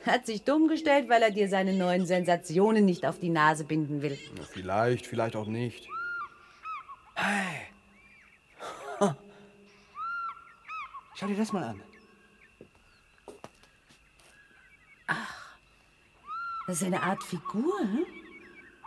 Hat 0.05 0.25
sich 0.25 0.43
dumm 0.43 0.67
gestellt, 0.67 1.09
weil 1.09 1.21
er 1.21 1.31
dir 1.31 1.47
seine 1.47 1.73
neuen 1.73 2.07
Sensationen 2.07 2.85
nicht 2.85 3.05
auf 3.05 3.19
die 3.19 3.29
Nase 3.29 3.65
binden 3.65 4.01
will. 4.01 4.17
Na, 4.35 4.43
vielleicht, 4.43 5.05
vielleicht 5.05 5.35
auch 5.35 5.45
nicht. 5.47 5.87
Hey. 7.13 7.67
Schau 11.15 11.27
dir 11.27 11.37
das 11.37 11.53
mal 11.53 11.63
an. 11.63 11.81
Das 16.67 16.77
ist 16.77 16.83
eine 16.83 17.03
Art 17.03 17.21
Figur, 17.21 17.79
hm? 17.79 18.05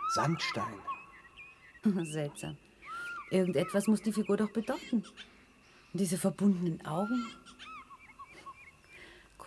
Sandstein. 0.09 0.73
Seltsam. 2.05 2.57
Irgendetwas 3.29 3.87
muss 3.87 4.01
die 4.01 4.11
Figur 4.11 4.37
doch 4.37 4.49
bedeuten. 4.49 5.03
Diese 5.93 6.17
verbundenen 6.17 6.85
Augen. 6.85 7.25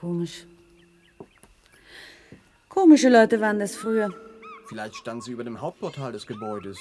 Komisch. 0.00 0.46
Komische 2.68 3.08
Leute 3.08 3.40
waren 3.40 3.58
das 3.58 3.74
früher. 3.74 4.10
Vielleicht 4.68 4.94
stand 4.96 5.24
sie 5.24 5.32
über 5.32 5.44
dem 5.44 5.60
Hauptportal 5.60 6.12
des 6.12 6.26
Gebäudes. 6.26 6.78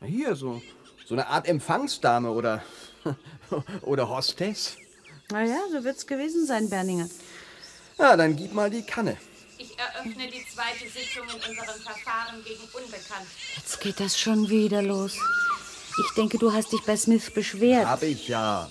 Hier, 0.00 0.34
so, 0.34 0.62
so 1.06 1.14
eine 1.14 1.26
Art 1.26 1.46
Empfangsdame 1.46 2.30
oder, 2.30 2.62
oder 3.82 4.08
Hostess. 4.08 4.76
Na 5.30 5.44
ja, 5.44 5.58
so 5.70 5.84
wird's 5.84 6.06
gewesen 6.06 6.46
sein, 6.46 6.70
Berninger. 6.70 7.08
Ja, 7.98 8.16
dann 8.16 8.36
gib 8.36 8.54
mal 8.54 8.70
die 8.70 8.82
Kanne. 8.82 9.16
Ich 9.58 9.78
eröffne 9.78 10.26
die 10.26 10.44
zweite 10.46 10.88
Sitzung 10.88 11.24
in 11.24 11.50
unserem 11.50 11.80
Verfahren 11.80 12.42
gegen 12.44 12.62
Unbekannt. 12.72 13.26
Jetzt 13.56 13.80
geht 13.80 14.00
das 14.00 14.18
schon 14.18 14.48
wieder 14.48 14.82
los. 14.82 15.16
Ich 15.98 16.14
denke, 16.14 16.38
du 16.38 16.52
hast 16.52 16.72
dich 16.72 16.82
bei 16.82 16.96
Smith 16.96 17.30
beschwert. 17.32 17.86
Hab 17.86 18.02
ich 18.02 18.28
ja. 18.28 18.70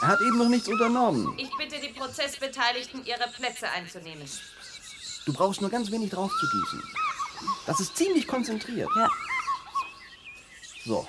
Er 0.00 0.08
hat 0.08 0.20
eben 0.20 0.38
noch 0.38 0.48
nichts 0.48 0.68
unternommen. 0.68 1.34
Ich 1.38 1.50
bitte 1.56 1.80
die 1.80 1.92
Prozessbeteiligten, 1.92 3.04
ihre 3.04 3.28
Plätze 3.36 3.68
einzunehmen. 3.70 4.28
Du 5.26 5.32
brauchst 5.32 5.60
nur 5.60 5.70
ganz 5.70 5.90
wenig 5.90 6.10
drauf 6.10 6.30
zu 6.38 6.46
gießen. 6.48 6.82
Das 7.66 7.80
ist 7.80 7.96
ziemlich 7.96 8.26
konzentriert. 8.26 8.88
Ja. 8.96 9.08
So. 10.84 11.06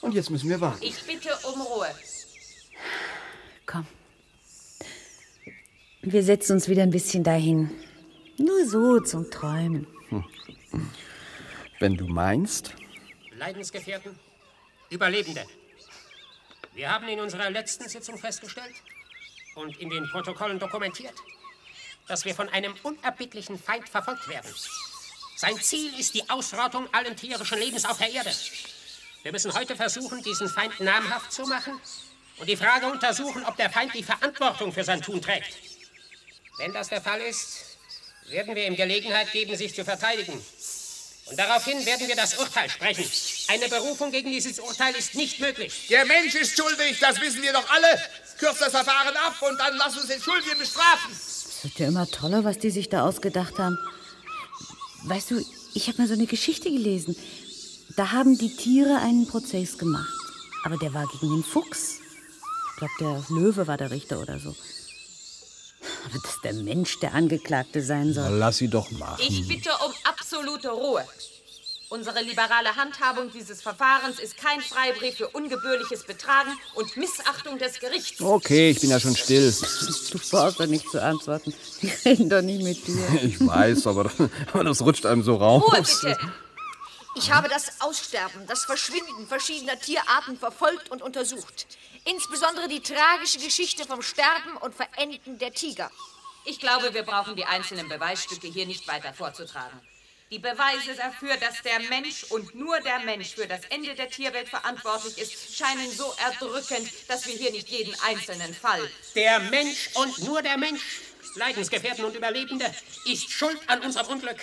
Und 0.00 0.14
jetzt 0.14 0.30
müssen 0.30 0.48
wir 0.48 0.60
warten. 0.60 0.82
Ich 0.82 1.00
bitte 1.04 1.30
um 1.52 1.60
Ruhe. 1.60 1.94
Komm. 3.66 3.86
Wir 6.02 6.24
setzen 6.24 6.54
uns 6.54 6.68
wieder 6.68 6.82
ein 6.82 6.90
bisschen 6.90 7.22
dahin. 7.22 7.70
Nur 8.36 8.66
so 8.66 8.98
zum 9.00 9.30
Träumen. 9.30 9.86
Wenn 11.78 11.96
du 11.96 12.06
meinst. 12.06 12.74
Leidensgefährten, 13.36 14.18
Überlebende. 14.90 15.46
Wir 16.74 16.90
haben 16.90 17.06
in 17.08 17.20
unserer 17.20 17.50
letzten 17.50 17.86
Sitzung 17.88 18.16
festgestellt 18.18 18.74
und 19.56 19.78
in 19.78 19.90
den 19.90 20.08
Protokollen 20.08 20.58
dokumentiert, 20.58 21.14
dass 22.08 22.24
wir 22.24 22.34
von 22.34 22.48
einem 22.48 22.74
unerbittlichen 22.82 23.58
Feind 23.58 23.88
verfolgt 23.88 24.26
werden. 24.28 24.50
Sein 25.36 25.60
Ziel 25.60 25.98
ist 25.98 26.14
die 26.14 26.28
Ausrottung 26.30 26.88
allen 26.94 27.14
tierischen 27.14 27.58
Lebens 27.58 27.84
auf 27.84 27.98
der 27.98 28.10
Erde. 28.10 28.32
Wir 29.22 29.32
müssen 29.32 29.52
heute 29.52 29.76
versuchen, 29.76 30.22
diesen 30.22 30.48
Feind 30.48 30.80
namhaft 30.80 31.32
zu 31.32 31.46
machen 31.46 31.78
und 32.38 32.48
die 32.48 32.56
Frage 32.56 32.86
untersuchen, 32.86 33.44
ob 33.44 33.56
der 33.56 33.68
Feind 33.68 33.92
die 33.94 34.02
Verantwortung 34.02 34.72
für 34.72 34.84
sein 34.84 35.02
Tun 35.02 35.20
trägt. 35.20 35.54
Wenn 36.56 36.72
das 36.72 36.88
der 36.88 37.02
Fall 37.02 37.20
ist, 37.20 37.76
werden 38.28 38.54
wir 38.54 38.66
ihm 38.66 38.76
Gelegenheit 38.76 39.30
geben, 39.32 39.56
sich 39.56 39.74
zu 39.74 39.84
verteidigen. 39.84 40.42
Und 41.32 41.38
daraufhin 41.38 41.84
werden 41.86 42.06
wir 42.06 42.14
das 42.14 42.34
Urteil 42.34 42.68
sprechen. 42.68 43.06
Eine 43.48 43.66
Berufung 43.66 44.12
gegen 44.12 44.30
dieses 44.30 44.58
Urteil 44.58 44.94
ist 44.94 45.14
nicht 45.14 45.40
möglich. 45.40 45.86
Der 45.88 46.04
Mensch 46.04 46.34
ist 46.34 46.54
schuldig, 46.54 46.98
das 47.00 47.18
wissen 47.22 47.40
wir 47.40 47.54
doch 47.54 47.64
alle. 47.70 47.98
Kürzt 48.38 48.60
das 48.60 48.70
Verfahren 48.70 49.16
ab 49.16 49.34
und 49.40 49.58
dann 49.58 49.74
lass 49.78 49.96
uns 49.96 50.08
den 50.08 50.20
Schuldigen 50.20 50.58
bestrafen. 50.58 51.10
Es 51.10 51.64
wird 51.64 51.78
ja 51.78 51.88
immer 51.88 52.06
toller, 52.06 52.44
was 52.44 52.58
die 52.58 52.68
sich 52.68 52.90
da 52.90 53.06
ausgedacht 53.06 53.58
haben. 53.58 53.78
Weißt 55.04 55.30
du, 55.30 55.42
ich 55.72 55.88
habe 55.88 56.02
mal 56.02 56.06
so 56.06 56.12
eine 56.12 56.26
Geschichte 56.26 56.70
gelesen. 56.70 57.16
Da 57.96 58.12
haben 58.12 58.36
die 58.36 58.54
Tiere 58.54 58.98
einen 58.98 59.26
Prozess 59.26 59.78
gemacht. 59.78 60.12
Aber 60.64 60.76
der 60.76 60.92
war 60.92 61.06
gegen 61.06 61.30
den 61.32 61.44
Fuchs. 61.44 61.94
Ich 62.72 62.76
glaube, 62.76 62.92
der 63.00 63.34
Löwe 63.34 63.66
war 63.66 63.78
der 63.78 63.90
Richter 63.90 64.20
oder 64.20 64.38
so. 64.38 64.54
Aber 66.06 66.18
dass 66.22 66.40
der 66.42 66.54
Mensch 66.54 66.98
der 67.00 67.14
Angeklagte 67.14 67.82
sein 67.82 68.12
soll. 68.12 68.30
lass 68.30 68.58
sie 68.58 68.68
doch 68.68 68.90
machen. 68.92 69.20
Ich 69.20 69.46
bitte 69.48 69.70
um 69.84 69.92
absolute 70.04 70.70
Ruhe. 70.70 71.04
Unsere 71.92 72.22
liberale 72.22 72.74
Handhabung 72.74 73.30
dieses 73.32 73.60
Verfahrens 73.60 74.18
ist 74.18 74.38
kein 74.38 74.62
Freibrief 74.62 75.16
für 75.16 75.28
ungebührliches 75.28 76.04
Betragen 76.04 76.50
und 76.74 76.96
Missachtung 76.96 77.58
des 77.58 77.80
Gerichts. 77.80 78.18
Okay, 78.18 78.70
ich 78.70 78.80
bin 78.80 78.88
ja 78.88 78.98
schon 78.98 79.14
still. 79.14 79.54
Du 80.10 80.18
brauchst 80.30 80.58
doch 80.58 80.66
nicht 80.66 80.88
zu 80.90 81.02
antworten. 81.02 81.52
Die 81.82 81.88
reden 82.06 82.30
doch 82.30 82.40
nicht 82.40 82.62
mit 82.62 82.86
dir. 82.86 83.06
Ich 83.22 83.46
weiß, 83.46 83.86
aber, 83.86 84.10
aber 84.54 84.64
das 84.64 84.80
rutscht 84.80 85.04
einem 85.04 85.22
so 85.22 85.36
raus. 85.36 85.62
Ruhe 85.66 85.82
bitte! 85.82 86.18
Ich 87.14 87.30
habe 87.30 87.50
das 87.50 87.80
Aussterben, 87.80 88.46
das 88.46 88.64
Verschwinden 88.64 89.26
verschiedener 89.28 89.78
Tierarten 89.78 90.38
verfolgt 90.38 90.90
und 90.90 91.02
untersucht. 91.02 91.66
Insbesondere 92.04 92.68
die 92.68 92.80
tragische 92.80 93.38
Geschichte 93.38 93.84
vom 93.84 94.02
Sterben 94.02 94.56
und 94.60 94.74
Verenden 94.74 95.38
der 95.38 95.52
Tiger. 95.52 95.90
Ich 96.44 96.58
glaube, 96.58 96.92
wir 96.92 97.04
brauchen 97.04 97.36
die 97.36 97.44
einzelnen 97.44 97.88
Beweisstücke 97.88 98.48
hier 98.48 98.66
nicht 98.66 98.88
weiter 98.88 99.14
vorzutragen. 99.14 99.80
Die 100.32 100.38
Beweise 100.38 100.94
dafür, 100.96 101.36
dass 101.36 101.62
der 101.62 101.78
Mensch 101.90 102.24
und 102.30 102.54
nur 102.54 102.80
der 102.80 103.00
Mensch 103.00 103.34
für 103.34 103.46
das 103.46 103.60
Ende 103.68 103.94
der 103.94 104.08
Tierwelt 104.10 104.48
verantwortlich 104.48 105.18
ist, 105.18 105.54
scheinen 105.54 105.92
so 105.92 106.12
erdrückend, 106.24 106.90
dass 107.06 107.26
wir 107.26 107.34
hier 107.34 107.52
nicht 107.52 107.68
jeden 107.68 107.94
einzelnen 108.00 108.52
Fall. 108.54 108.90
Der 109.14 109.38
Mensch 109.40 109.90
und 109.94 110.18
nur 110.20 110.42
der 110.42 110.56
Mensch, 110.56 110.80
Leidensgefährten 111.36 112.04
und 112.04 112.16
Überlebende, 112.16 112.74
ist 113.04 113.30
schuld 113.30 113.60
an 113.68 113.82
unserem 113.82 114.06
Unglück. 114.06 114.42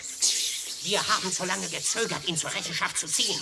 Wir 0.83 1.05
haben 1.05 1.31
so 1.31 1.43
lange 1.43 1.67
gezögert, 1.67 2.25
ihn 2.27 2.37
zur 2.37 2.53
Rechenschaft 2.53 2.97
zu 2.97 3.07
ziehen. 3.07 3.41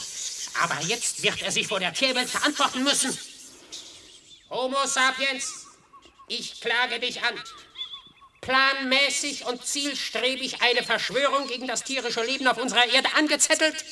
Aber 0.63 0.81
jetzt 0.85 1.21
wird 1.21 1.41
er 1.41 1.51
sich 1.51 1.67
vor 1.67 1.79
der 1.79 1.93
Tierwelt 1.93 2.29
verantworten 2.29 2.83
müssen. 2.83 3.15
Homo 4.49 4.85
sapiens, 4.85 5.67
ich 6.27 6.61
klage 6.61 6.99
dich 6.99 7.21
an. 7.21 7.35
Planmäßig 8.41 9.45
und 9.45 9.65
zielstrebig 9.65 10.61
eine 10.61 10.83
Verschwörung 10.83 11.47
gegen 11.47 11.67
das 11.67 11.83
tierische 11.83 12.23
Leben 12.23 12.47
auf 12.47 12.57
unserer 12.57 12.85
Erde 12.87 13.09
angezettelt 13.15 13.83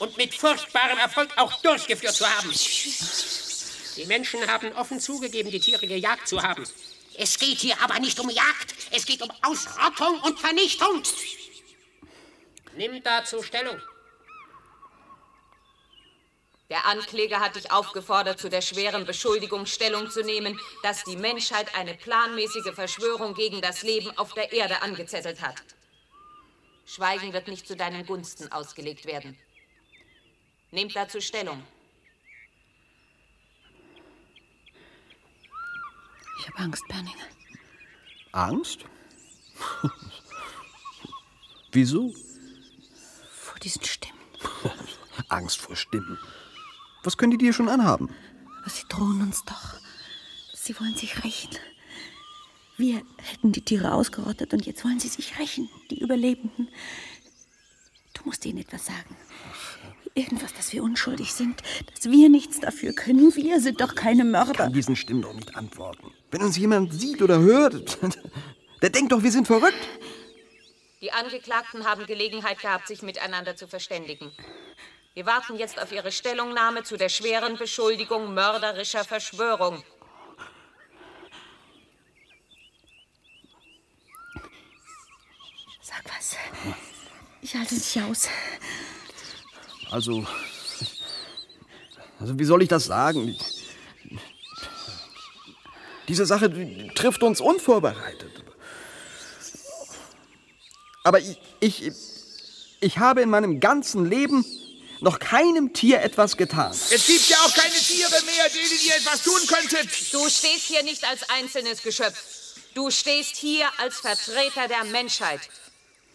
und 0.00 0.16
mit 0.16 0.34
furchtbarem 0.34 0.98
Erfolg 0.98 1.30
auch 1.36 1.52
durchgeführt 1.62 2.14
zu 2.14 2.28
haben. 2.28 2.50
Die 3.96 4.06
Menschen 4.06 4.44
haben 4.50 4.72
offen 4.72 4.98
zugegeben, 4.98 5.50
die 5.50 5.60
Tiere 5.60 5.86
gejagt 5.86 6.26
zu 6.26 6.42
haben. 6.42 6.66
Es 7.14 7.38
geht 7.38 7.60
hier 7.60 7.80
aber 7.80 8.00
nicht 8.00 8.18
um 8.18 8.28
Jagd, 8.28 8.74
es 8.90 9.06
geht 9.06 9.22
um 9.22 9.30
Ausrottung 9.42 10.20
und 10.22 10.40
Vernichtung. 10.40 11.02
Nimm 12.76 13.02
dazu 13.04 13.42
Stellung. 13.42 13.80
Der 16.72 16.86
Ankläger 16.86 17.40
hat 17.40 17.54
dich 17.56 17.70
aufgefordert, 17.70 18.40
zu 18.40 18.48
der 18.48 18.62
schweren 18.62 19.04
Beschuldigung 19.04 19.66
Stellung 19.66 20.10
zu 20.10 20.22
nehmen, 20.22 20.58
dass 20.82 21.04
die 21.04 21.18
Menschheit 21.18 21.74
eine 21.74 21.92
planmäßige 21.92 22.74
Verschwörung 22.74 23.34
gegen 23.34 23.60
das 23.60 23.82
Leben 23.82 24.10
auf 24.16 24.32
der 24.32 24.54
Erde 24.54 24.80
angezettelt 24.80 25.42
hat. 25.42 25.56
Schweigen 26.86 27.34
wird 27.34 27.48
nicht 27.48 27.68
zu 27.68 27.76
deinen 27.76 28.06
Gunsten 28.06 28.50
ausgelegt 28.50 29.04
werden. 29.04 29.38
Nehmt 30.70 30.96
dazu 30.96 31.20
Stellung. 31.20 31.62
Ich 36.38 36.48
habe 36.48 36.58
Angst, 36.58 36.88
Berninger. 36.88 37.26
Angst? 38.32 38.86
Wieso? 41.72 42.14
Vor 43.30 43.58
diesen 43.58 43.84
Stimmen. 43.84 44.18
Angst 45.28 45.60
vor 45.60 45.76
Stimmen. 45.76 46.18
Was 47.02 47.16
können 47.16 47.32
die 47.32 47.38
dir 47.38 47.52
schon 47.52 47.68
anhaben? 47.68 48.10
Aber 48.60 48.70
sie 48.70 48.84
drohen 48.88 49.20
uns 49.22 49.44
doch. 49.44 49.80
Sie 50.54 50.78
wollen 50.78 50.94
sich 50.94 51.24
rächen. 51.24 51.50
Wir 52.76 53.02
hätten 53.16 53.52
die 53.52 53.62
Tiere 53.62 53.92
ausgerottet 53.92 54.52
und 54.52 54.64
jetzt 54.64 54.84
wollen 54.84 55.00
sie 55.00 55.08
sich 55.08 55.38
rächen, 55.38 55.68
die 55.90 56.00
Überlebenden. 56.00 56.68
Du 58.14 58.22
musst 58.24 58.44
ihnen 58.46 58.58
etwas 58.58 58.86
sagen. 58.86 59.16
Irgendwas, 60.14 60.52
dass 60.54 60.72
wir 60.72 60.82
unschuldig 60.82 61.32
sind, 61.32 61.62
dass 61.94 62.10
wir 62.10 62.28
nichts 62.28 62.60
dafür 62.60 62.92
können. 62.92 63.34
Wir 63.34 63.60
sind 63.60 63.80
doch 63.80 63.94
keine 63.94 64.24
Mörder. 64.24 64.52
Ich 64.52 64.56
kann 64.58 64.72
diesen 64.72 64.96
Stimmen 64.96 65.22
doch 65.22 65.32
nicht 65.32 65.56
antworten. 65.56 66.12
Wenn 66.30 66.42
uns 66.42 66.56
jemand 66.56 66.92
sieht 66.92 67.22
oder 67.22 67.40
hört, 67.40 67.98
der 68.82 68.90
denkt 68.90 69.12
doch, 69.12 69.22
wir 69.22 69.32
sind 69.32 69.46
verrückt. 69.46 69.88
Die 71.00 71.12
Angeklagten 71.12 71.84
haben 71.84 72.06
Gelegenheit 72.06 72.60
gehabt, 72.60 72.86
sich 72.86 73.02
miteinander 73.02 73.56
zu 73.56 73.66
verständigen. 73.66 74.30
Wir 75.14 75.26
warten 75.26 75.58
jetzt 75.58 75.78
auf 75.78 75.92
Ihre 75.92 76.10
Stellungnahme 76.10 76.84
zu 76.84 76.96
der 76.96 77.10
schweren 77.10 77.58
Beschuldigung 77.58 78.32
mörderischer 78.32 79.04
Verschwörung. 79.04 79.82
Sag 85.82 86.02
was. 86.16 86.36
Ich 87.42 87.54
halte 87.54 87.74
nicht 87.74 88.00
aus. 88.00 88.28
Also, 89.90 90.24
also 92.18 92.38
wie 92.38 92.44
soll 92.44 92.62
ich 92.62 92.68
das 92.70 92.86
sagen? 92.86 93.36
Diese 96.08 96.24
Sache 96.24 96.48
die 96.48 96.88
trifft 96.94 97.22
uns 97.22 97.42
unvorbereitet. 97.42 98.42
Aber 101.04 101.20
ich, 101.20 101.38
ich, 101.60 101.92
ich 102.80 102.98
habe 102.98 103.20
in 103.20 103.28
meinem 103.28 103.60
ganzen 103.60 104.06
Leben 104.06 104.42
noch 105.02 105.18
keinem 105.18 105.72
Tier 105.72 106.00
etwas 106.00 106.36
getan. 106.36 106.70
Es 106.70 107.06
gibt 107.06 107.28
ja 107.28 107.36
auch 107.38 107.54
keine 107.54 107.74
Tiere 107.74 108.22
mehr, 108.24 108.48
denen 108.48 108.80
ihr 108.86 108.96
etwas 108.96 109.22
tun 109.22 109.40
könntet. 109.48 110.12
Du 110.12 110.28
stehst 110.28 110.66
hier 110.66 110.82
nicht 110.84 111.04
als 111.04 111.28
einzelnes 111.28 111.82
Geschöpf. 111.82 112.16
Du 112.74 112.90
stehst 112.90 113.36
hier 113.36 113.68
als 113.78 113.98
Vertreter 113.98 114.68
der 114.68 114.84
Menschheit. 114.84 115.40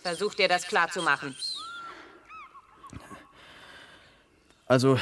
Versuch 0.01 0.33
dir 0.33 0.47
das 0.47 0.63
klarzumachen. 0.63 1.35
Also. 4.65 4.99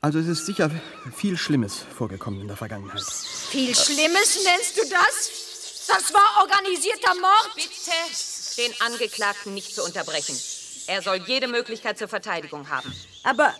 Also, 0.00 0.20
es 0.20 0.28
ist 0.28 0.46
sicher 0.46 0.70
viel 1.16 1.36
Schlimmes 1.36 1.84
vorgekommen 1.96 2.40
in 2.40 2.46
der 2.46 2.56
Vergangenheit. 2.56 3.02
Viel 3.50 3.74
Schlimmes 3.74 4.44
nennst 4.44 4.76
du 4.76 4.82
das? 4.88 5.86
Das 5.88 6.14
war 6.14 6.42
organisierter 6.42 7.14
Mord. 7.20 7.50
Bitte 7.56 7.90
den 8.56 8.80
Angeklagten 8.80 9.54
nicht 9.54 9.74
zu 9.74 9.82
unterbrechen. 9.82 10.38
Er 10.86 11.02
soll 11.02 11.16
jede 11.26 11.48
Möglichkeit 11.48 11.98
zur 11.98 12.08
Verteidigung 12.08 12.68
haben. 12.70 12.92
Aber 13.24 13.52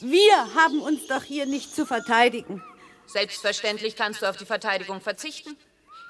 wir 0.00 0.54
haben 0.54 0.80
uns 0.80 1.06
doch 1.06 1.22
hier 1.22 1.46
nicht 1.46 1.74
zu 1.74 1.86
verteidigen. 1.86 2.62
Selbstverständlich 3.06 3.96
kannst 3.96 4.22
du 4.22 4.26
auf 4.26 4.36
die 4.36 4.44
Verteidigung 4.44 5.00
verzichten. 5.00 5.56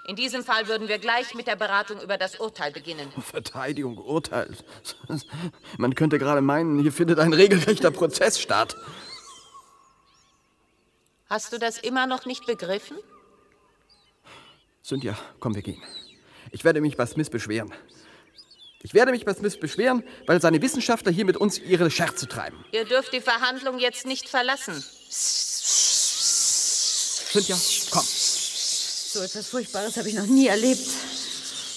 In 0.07 0.17
diesem 0.17 0.43
Fall 0.43 0.69
würden 0.69 0.89
wir 0.89 0.99
gleich 0.99 1.35
mit 1.35 1.47
der 1.47 1.57
Beratung 1.57 2.01
über 2.01 2.17
das 2.17 2.37
Urteil 2.37 2.73
beginnen. 2.73 3.13
Verteidigung, 3.21 3.99
Urteil. 3.99 4.57
Man 5.79 5.95
könnte 5.95 6.19
gerade 6.19 6.41
meinen, 6.41 6.79
hier 6.81 6.93
findet 6.93 7.19
ein 7.19 7.33
regelrechter 7.33 7.91
Prozess 7.91 8.41
statt. 8.41 8.77
Hast 11.29 11.53
du 11.53 11.59
das 11.59 11.79
immer 11.79 12.07
noch 12.07 12.25
nicht 12.25 12.47
begriffen? 12.47 12.97
Cynthia, 14.83 15.19
komm, 15.41 15.55
wir 15.55 15.63
gehen. 15.63 15.83
Ich 16.51 16.65
werde 16.65 16.81
mich 16.81 16.97
bei 16.97 17.05
Smith 17.05 17.29
beschweren. 17.29 17.71
Ich 18.83 18.95
werde 18.95 19.11
mich 19.11 19.25
bei 19.25 19.35
Smith 19.35 19.59
beschweren, 19.59 20.05
weil 20.27 20.41
seine 20.41 20.63
Wissenschaftler 20.63 21.11
hier 21.11 21.25
mit 21.25 21.37
uns 21.37 21.59
ihre 21.59 21.91
Scherze 21.91 22.29
treiben. 22.29 22.65
Ihr 22.71 22.85
dürft 22.85 23.13
die 23.13 23.21
Verhandlung 23.21 23.79
jetzt 23.79 24.07
nicht 24.07 24.29
verlassen. 24.29 24.85
Cynthia, 27.31 27.57
komm. 27.91 28.05
So 28.05 29.21
etwas 29.21 29.49
Furchtbares 29.49 29.97
habe 29.97 30.09
ich 30.09 30.15
noch 30.15 30.27
nie 30.27 30.47
erlebt. 30.47 30.89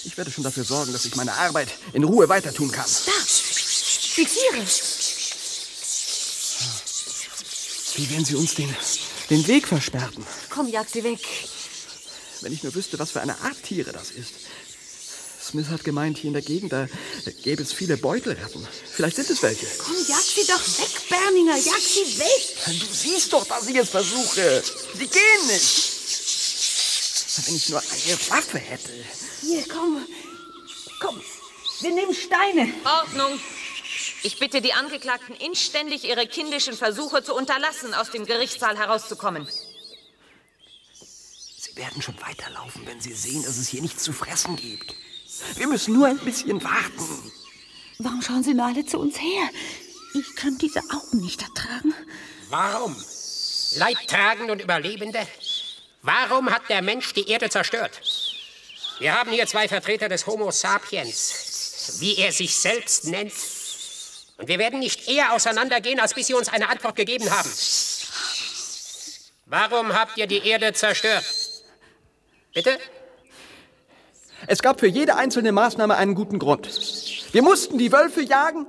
Ich 0.03 0.15
werde 0.17 0.31
schon 0.31 0.43
dafür 0.43 0.63
sorgen, 0.63 0.93
dass 0.93 1.05
ich 1.05 1.15
meine 1.15 1.33
Arbeit 1.33 1.69
in 1.93 2.03
Ruhe 2.03 2.29
weiter 2.29 2.53
tun 2.53 2.71
kann. 2.71 2.85
Da! 3.05 3.11
Die 4.17 4.25
Tiere! 4.25 4.65
Wie 7.95 8.09
werden 8.09 8.25
sie 8.25 8.35
uns 8.35 8.55
den, 8.55 8.75
den 9.29 9.47
Weg 9.47 9.67
versperren? 9.67 10.25
Komm, 10.49 10.67
jag 10.67 10.87
sie 10.87 11.03
weg. 11.03 11.19
Wenn 12.41 12.53
ich 12.53 12.63
nur 12.63 12.73
wüsste, 12.73 12.97
was 12.99 13.11
für 13.11 13.21
eine 13.21 13.39
Art 13.41 13.61
Tiere 13.63 13.91
das 13.91 14.11
ist. 14.11 14.33
Smith 15.41 15.69
hat 15.69 15.83
gemeint, 15.83 16.17
hier 16.17 16.27
in 16.27 16.33
der 16.33 16.41
Gegend, 16.41 16.71
da 16.71 16.87
gäbe 17.43 17.63
es 17.63 17.73
viele 17.73 17.97
Beutelratten. 17.97 18.67
Vielleicht 18.91 19.15
sind 19.15 19.29
es 19.29 19.41
welche. 19.41 19.65
Komm, 19.79 19.95
jag 20.07 20.21
sie 20.21 20.45
doch 20.45 20.61
weg, 20.79 21.09
Berninger. 21.09 21.57
Jag 21.57 21.79
sie 21.79 22.19
weg. 22.19 22.79
Du 22.79 22.93
siehst 22.93 23.33
doch, 23.33 23.45
dass 23.47 23.67
ich 23.67 23.75
es 23.75 23.89
versuche. 23.89 24.63
Sie 24.93 25.07
gehen 25.07 25.47
nicht. 25.47 25.91
Wenn 27.45 27.55
ich 27.55 27.69
nur 27.69 27.79
eine 27.79 28.29
Waffe 28.29 28.59
hätte. 28.59 28.91
Hier, 29.41 29.63
komm. 29.67 30.05
Komm, 30.99 31.21
wir 31.81 31.91
nehmen 31.91 32.13
Steine. 32.13 32.71
Ordnung. 32.85 33.39
Ich 34.23 34.37
bitte 34.37 34.61
die 34.61 34.73
Angeklagten 34.73 35.35
inständig, 35.35 36.03
ihre 36.03 36.27
kindischen 36.27 36.75
Versuche 36.75 37.23
zu 37.23 37.33
unterlassen, 37.33 37.95
aus 37.95 38.11
dem 38.11 38.27
Gerichtssaal 38.27 38.77
herauszukommen. 38.77 39.47
Sie 41.57 41.75
werden 41.75 42.01
schon 42.01 42.19
weiterlaufen, 42.21 42.85
wenn 42.85 43.01
sie 43.01 43.13
sehen, 43.13 43.43
dass 43.43 43.57
es 43.57 43.69
hier 43.69 43.81
nichts 43.81 44.03
zu 44.03 44.13
fressen 44.13 44.55
gibt. 44.57 44.93
Wir 45.55 45.67
müssen 45.67 45.93
nur 45.93 46.07
ein 46.07 46.19
bisschen 46.19 46.63
warten. 46.63 47.31
Warum 47.99 48.21
schauen 48.21 48.43
Sie 48.43 48.53
nur 48.53 48.65
alle 48.65 48.85
zu 48.85 48.99
uns 48.99 49.19
her? 49.19 49.49
Ich 50.13 50.35
kann 50.35 50.57
diese 50.57 50.79
Augen 50.79 51.21
nicht 51.21 51.41
ertragen. 51.41 51.93
Warum? 52.49 52.95
Leidtragende 53.75 54.51
und 54.53 54.61
Überlebende? 54.61 55.25
Warum 56.01 56.49
hat 56.49 56.67
der 56.69 56.81
Mensch 56.81 57.13
die 57.13 57.29
Erde 57.29 57.49
zerstört? 57.49 58.01
Wir 58.99 59.13
haben 59.13 59.31
hier 59.31 59.47
zwei 59.47 59.67
Vertreter 59.67 60.09
des 60.09 60.27
Homo 60.27 60.51
sapiens, 60.51 61.97
wie 61.99 62.17
er 62.17 62.31
sich 62.31 62.55
selbst 62.55 63.05
nennt. 63.05 63.33
Und 64.37 64.47
wir 64.47 64.59
werden 64.59 64.79
nicht 64.79 65.07
eher 65.07 65.33
auseinandergehen, 65.33 65.99
als 65.99 66.13
bis 66.13 66.27
Sie 66.27 66.33
uns 66.33 66.49
eine 66.49 66.69
Antwort 66.69 66.95
gegeben 66.95 67.29
haben. 67.29 67.49
Warum 69.45 69.93
habt 69.93 70.17
ihr 70.17 70.27
die 70.27 70.47
Erde 70.47 70.73
zerstört? 70.73 71.25
Bitte? 72.53 72.79
Es 74.47 74.61
gab 74.61 74.79
für 74.79 74.87
jede 74.87 75.15
einzelne 75.15 75.51
Maßnahme 75.51 75.95
einen 75.95 76.15
guten 76.15 76.39
Grund. 76.39 76.67
Wir 77.31 77.41
mussten 77.41 77.77
die 77.77 77.91
Wölfe 77.91 78.21
jagen, 78.21 78.65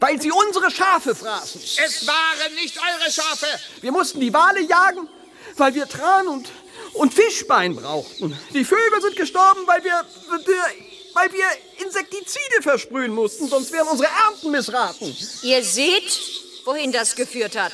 weil 0.00 0.20
sie 0.20 0.30
unsere 0.30 0.70
Schafe 0.70 1.14
fraßen. 1.14 1.60
Es 1.60 2.06
waren 2.06 2.54
nicht 2.54 2.78
eure 2.78 3.10
Schafe. 3.10 3.46
Wir 3.80 3.92
mussten 3.92 4.20
die 4.20 4.32
Wale 4.32 4.60
jagen, 4.60 5.08
weil 5.56 5.74
wir 5.74 5.88
Tran 5.88 6.28
und, 6.28 6.48
und 6.94 7.14
Fischbein 7.14 7.76
brauchten. 7.76 8.38
Die 8.52 8.64
Vögel 8.64 9.00
sind 9.00 9.16
gestorben, 9.16 9.60
weil 9.66 9.82
wir, 9.84 10.04
weil 11.14 11.32
wir 11.32 11.46
Insektizide 11.84 12.62
versprühen 12.62 13.12
mussten, 13.12 13.48
sonst 13.48 13.72
wären 13.72 13.88
unsere 13.88 14.08
Ernten 14.28 14.50
missraten. 14.50 15.16
Ihr 15.42 15.62
seht, 15.62 16.20
wohin 16.64 16.92
das 16.92 17.14
geführt 17.14 17.56
hat. 17.56 17.72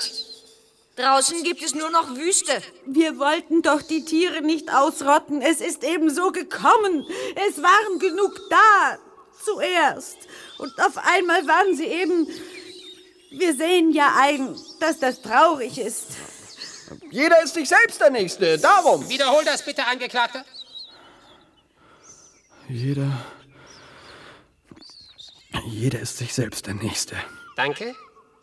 Draußen 0.97 1.43
gibt 1.43 1.63
es 1.63 1.75
nur 1.75 1.91
noch 1.91 2.17
Wüste. 2.17 2.61
Wir 2.85 3.19
wollten 3.19 3.63
doch 3.63 3.81
die 3.81 4.05
Tiere 4.05 4.43
nicht 4.43 4.73
ausrotten. 4.73 5.41
Es 5.41 5.61
ist 5.61 5.85
eben 5.85 6.11
so 6.11 6.33
gekommen. 6.33 7.07
Es 7.49 7.63
waren 7.63 7.99
genug 7.99 8.39
da. 8.51 8.99
Zuerst. 9.43 10.19
Und 10.59 10.79
auf 10.81 10.99
einmal 10.99 11.47
waren 11.49 11.75
sie 11.77 11.87
eben. 11.87 12.29
Wir 13.31 13.55
sehen 13.57 13.93
ja 13.93 14.15
ein, 14.19 14.55
dass 14.81 14.99
das 14.99 15.23
traurig 15.23 15.79
ist. 15.79 16.09
Jeder 17.11 17.43
ist 17.43 17.55
sich 17.55 17.69
selbst 17.69 18.01
der 18.01 18.11
Nächste. 18.11 18.59
Darum. 18.59 19.09
Wiederhol 19.09 19.45
das 19.45 19.65
bitte, 19.65 19.85
Angeklagter. 19.87 20.45
Jeder. 22.69 23.11
Jeder 25.67 26.01
ist 26.01 26.19
sich 26.19 26.35
selbst 26.35 26.67
der 26.67 26.75
Nächste. 26.75 27.17
Danke. 27.57 27.95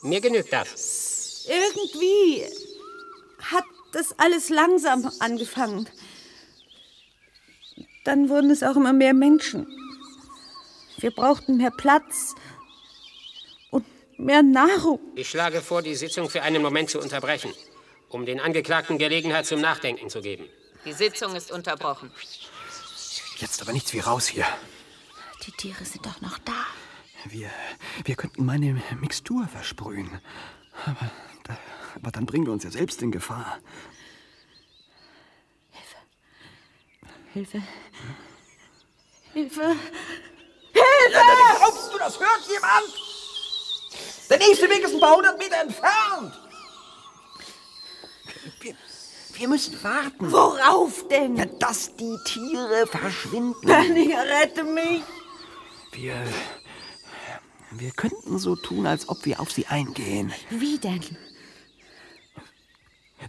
Mir 0.02 0.20
genügt 0.20 0.52
das. 0.52 1.19
Irgendwie 1.50 2.46
hat 3.42 3.64
das 3.92 4.18
alles 4.20 4.50
langsam 4.50 5.12
angefangen. 5.20 5.90
Dann 8.04 8.30
wurden 8.30 8.52
es 8.52 8.62
auch 8.62 8.76
immer 8.76 8.94
mehr 8.94 9.14
Menschen. 9.14 9.68
Wir 11.00 11.12
brauchten 11.12 11.58
mehr 11.58 11.72
Platz 11.72 12.36
und 13.72 13.86
mehr 14.18 14.44
Nahrung. 14.44 15.00
Ich 15.16 15.30
schlage 15.30 15.62
vor, 15.62 15.82
die 15.82 15.96
Sitzung 15.96 16.30
für 16.30 16.44
einen 16.44 16.62
Moment 16.62 16.90
zu 16.92 17.00
unterbrechen, 17.00 17.52
um 18.10 18.26
den 18.26 18.40
Angeklagten 18.40 18.98
Gelegenheit 18.98 19.46
zum 19.46 19.62
Nachdenken 19.62 20.10
zu 20.10 20.22
geben. 20.22 20.46
Die 20.86 20.94
Sitzung 20.94 21.36
ist 21.36 21.52
unterbrochen. 21.52 22.12
Jetzt 23.38 23.62
aber 23.62 23.74
nichts 23.74 23.94
wie 23.94 24.00
raus 24.00 24.28
hier. 24.28 24.46
Die 25.46 25.52
Tiere 25.52 25.84
sind 25.86 26.06
doch 26.06 26.22
noch 26.22 26.38
da. 26.40 26.66
Wir, 27.26 27.50
wir 28.06 28.16
könnten 28.16 28.46
meine 28.46 28.82
Mixtur 29.00 29.48
versprühen. 29.48 30.22
Aber, 30.86 31.12
aber 31.96 32.12
dann 32.12 32.26
bringen 32.26 32.46
wir 32.46 32.54
uns 32.54 32.64
ja 32.64 32.72
selbst 32.72 33.02
in 33.02 33.12
Gefahr. 33.12 33.60
Hilfe. 37.34 37.62
Hilfe. 39.34 39.62
Hilfe! 40.72 41.22
Glaubst 41.58 41.94
du, 41.94 41.98
das 41.98 42.20
hört 42.20 42.48
jemand? 42.48 43.10
Der 44.30 44.38
nächste 44.38 44.70
Weg 44.70 44.84
ist 44.84 44.94
ein 44.94 45.00
paar 45.00 45.16
hundert 45.16 45.38
Meter 45.38 45.62
entfernt. 45.62 46.40
Wir, 48.62 48.76
wir 49.34 49.48
müssen 49.48 49.84
warten. 49.84 50.32
Worauf 50.32 51.08
denn? 51.08 51.36
Ja, 51.38 51.46
dass 51.46 51.96
die 51.96 52.18
Tiere 52.26 52.86
verschwinden. 52.88 53.68
Danny, 53.68 54.14
rette 54.14 54.64
mich. 54.64 55.02
Wir. 55.92 56.16
Wir 57.72 57.92
könnten 57.92 58.40
so 58.40 58.56
tun, 58.56 58.88
als 58.88 59.10
ob 59.10 59.26
wir 59.26 59.40
auf 59.40 59.52
sie 59.52 59.68
eingehen. 59.68 60.34
Wie 60.50 60.78
denn? 60.78 61.18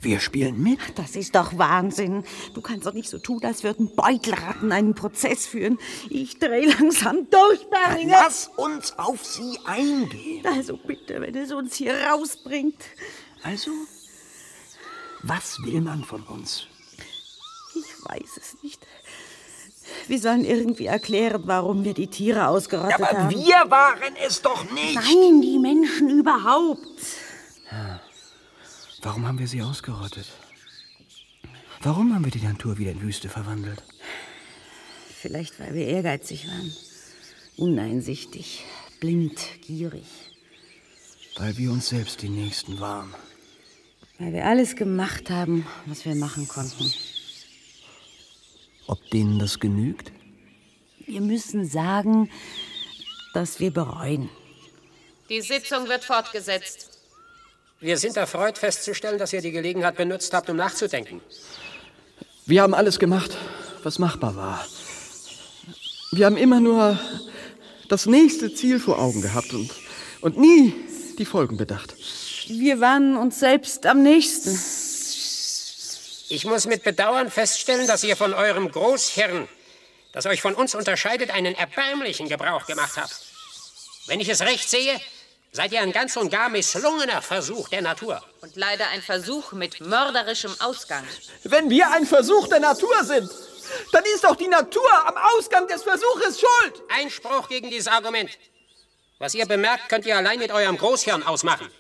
Wir 0.01 0.21
spielen 0.21 0.63
mit. 0.63 0.79
Das 0.95 1.17
ist 1.17 1.35
doch 1.35 1.59
Wahnsinn. 1.59 2.25
Du 2.55 2.61
kannst 2.61 2.87
doch 2.87 2.95
nicht 2.95 3.11
so 3.11 3.19
tun, 3.19 3.43
als 3.45 3.65
würden 3.65 3.95
Beutelratten 3.95 4.73
einen 4.73 4.95
Prozess 4.95 5.47
führen. 5.47 5.79
Ich 6.09 6.39
drehe 6.39 6.69
langsam 6.69 7.29
durch, 7.29 7.67
Berlinger. 7.69 8.23
Lass 8.25 8.51
uns 8.57 8.99
auf 8.99 9.25
sie 9.25 9.59
eingehen. 9.65 10.47
Also 10.47 10.77
bitte, 10.77 11.21
wenn 11.21 11.35
es 11.35 11.53
uns 11.53 11.75
hier 11.75 11.95
rausbringt. 12.09 12.81
Also, 13.43 13.71
was 15.23 15.59
will 15.65 15.81
man 15.81 16.05
von 16.05 16.23
uns? 16.23 16.67
Ich 17.75 18.05
weiß 18.05 18.37
es 18.37 18.63
nicht. 18.63 18.87
Wir 20.07 20.19
sollen 20.21 20.45
irgendwie 20.45 20.87
erklären, 20.87 21.43
warum 21.47 21.85
wir 21.85 21.95
die 21.95 22.07
Tiere 22.07 22.47
ausgerottet 22.47 22.95
Aber 23.01 23.19
haben. 23.25 23.31
wir 23.31 23.71
waren 23.71 24.15
es 24.25 24.41
doch 24.41 24.71
nicht. 24.71 24.95
Nein, 24.95 25.43
die 25.43 25.59
Menschen 25.59 26.09
überhaupt. 26.11 26.79
Warum 29.03 29.27
haben 29.27 29.39
wir 29.39 29.49
sie 29.49 29.63
ausgerottet? 29.63 30.27
Warum 31.83 32.15
haben 32.15 32.25
wir 32.25 32.31
die 32.31 32.43
Natur 32.43 32.77
wieder 32.77 32.91
in 32.91 33.01
Wüste 33.01 33.31
verwandelt? 33.31 33.83
Vielleicht, 35.17 35.59
weil 35.59 35.75
wir 35.75 35.87
ehrgeizig 35.87 36.47
waren. 36.47 36.73
Uneinsichtig, 37.57 38.65
blind, 39.01 39.41
gierig. 39.63 40.07
Weil 41.37 41.57
wir 41.57 41.71
uns 41.71 41.89
selbst 41.89 42.21
die 42.21 42.29
Nächsten 42.29 42.81
waren. 42.81 43.15
Weil 44.19 44.35
wir 44.35 44.47
alles 44.47 44.77
gemacht 44.77 45.31
haben, 45.31 45.67
was 45.87 46.05
wir 46.05 46.15
machen 46.15 46.47
konnten. 46.47 46.93
Ob 48.87 48.99
denen 49.11 49.39
das 49.39 49.59
genügt? 49.59 50.13
Wir 51.07 51.23
müssen 51.23 51.65
sagen, 51.65 52.31
dass 53.33 53.61
wir 53.61 53.71
bereuen. 53.71 54.29
Die 55.31 55.41
Sitzung 55.41 55.89
wird 55.89 56.05
fortgesetzt. 56.05 56.90
Wir 57.83 57.97
sind 57.97 58.19
erfreut 58.19 58.59
festzustellen, 58.59 59.19
dass 59.19 59.33
ihr 59.33 59.41
die 59.41 59.53
Gelegenheit 59.53 59.97
benutzt 59.97 60.35
habt, 60.35 60.51
um 60.51 60.57
nachzudenken. 60.57 61.23
Wir 62.45 62.61
haben 62.61 62.75
alles 62.75 62.99
gemacht, 62.99 63.35
was 63.83 63.99
machbar 63.99 64.37
war. 64.37 64.69
Wir 66.13 66.27
haben 66.27 66.37
immer 66.37 66.61
nur 66.61 67.01
das 67.89 68.05
nächste 68.05 68.55
Ziel 68.55 68.81
vor 68.81 68.99
Augen 68.99 69.23
gehabt 69.23 69.55
und, 69.55 69.71
und 70.21 70.37
nie 70.37 70.75
die 71.19 71.25
Folgen 71.25 71.57
bedacht. 71.57 71.95
Wir 72.49 72.81
waren 72.81 73.17
uns 73.17 73.41
selbst 73.41 73.87
am 73.87 74.03
nächsten. 74.03 74.51
Ich 76.29 76.45
muss 76.45 76.67
mit 76.67 76.83
Bedauern 76.83 77.31
feststellen, 77.31 77.87
dass 77.87 78.05
ihr 78.05 78.17
von 78.17 78.35
eurem 78.35 78.71
Großhirn, 78.71 79.49
das 80.13 80.27
euch 80.27 80.43
von 80.43 80.55
uns 80.55 80.75
unterscheidet, 80.75 81.31
einen 81.31 81.55
erbärmlichen 81.55 82.29
Gebrauch 82.29 82.67
gemacht 82.67 82.99
habt. 82.99 83.17
Wenn 84.07 84.21
ich 84.21 84.29
es 84.29 84.43
recht 84.43 84.69
sehe, 84.69 85.01
seid 85.53 85.73
ihr 85.73 85.81
ein 85.81 85.93
ganz 85.93 86.17
und 86.17 86.31
gar 86.31 86.49
misslungener 86.49 87.23
Versuch 87.23 87.69
der 87.69 87.83
Natur. 87.83 88.23
Und 88.41 88.57
leider 88.57 88.89
ein 88.89 89.03
Versuch 89.03 89.53
mit 89.53 89.81
mörderischem 89.81 90.55
Ausgang. 90.61 91.05
Wenn 91.45 91.71
wir 91.71 91.91
ein 91.91 92.07
Versuch 92.07 92.49
der 92.49 92.61
Natur 92.61 93.05
sind, 93.05 93.31
dann 93.93 94.05
ist 94.15 94.25
doch 94.25 94.37
die 94.37 94.49
Natur 94.49 94.91
am 95.07 95.17
Ausgang 95.37 95.67
des 95.67 95.83
Versuches 95.83 96.41
schuld. 96.41 96.83
Einspruch 96.89 97.49
gegen 97.49 97.71
dieses 97.71 97.89
Argument. 97.89 98.31
Was 99.19 99.35
ihr 99.35 99.47
bemerkt, 99.47 99.89
könnt 99.89 100.07
ihr 100.07 100.17
allein 100.17 100.39
mit 100.39 100.51
eurem 100.51 100.77
Großhirn 100.77 101.23
ausmachen. 101.23 101.71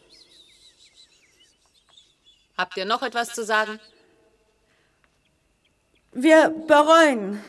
Habt 2.56 2.76
ihr 2.76 2.84
noch 2.84 3.02
etwas 3.02 3.32
zu 3.32 3.44
sagen? 3.44 3.80
Wir 6.12 6.50
bereuen. 6.66 7.42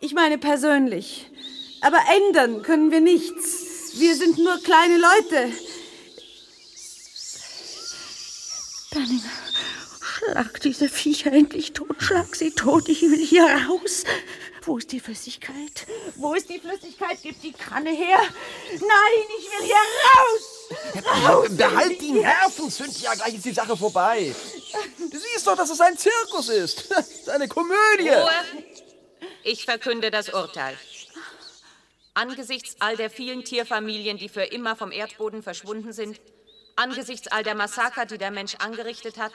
Ich 0.00 0.12
meine 0.12 0.36
persönlich. 0.36 1.30
Aber 1.80 1.98
ändern 2.14 2.62
können 2.62 2.90
wir 2.90 3.00
nichts. 3.00 3.67
Wir 3.98 4.14
sind 4.14 4.38
nur 4.38 4.62
kleine 4.62 4.96
Leute. 4.96 5.52
Danninger, 8.92 9.30
schlag 10.00 10.60
diese 10.60 10.88
Viecher 10.88 11.32
endlich 11.32 11.72
tot. 11.72 11.96
Schlag 11.98 12.36
sie 12.36 12.52
tot. 12.52 12.88
Ich 12.88 13.02
will 13.02 13.24
hier 13.24 13.44
raus. 13.44 14.04
Wo 14.62 14.78
ist 14.78 14.92
die 14.92 15.00
Flüssigkeit? 15.00 15.86
Wo 16.14 16.34
ist 16.34 16.48
die 16.48 16.60
Flüssigkeit? 16.60 17.18
Gib 17.22 17.40
die 17.42 17.52
Kanne 17.52 17.90
her. 17.90 18.18
Nein, 18.72 19.24
ich 19.38 19.46
will 19.50 19.66
hier 19.66 19.76
raus. 20.14 21.24
Raus. 21.24 21.48
Behalt 21.56 22.00
die 22.00 22.12
Nerven, 22.12 22.70
Cynthia, 22.70 23.14
gleich 23.14 23.34
ist 23.34 23.46
die 23.46 23.52
Sache 23.52 23.76
vorbei. 23.76 24.34
Du 25.10 25.18
siehst 25.18 25.46
doch, 25.46 25.56
dass 25.56 25.70
es 25.70 25.80
ein 25.80 25.96
Zirkus 25.96 26.50
ist. 26.50 26.90
Das 26.90 27.08
ist 27.20 27.30
eine 27.30 27.48
Komödie. 27.48 28.10
Ruhe! 28.10 28.30
Ich 29.42 29.64
verkünde 29.64 30.10
das 30.10 30.28
Urteil. 30.28 30.76
Angesichts 32.18 32.74
all 32.80 32.96
der 32.96 33.10
vielen 33.10 33.44
Tierfamilien, 33.44 34.18
die 34.18 34.28
für 34.28 34.42
immer 34.42 34.74
vom 34.74 34.90
Erdboden 34.90 35.40
verschwunden 35.40 35.92
sind, 35.92 36.20
angesichts 36.74 37.28
all 37.28 37.44
der 37.44 37.54
Massaker, 37.54 38.06
die 38.06 38.18
der 38.18 38.32
Mensch 38.32 38.56
angerichtet 38.56 39.18
hat, 39.18 39.30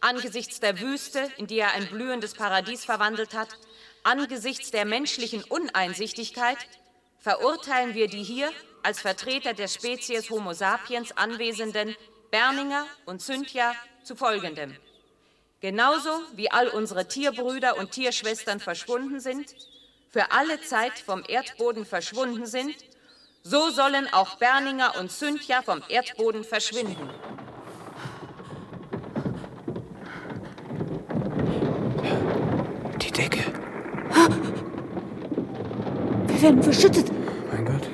angesichts 0.00 0.58
der 0.58 0.80
Wüste, 0.80 1.30
in 1.36 1.46
die 1.46 1.60
er 1.60 1.74
ein 1.74 1.86
blühendes 1.86 2.34
Paradies 2.34 2.84
verwandelt 2.84 3.34
hat, 3.34 3.50
angesichts 4.02 4.72
der 4.72 4.84
menschlichen 4.84 5.44
Uneinsichtigkeit, 5.44 6.58
verurteilen 7.20 7.94
wir 7.94 8.08
die 8.08 8.24
hier 8.24 8.50
als 8.82 9.00
Vertreter 9.00 9.54
der 9.54 9.68
Spezies 9.68 10.28
Homo 10.28 10.54
sapiens 10.54 11.16
anwesenden 11.16 11.94
Berninger 12.32 12.84
und 13.06 13.22
Cynthia 13.22 13.76
zu 14.02 14.16
Folgendem. 14.16 14.76
Genauso 15.60 16.10
wie 16.34 16.50
all 16.50 16.66
unsere 16.66 17.06
Tierbrüder 17.06 17.76
und 17.76 17.92
Tierschwestern 17.92 18.58
verschwunden 18.58 19.20
sind, 19.20 19.54
für 20.14 20.30
alle 20.30 20.60
Zeit 20.60 20.92
vom 21.04 21.24
Erdboden 21.26 21.84
verschwunden 21.84 22.46
sind, 22.46 22.76
so 23.42 23.70
sollen 23.70 24.06
auch 24.12 24.36
Berninger 24.36 24.92
und 25.00 25.10
Cynthia 25.10 25.60
vom 25.60 25.82
Erdboden 25.88 26.44
verschwinden. 26.44 27.10
Die 33.02 33.10
Decke. 33.10 33.40
Wir 36.28 36.42
werden 36.42 36.62
verschüttet. 36.62 37.06
Mein 37.50 37.64
Gott. 37.64 37.88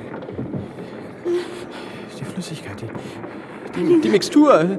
Die 2.18 2.24
Flüssigkeit, 2.26 2.82
die, 2.82 3.82
die, 3.82 4.00
die 4.02 4.08
Mixtur. 4.10 4.78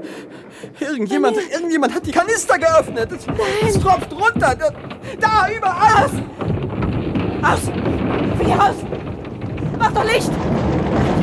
Irgendjemand, 0.79 1.37
irgendjemand 1.37 1.95
hat 1.95 2.05
die 2.05 2.11
Kanister 2.11 2.59
geöffnet. 2.59 3.11
Es, 3.11 3.25
es 3.67 3.81
tropft 3.81 4.11
runter. 4.13 4.55
Da, 5.19 5.49
überall. 5.49 6.60
Aus! 7.43 7.61
Flieh 8.39 8.53
raus! 8.53 8.75
Mach 9.79 9.91
doch 9.91 10.03
Licht! 10.03 10.31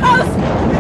Raus! 0.03 0.78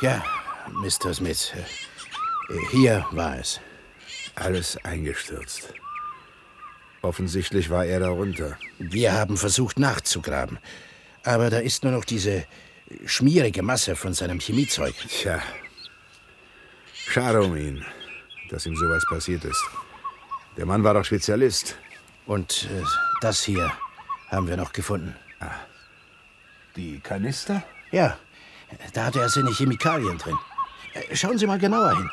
Ja, 0.00 0.22
Mr. 0.72 1.14
Smith. 1.14 1.52
äh, 1.54 2.54
Hier 2.70 3.06
war 3.12 3.38
es. 3.38 3.60
Alles 4.34 4.76
eingestürzt. 4.84 5.72
Offensichtlich 7.02 7.70
war 7.70 7.84
er 7.86 8.00
darunter. 8.00 8.58
Wir 8.78 9.12
haben 9.12 9.36
versucht 9.36 9.78
nachzugraben. 9.78 10.58
Aber 11.22 11.50
da 11.50 11.58
ist 11.58 11.82
nur 11.84 11.92
noch 11.92 12.04
diese 12.04 12.44
schmierige 13.06 13.62
Masse 13.62 13.96
von 13.96 14.12
seinem 14.12 14.38
Chemiezeug. 14.40 14.94
Tja. 15.08 15.42
Schade 17.08 17.42
um 17.42 17.56
ihn, 17.56 17.84
dass 18.50 18.66
ihm 18.66 18.76
sowas 18.76 19.04
passiert 19.08 19.44
ist. 19.44 19.62
Der 20.56 20.66
Mann 20.66 20.84
war 20.84 20.94
doch 20.94 21.04
Spezialist. 21.04 21.76
Und 22.26 22.64
äh, 22.72 22.82
das 23.20 23.42
hier 23.44 23.72
haben 24.28 24.48
wir 24.48 24.56
noch 24.56 24.72
gefunden. 24.72 25.14
Ah. 25.40 25.50
Die 26.74 26.98
Kanister? 27.00 27.62
Ja, 27.92 28.18
da 28.92 29.04
hatte 29.06 29.20
er 29.20 29.28
seine 29.28 29.52
Chemikalien 29.52 30.18
drin. 30.18 30.36
Schauen 31.12 31.38
Sie 31.38 31.46
mal 31.46 31.58
genauer 31.58 31.96
hin. 31.96 32.10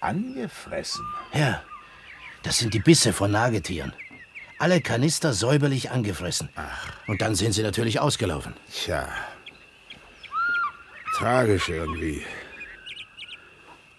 Angefressen? 0.00 1.04
Ja, 1.32 1.62
das 2.42 2.58
sind 2.58 2.72
die 2.72 2.78
Bisse 2.78 3.12
von 3.12 3.30
Nagetieren. 3.30 3.92
Alle 4.58 4.80
Kanister 4.80 5.32
säuberlich 5.32 5.90
angefressen. 5.90 6.48
Und 7.06 7.20
dann 7.20 7.34
sind 7.34 7.52
sie 7.52 7.62
natürlich 7.62 8.00
ausgelaufen. 8.00 8.54
Tja. 8.72 9.08
Tragisch 11.16 11.68
irgendwie. 11.68 12.24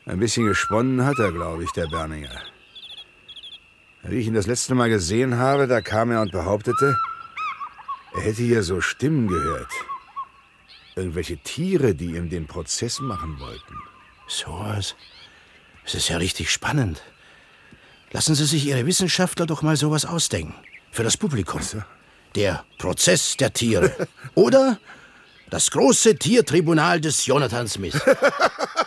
Ein 0.06 0.20
bisschen 0.20 0.46
gesponnen 0.46 1.06
hat 1.06 1.20
er, 1.20 1.32
glaube 1.32 1.64
ich, 1.64 1.72
der 1.72 1.88
Berninger. 1.88 2.42
Wie 4.04 4.18
ich 4.18 4.28
ihn 4.28 4.34
das 4.34 4.48
letzte 4.48 4.76
Mal 4.76 4.90
gesehen 4.90 5.38
habe, 5.38 5.68
da 5.68 5.82
kam 5.82 6.12
er 6.12 6.22
und 6.22 6.32
behauptete, 6.32 6.98
er 8.16 8.22
hätte 8.22 8.42
hier 8.42 8.64
so 8.64 8.82
Stimmen 8.82 9.28
gehört. 9.28 9.72
Irgendwelche 11.00 11.38
Tiere, 11.38 11.96
die 11.96 12.18
ihm 12.18 12.30
den 12.30 12.46
Prozess 12.46 13.00
machen 13.00 13.40
wollten. 13.40 13.76
So 14.28 14.48
was. 14.60 14.96
Es 15.86 15.96
ist 15.96 16.10
ja 16.10 16.18
richtig 16.18 16.52
spannend. 16.52 17.02
Lassen 18.12 18.36
Sie 18.36 18.46
sich 18.46 18.66
Ihre 18.66 18.86
Wissenschaftler 18.86 19.46
doch 19.46 19.62
mal 19.62 19.78
sowas 19.78 20.04
ausdenken. 20.04 20.54
Für 20.92 21.04
das 21.04 21.16
Publikum. 21.16 21.62
Der 22.36 22.66
Prozess 22.78 23.38
der 23.38 23.54
Tiere. 23.54 24.08
Oder 24.36 24.78
das 25.50 25.72
große 25.72 26.16
Tiertribunal 26.16 27.00
des 27.00 27.26
Jonathan 27.26 27.70
Smith. 27.70 27.98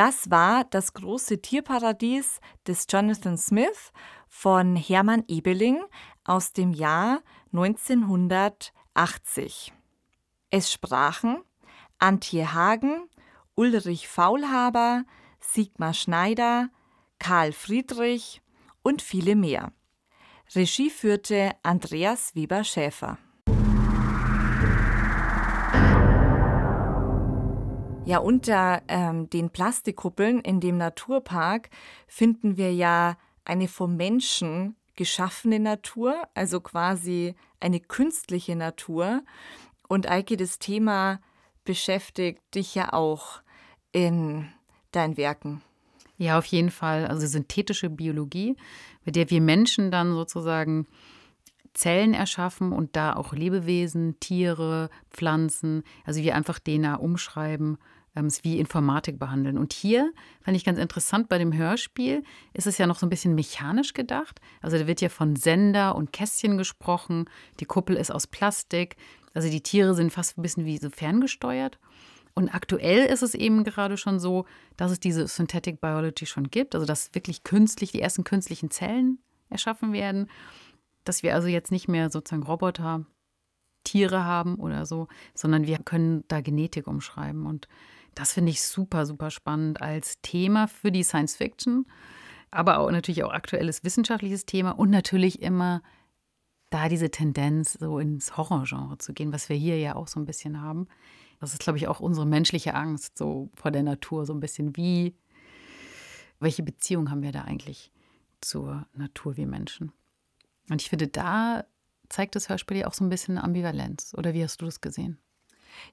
Das 0.00 0.30
war 0.30 0.64
das 0.64 0.94
große 0.94 1.42
Tierparadies 1.42 2.40
des 2.66 2.86
Jonathan 2.88 3.36
Smith 3.36 3.92
von 4.28 4.74
Hermann 4.74 5.24
Ebeling 5.28 5.84
aus 6.24 6.54
dem 6.54 6.72
Jahr 6.72 7.20
1980. 7.52 9.74
Es 10.48 10.72
sprachen 10.72 11.42
Antje 11.98 12.54
Hagen, 12.54 13.10
Ulrich 13.56 14.08
Faulhaber, 14.08 15.04
Sigmar 15.38 15.92
Schneider, 15.92 16.70
Karl 17.18 17.52
Friedrich 17.52 18.40
und 18.82 19.02
viele 19.02 19.36
mehr. 19.36 19.70
Regie 20.54 20.88
führte 20.88 21.50
Andreas 21.62 22.34
Weber-Schäfer. 22.34 23.18
Ja, 28.10 28.18
unter 28.18 28.82
ähm, 28.88 29.30
den 29.30 29.50
Plastikkuppeln 29.50 30.40
in 30.40 30.58
dem 30.58 30.76
Naturpark 30.76 31.70
finden 32.08 32.56
wir 32.56 32.74
ja 32.74 33.16
eine 33.44 33.68
vom 33.68 33.96
Menschen 33.96 34.74
geschaffene 34.96 35.60
Natur, 35.60 36.16
also 36.34 36.60
quasi 36.60 37.36
eine 37.60 37.78
künstliche 37.78 38.56
Natur. 38.56 39.22
Und 39.86 40.10
Eike, 40.10 40.36
das 40.36 40.58
Thema 40.58 41.20
beschäftigt 41.62 42.42
dich 42.56 42.74
ja 42.74 42.92
auch 42.92 43.42
in 43.92 44.48
deinen 44.90 45.16
Werken. 45.16 45.62
Ja, 46.18 46.36
auf 46.36 46.46
jeden 46.46 46.72
Fall. 46.72 47.06
Also 47.06 47.28
synthetische 47.28 47.90
Biologie, 47.90 48.56
mit 49.04 49.14
der 49.14 49.30
wir 49.30 49.40
Menschen 49.40 49.92
dann 49.92 50.14
sozusagen 50.14 50.88
Zellen 51.74 52.14
erschaffen 52.14 52.72
und 52.72 52.96
da 52.96 53.14
auch 53.14 53.32
Lebewesen, 53.32 54.18
Tiere, 54.18 54.90
Pflanzen, 55.10 55.84
also 56.04 56.20
wir 56.20 56.34
einfach 56.34 56.58
DNA 56.58 56.96
umschreiben, 56.96 57.78
es 58.14 58.44
wie 58.44 58.58
Informatik 58.58 59.18
behandeln. 59.18 59.58
Und 59.58 59.72
hier 59.72 60.12
fand 60.42 60.56
ich 60.56 60.64
ganz 60.64 60.78
interessant, 60.78 61.28
bei 61.28 61.38
dem 61.38 61.52
Hörspiel 61.52 62.22
ist 62.52 62.66
es 62.66 62.78
ja 62.78 62.86
noch 62.86 62.98
so 62.98 63.06
ein 63.06 63.10
bisschen 63.10 63.34
mechanisch 63.34 63.92
gedacht. 63.92 64.40
Also 64.60 64.78
da 64.78 64.86
wird 64.86 65.00
ja 65.00 65.08
von 65.08 65.36
Sender 65.36 65.94
und 65.94 66.12
Kästchen 66.12 66.58
gesprochen, 66.58 67.26
die 67.60 67.64
Kuppel 67.64 67.96
ist 67.96 68.10
aus 68.10 68.26
Plastik, 68.26 68.96
also 69.34 69.48
die 69.48 69.62
Tiere 69.62 69.94
sind 69.94 70.12
fast 70.12 70.38
ein 70.38 70.42
bisschen 70.42 70.64
wie 70.64 70.78
so 70.78 70.90
ferngesteuert. 70.90 71.78
Und 72.34 72.54
aktuell 72.54 73.06
ist 73.06 73.22
es 73.22 73.34
eben 73.34 73.64
gerade 73.64 73.96
schon 73.96 74.18
so, 74.18 74.46
dass 74.76 74.90
es 74.90 75.00
diese 75.00 75.26
Synthetic 75.28 75.80
Biology 75.80 76.26
schon 76.26 76.50
gibt, 76.50 76.74
also 76.74 76.86
dass 76.86 77.14
wirklich 77.14 77.44
künstlich 77.44 77.92
die 77.92 78.00
ersten 78.00 78.24
künstlichen 78.24 78.70
Zellen 78.70 79.18
erschaffen 79.50 79.92
werden, 79.92 80.28
dass 81.04 81.22
wir 81.22 81.34
also 81.34 81.48
jetzt 81.48 81.72
nicht 81.72 81.88
mehr 81.88 82.10
sozusagen 82.10 82.42
Roboter, 82.42 83.04
Tiere 83.84 84.24
haben 84.24 84.56
oder 84.56 84.86
so, 84.86 85.08
sondern 85.34 85.66
wir 85.66 85.78
können 85.78 86.24
da 86.28 86.40
Genetik 86.40 86.86
umschreiben. 86.86 87.46
Und 87.46 87.68
das 88.14 88.32
finde 88.32 88.50
ich 88.50 88.62
super, 88.62 89.06
super 89.06 89.30
spannend 89.30 89.80
als 89.80 90.20
Thema 90.22 90.68
für 90.68 90.92
die 90.92 91.02
Science 91.02 91.36
Fiction, 91.36 91.86
aber 92.50 92.78
auch 92.78 92.90
natürlich 92.90 93.22
auch 93.24 93.32
aktuelles 93.32 93.84
wissenschaftliches 93.84 94.46
Thema 94.46 94.72
und 94.72 94.90
natürlich 94.90 95.42
immer 95.42 95.82
da 96.70 96.88
diese 96.88 97.10
Tendenz, 97.10 97.74
so 97.74 97.98
ins 97.98 98.36
Horrorgenre 98.36 98.98
zu 98.98 99.12
gehen, 99.12 99.32
was 99.32 99.48
wir 99.48 99.56
hier 99.56 99.78
ja 99.78 99.96
auch 99.96 100.08
so 100.08 100.20
ein 100.20 100.26
bisschen 100.26 100.60
haben. 100.60 100.86
Das 101.40 101.52
ist, 101.52 101.60
glaube 101.60 101.78
ich, 101.78 101.88
auch 101.88 102.00
unsere 102.00 102.26
menschliche 102.26 102.74
Angst 102.74 103.18
so 103.18 103.50
vor 103.54 103.70
der 103.70 103.82
Natur, 103.82 104.26
so 104.26 104.32
ein 104.32 104.40
bisschen 104.40 104.76
wie, 104.76 105.16
welche 106.38 106.62
Beziehung 106.62 107.10
haben 107.10 107.22
wir 107.22 107.32
da 107.32 107.42
eigentlich 107.42 107.92
zur 108.40 108.86
Natur 108.94 109.36
wie 109.36 109.46
Menschen? 109.46 109.92
Und 110.68 110.80
ich 110.80 110.88
finde, 110.88 111.08
da 111.08 111.64
zeigt 112.08 112.36
das 112.36 112.48
Hörspiel 112.48 112.78
ja 112.78 112.86
auch 112.86 112.94
so 112.94 113.04
ein 113.04 113.08
bisschen 113.08 113.38
Ambivalenz. 113.38 114.14
Oder 114.16 114.34
wie 114.34 114.44
hast 114.44 114.60
du 114.60 114.66
das 114.66 114.80
gesehen? 114.80 115.18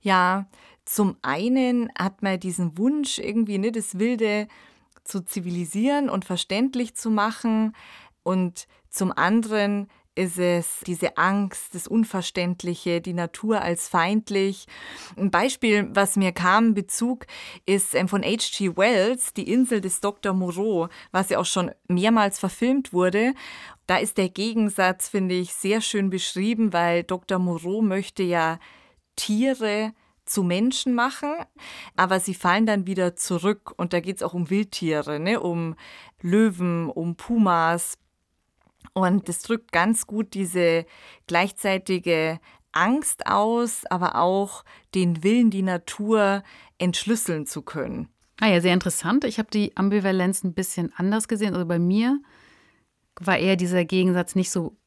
Ja, 0.02 0.48
zum 0.86 1.18
einen 1.22 1.90
hat 1.98 2.24
man 2.24 2.40
diesen 2.40 2.78
Wunsch, 2.78 3.20
irgendwie 3.20 3.58
ne, 3.58 3.72
das 3.72 4.00
Wilde 4.00 4.48
zu 5.04 5.22
zivilisieren 5.22 6.10
und 6.10 6.26
verständlich 6.26 6.96
zu 6.96 7.10
machen. 7.10 7.76
Und 8.24 8.68
zum 8.90 9.12
anderen 9.12 9.88
ist 10.18 10.40
es 10.40 10.80
diese 10.86 11.18
Angst, 11.18 11.76
das 11.76 11.88
Unverständliche, 11.88 13.02
die 13.02 13.14
Natur 13.14 13.62
als 13.62 13.88
feindlich. 13.88 14.66
Ein 15.16 15.30
Beispiel, 15.30 15.90
was 15.94 16.16
mir 16.16 16.32
kam, 16.32 16.74
Bezug, 16.74 17.28
ist 17.66 17.94
ähm, 17.94 18.08
von 18.08 18.24
H.G. 18.24 18.76
Wells, 18.76 19.34
Die 19.34 19.52
Insel 19.52 19.80
des 19.80 20.02
Dr. 20.02 20.34
Moreau, 20.34 20.90
was 21.12 21.30
ja 21.30 21.38
auch 21.38 21.46
schon 21.46 21.72
mehrmals 21.88 22.40
verfilmt 22.40 22.94
wurde. 22.94 23.34
Da 23.86 23.98
ist 23.98 24.18
der 24.18 24.30
Gegensatz, 24.30 25.08
finde 25.08 25.36
ich, 25.36 25.54
sehr 25.54 25.82
schön 25.82 26.10
beschrieben, 26.10 26.74
weil 26.74 27.04
Dr. 27.04 27.38
Moreau 27.38 27.82
möchte 27.82 28.24
ja 28.24 28.60
Tiere 29.18 29.92
zu 30.24 30.44
Menschen 30.44 30.94
machen, 30.94 31.34
aber 31.96 32.20
sie 32.20 32.34
fallen 32.34 32.66
dann 32.66 32.88
wieder 32.88 33.16
zurück. 33.16 33.74
Und 33.78 33.94
da 33.94 34.00
geht 34.00 34.18
es 34.18 34.24
auch 34.24 34.34
um 34.34 34.50
Wildtiere, 34.50 35.20
ne? 35.20 35.40
um 35.40 35.76
Löwen, 36.22 36.90
um 36.90 37.16
Pumas. 37.16 37.98
Und 38.94 39.28
das 39.30 39.42
drückt 39.42 39.72
ganz 39.72 40.08
gut 40.08 40.34
diese 40.34 40.86
gleichzeitige 41.28 42.40
Angst 42.72 43.28
aus, 43.28 43.86
aber 43.86 44.16
auch 44.16 44.64
den 44.94 45.24
Willen, 45.24 45.50
die 45.50 45.64
Natur 45.64 46.44
entschlüsseln 46.78 47.46
zu 47.46 47.62
können. 47.62 48.10
Ah 48.40 48.48
ja, 48.48 48.62
sehr 48.62 48.74
interessant. 48.74 49.24
Ich 49.24 49.40
habe 49.40 49.50
die 49.50 49.76
Ambivalenz 49.76 50.44
ein 50.44 50.54
bisschen 50.54 50.94
anders 50.96 51.28
gesehen. 51.28 51.56
Also 51.56 51.66
bei 51.66 51.80
mir 51.80 52.20
war 53.20 53.38
eher 53.38 53.56
dieser 53.56 53.84
Gegensatz 53.84 54.36
nicht 54.36 54.52
so 54.52 54.78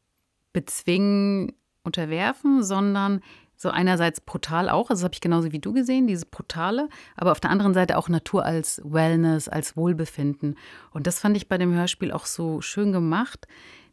bezwingen, 0.52 1.52
unterwerfen, 1.82 2.62
sondern 2.62 3.22
so 3.60 3.68
einerseits 3.68 4.22
brutal 4.22 4.70
auch, 4.70 4.88
also 4.88 5.00
das 5.00 5.04
habe 5.04 5.14
ich 5.14 5.20
genauso 5.20 5.52
wie 5.52 5.58
du 5.58 5.74
gesehen, 5.74 6.06
dieses 6.06 6.24
Brutale, 6.24 6.88
aber 7.14 7.30
auf 7.30 7.40
der 7.40 7.50
anderen 7.50 7.74
Seite 7.74 7.98
auch 7.98 8.08
Natur 8.08 8.42
als 8.46 8.80
Wellness, 8.82 9.50
als 9.50 9.76
Wohlbefinden. 9.76 10.56
Und 10.92 11.06
das 11.06 11.18
fand 11.18 11.36
ich 11.36 11.46
bei 11.46 11.58
dem 11.58 11.74
Hörspiel 11.74 12.10
auch 12.10 12.24
so 12.24 12.62
schön 12.62 12.90
gemacht, 12.90 13.46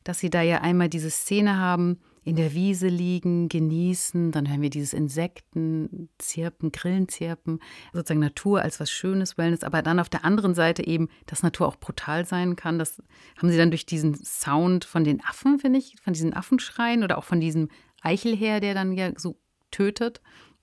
dass 0.06 0.20
sie 0.20 0.30
da 0.30 0.42
ja 0.42 0.62
einmal 0.62 0.88
diese 0.88 1.10
Szene 1.10 1.58
haben, 1.58 2.00
in 2.24 2.38
der 2.38 2.54
Wiese 2.54 2.88
liegen, 2.88 3.50
genießen, 3.50 4.32
dann 4.32 4.50
hören 4.50 4.62
wir 4.62 4.70
dieses 4.70 4.94
Insekten, 4.94 6.10
Zirpen, 6.18 6.72
Grillenzirpen, 6.72 7.60
sozusagen 7.92 8.22
Natur 8.22 8.62
als 8.62 8.80
was 8.80 8.90
Schönes, 8.90 9.38
Wellness, 9.38 9.64
aber 9.64 9.82
dann 9.82 10.00
auf 10.00 10.10
der 10.10 10.24
anderen 10.24 10.56
Seite 10.56 10.88
eben, 10.88 11.10
dass 11.26 11.44
Natur 11.44 11.68
auch 11.68 11.78
brutal 11.78 12.26
sein 12.26 12.56
kann. 12.56 12.80
Das 12.80 13.02
haben 13.38 13.50
sie 13.50 13.58
dann 13.58 13.72
durch 13.72 13.86
diesen 13.86 14.16
Sound 14.16 14.86
von 14.86 15.04
den 15.04 15.22
Affen, 15.26 15.60
finde 15.60 15.80
ich, 15.80 15.96
von 16.02 16.14
diesen 16.14 16.34
Affenschreien 16.34 17.04
oder 17.04 17.18
auch 17.18 17.26
von 17.26 17.42
diesem 17.42 17.68
Eichelherr, 18.02 18.62
der 18.62 18.74
dann 18.74 18.94
ja 18.94 19.12
so 19.18 19.38
tötet, 19.78 20.22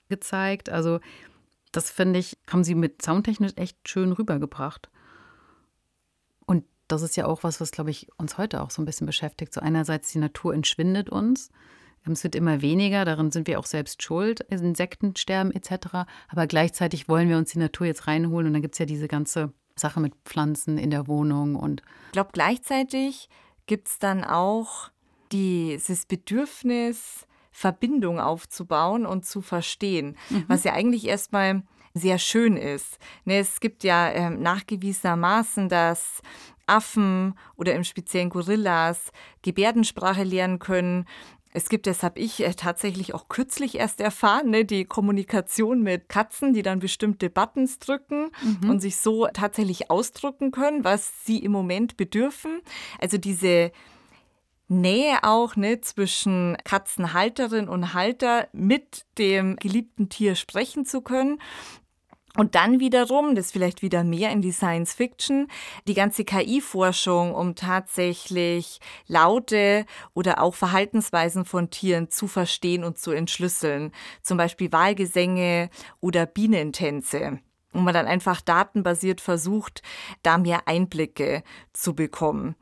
gezeigt. 0.09 0.69
Also 0.69 0.99
das 1.71 1.89
finde 1.89 2.19
ich, 2.19 2.37
haben 2.49 2.63
sie 2.63 2.75
mit 2.75 3.01
soundtechnisch 3.01 3.53
echt 3.55 3.77
schön 3.87 4.11
rübergebracht. 4.11 4.89
Und 6.45 6.65
das 6.87 7.01
ist 7.01 7.15
ja 7.15 7.25
auch 7.25 7.43
was, 7.43 7.61
was, 7.61 7.71
glaube 7.71 7.91
ich, 7.91 8.07
uns 8.17 8.37
heute 8.37 8.61
auch 8.61 8.71
so 8.71 8.81
ein 8.81 8.85
bisschen 8.85 9.07
beschäftigt. 9.07 9.53
So 9.53 9.61
einerseits 9.61 10.11
die 10.11 10.19
Natur 10.19 10.53
entschwindet 10.53 11.09
uns. 11.09 11.49
Es 12.07 12.23
wird 12.23 12.35
immer 12.35 12.61
weniger, 12.61 13.03
darin 13.03 13.31
sind 13.31 13.47
wir 13.47 13.57
auch 13.57 13.65
selbst 13.65 14.03
schuld, 14.03 14.41
Insekten 14.41 15.15
sterben 15.15 15.51
etc. 15.51 16.05
Aber 16.27 16.45
gleichzeitig 16.45 17.09
wollen 17.09 17.29
wir 17.29 17.37
uns 17.37 17.51
die 17.51 17.57
Natur 17.57 17.87
jetzt 17.87 18.05
reinholen 18.05 18.45
und 18.45 18.53
dann 18.53 18.61
gibt 18.61 18.75
es 18.75 18.79
ja 18.79 18.85
diese 18.85 19.07
ganze 19.07 19.53
Sache 19.75 19.99
mit 19.99 20.13
Pflanzen 20.23 20.77
in 20.77 20.91
der 20.91 21.07
Wohnung 21.07 21.55
und. 21.55 21.81
Ich 22.07 22.11
glaube, 22.11 22.29
gleichzeitig 22.31 23.27
gibt 23.65 23.87
es 23.87 23.97
dann 23.97 24.23
auch 24.23 24.91
dieses 25.31 26.05
Bedürfnis, 26.05 27.25
Verbindung 27.55 28.19
aufzubauen 28.19 29.05
und 29.05 29.25
zu 29.25 29.41
verstehen, 29.41 30.17
mhm. 30.29 30.43
was 30.49 30.65
ja 30.65 30.73
eigentlich 30.73 31.07
erstmal 31.07 31.63
sehr 31.93 32.19
schön 32.19 32.57
ist. 32.57 32.99
Ne, 33.23 33.37
es 33.37 33.61
gibt 33.61 33.85
ja 33.85 34.09
äh, 34.09 34.29
nachgewiesenermaßen, 34.29 35.69
dass 35.69 36.21
Affen 36.67 37.33
oder 37.55 37.73
im 37.73 37.85
speziellen 37.85 38.29
Gorillas 38.29 39.13
Gebärdensprache 39.41 40.23
lernen 40.23 40.59
können. 40.59 41.05
Es 41.53 41.69
gibt, 41.69 41.87
das 41.87 42.03
habe 42.03 42.19
ich 42.19 42.43
äh, 42.43 42.53
tatsächlich 42.55 43.13
auch 43.13 43.29
kürzlich 43.29 43.75
erst 43.75 44.01
erfahren, 44.01 44.49
ne, 44.49 44.65
die 44.65 44.83
Kommunikation 44.83 45.81
mit 45.81 46.09
Katzen, 46.09 46.53
die 46.53 46.61
dann 46.61 46.79
bestimmte 46.79 47.29
Buttons 47.29 47.79
drücken 47.79 48.31
mhm. 48.43 48.69
und 48.69 48.81
sich 48.81 48.97
so 48.97 49.27
tatsächlich 49.27 49.89
ausdrücken 49.89 50.51
können, 50.51 50.83
was 50.83 51.23
sie 51.23 51.39
im 51.39 51.53
Moment 51.53 51.95
bedürfen. 51.95 52.59
Also 52.99 53.17
diese 53.17 53.71
Nähe 54.67 55.23
auch 55.23 55.55
ne, 55.55 55.81
zwischen 55.81 56.57
Katzenhalterin 56.63 57.69
und 57.69 57.93
Halter 57.93 58.47
mit 58.51 59.05
dem 59.17 59.57
geliebten 59.57 60.09
Tier 60.09 60.35
sprechen 60.35 60.85
zu 60.85 61.01
können. 61.01 61.39
Und 62.37 62.55
dann 62.55 62.81
wiederum, 62.81 63.33
das 63.35 63.51
vielleicht 63.51 63.81
wieder 63.81 64.03
mehr 64.03 64.31
in 64.31 64.41
die 64.41 64.51
Science 64.51 64.93
Fiction, 64.93 65.47
die 65.87 65.93
ganze 65.93 66.25
KI-Forschung, 66.25 67.33
um 67.33 67.55
tatsächlich 67.55 68.79
Laute 69.07 69.85
oder 70.13 70.41
auch 70.41 70.53
Verhaltensweisen 70.53 71.45
von 71.45 71.69
Tieren 71.69 72.09
zu 72.09 72.27
verstehen 72.27 72.83
und 72.83 72.97
zu 72.97 73.11
entschlüsseln. 73.11 73.93
Zum 74.21 74.37
Beispiel 74.37 74.71
Wahlgesänge 74.71 75.69
oder 76.01 76.25
Bienentänze 76.25 77.39
wo 77.75 77.81
man 77.81 77.93
dann 77.93 78.07
einfach 78.07 78.39
datenbasiert 78.41 79.19
versucht, 79.19 79.81
da 80.23 80.37
mehr 80.37 80.67
Einblicke 80.67 81.43
zu 81.73 81.93
bekommen. 81.93 82.55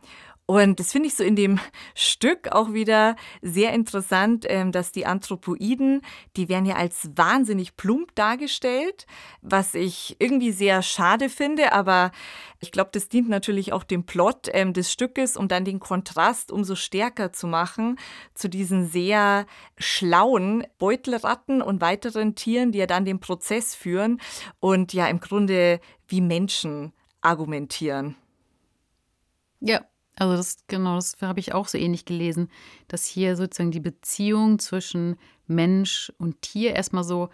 Und 0.54 0.80
das 0.80 0.91
finde 0.91 1.08
ich 1.08 1.16
so 1.16 1.24
in 1.24 1.36
dem 1.36 1.60
Stück 1.95 2.51
auch 2.51 2.74
wieder 2.74 3.16
sehr 3.41 3.74
interessant, 3.74 4.45
ähm, 4.47 4.72
dass 4.72 4.91
die 4.91 5.08
Anthropoiden, 5.08 6.01
die 6.36 6.47
werden 6.47 6.68
ja 6.68 6.76
als 6.76 7.10
wahnsinnig 7.16 7.76
plump 7.76 8.14
dargestellt, 8.14 9.08
was 9.41 9.74
ich 9.74 10.16
irgendwie 10.20 10.51
sehr 10.51 10.84
schade 10.84 11.30
finde, 11.30 11.74
aber 11.74 12.12
ich 12.60 12.72
glaube, 12.72 12.91
das 12.93 13.10
dient 13.10 13.30
natürlich 13.30 13.74
auch 13.74 13.84
dem 13.84 14.06
Plot 14.06 14.47
ähm, 14.54 14.74
des 14.74 14.91
Stückes, 14.91 15.38
um 15.38 15.47
dann 15.47 15.66
den 15.66 15.80
Kontrast 15.80 16.51
umso 16.51 16.76
stärker 16.76 17.34
zu 17.34 17.47
machen 17.47 17.97
zu 18.36 18.47
diesen 18.47 18.88
sehr 18.88 19.47
schlauen 19.80 20.68
Beutelratten 20.78 21.64
und 21.64 21.82
weiteren 21.82 22.36
Tieren, 22.36 22.72
die 22.72 22.78
ja 22.78 22.86
dann 22.86 23.06
den 23.06 23.20
Prozess 23.20 23.74
führen 23.74 24.22
und 24.60 24.93
ja 24.93 25.08
im 25.08 25.20
Grunde 25.20 25.80
wie 26.08 26.22
Menschen 26.22 26.93
argumentieren. 27.22 28.16
Ja, 29.60 29.82
also 30.16 30.36
das 30.36 30.57
genau, 30.68 30.95
das 30.95 31.16
habe 31.22 31.39
ich 31.39 31.53
auch 31.53 31.68
so 31.68 31.78
ähnlich 31.78 32.05
gelesen, 32.05 32.49
dass 32.88 33.05
hier 33.05 33.36
sozusagen 33.36 33.72
die 33.72 33.80
Beziehung 33.80 34.59
zwischen 34.59 35.18
Mensch 35.47 36.11
und 36.18 36.41
Tier 36.41 36.76
erstmal 36.76 37.03
so 37.03 37.30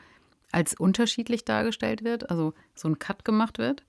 als 0.51 0.73
unterschiedlich 0.73 1.45
dargestellt 1.45 2.03
wird, 2.03 2.29
also 2.29 2.53
so 2.75 2.87
ein 2.87 2.99
Cut 2.99 3.25
gemacht 3.25 3.57
wird 3.57 3.85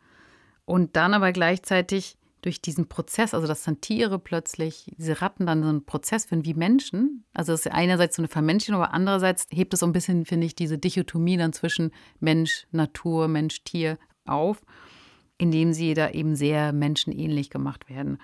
und 0.64 0.96
dann 0.96 1.14
aber 1.14 1.32
gleichzeitig 1.32 2.16
durch 2.42 2.62
diesen 2.62 2.88
Prozess, 2.88 3.34
also 3.34 3.46
dass 3.46 3.64
dann 3.64 3.80
Tiere 3.80 4.18
plötzlich, 4.18 4.86
diese 4.96 5.20
Ratten 5.20 5.46
dann 5.46 5.62
so 5.62 5.68
einen 5.68 5.84
Prozess 5.84 6.24
führen 6.24 6.44
wie 6.44 6.54
Menschen. 6.54 7.24
Also 7.34 7.52
das 7.52 7.66
ist 7.66 7.72
einerseits 7.72 8.16
so 8.16 8.22
eine 8.22 8.28
Vermenschung, 8.28 8.74
aber 8.74 8.94
andererseits 8.94 9.46
hebt 9.50 9.74
es 9.74 9.80
so 9.80 9.86
ein 9.86 9.92
bisschen, 9.92 10.24
finde 10.24 10.46
ich, 10.46 10.54
diese 10.54 10.78
Dichotomie 10.78 11.36
dann 11.36 11.52
zwischen 11.52 11.92
Mensch, 12.18 12.66
Natur, 12.70 13.28
Mensch, 13.28 13.62
Tier 13.64 13.98
auf, 14.24 14.62
indem 15.36 15.74
sie 15.74 15.92
da 15.92 16.10
eben 16.10 16.34
sehr 16.34 16.72
menschenähnlich 16.72 17.50
gemacht 17.50 17.90
werden 17.90 18.18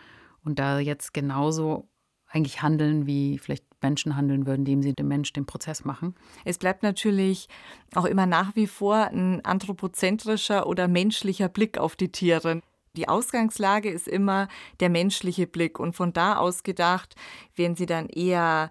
und 0.47 0.59
da 0.59 0.79
jetzt 0.79 1.13
genauso 1.13 1.89
eigentlich 2.29 2.63
handeln, 2.63 3.07
wie 3.07 3.39
vielleicht 3.39 3.65
Menschen 3.83 4.17
handeln 4.17 4.47
würden, 4.47 4.61
indem 4.61 4.83
sie 4.83 4.95
dem 4.95 5.09
Mensch 5.09 5.33
den 5.33 5.47
Prozess 5.47 5.85
machen. 5.85 6.15
Es 6.45 6.59
bleibt 6.59 6.83
natürlich 6.83 7.49
auch 7.95 8.05
immer 8.05 8.27
nach 8.27 8.57
wie 8.57 8.67
vor 8.67 8.97
ein 8.97 9.45
anthropozentrischer 9.45 10.67
oder 10.67 10.89
menschlicher 10.89 11.49
Blick 11.49 11.79
auf 11.79 11.97
die 11.97 12.11
Tiere. 12.11 12.61
Die 12.97 13.09
Ausgangslage 13.09 13.91
ist 13.91 14.09
immer 14.09 14.49
der 14.81 14.89
menschliche 14.89 15.47
Blick 15.47 15.79
und 15.79 15.95
von 15.95 16.13
da 16.13 16.37
aus 16.37 16.63
gedacht 16.63 17.15
werden 17.55 17.77
sie 17.77 17.87
dann 17.87 18.09
eher 18.09 18.71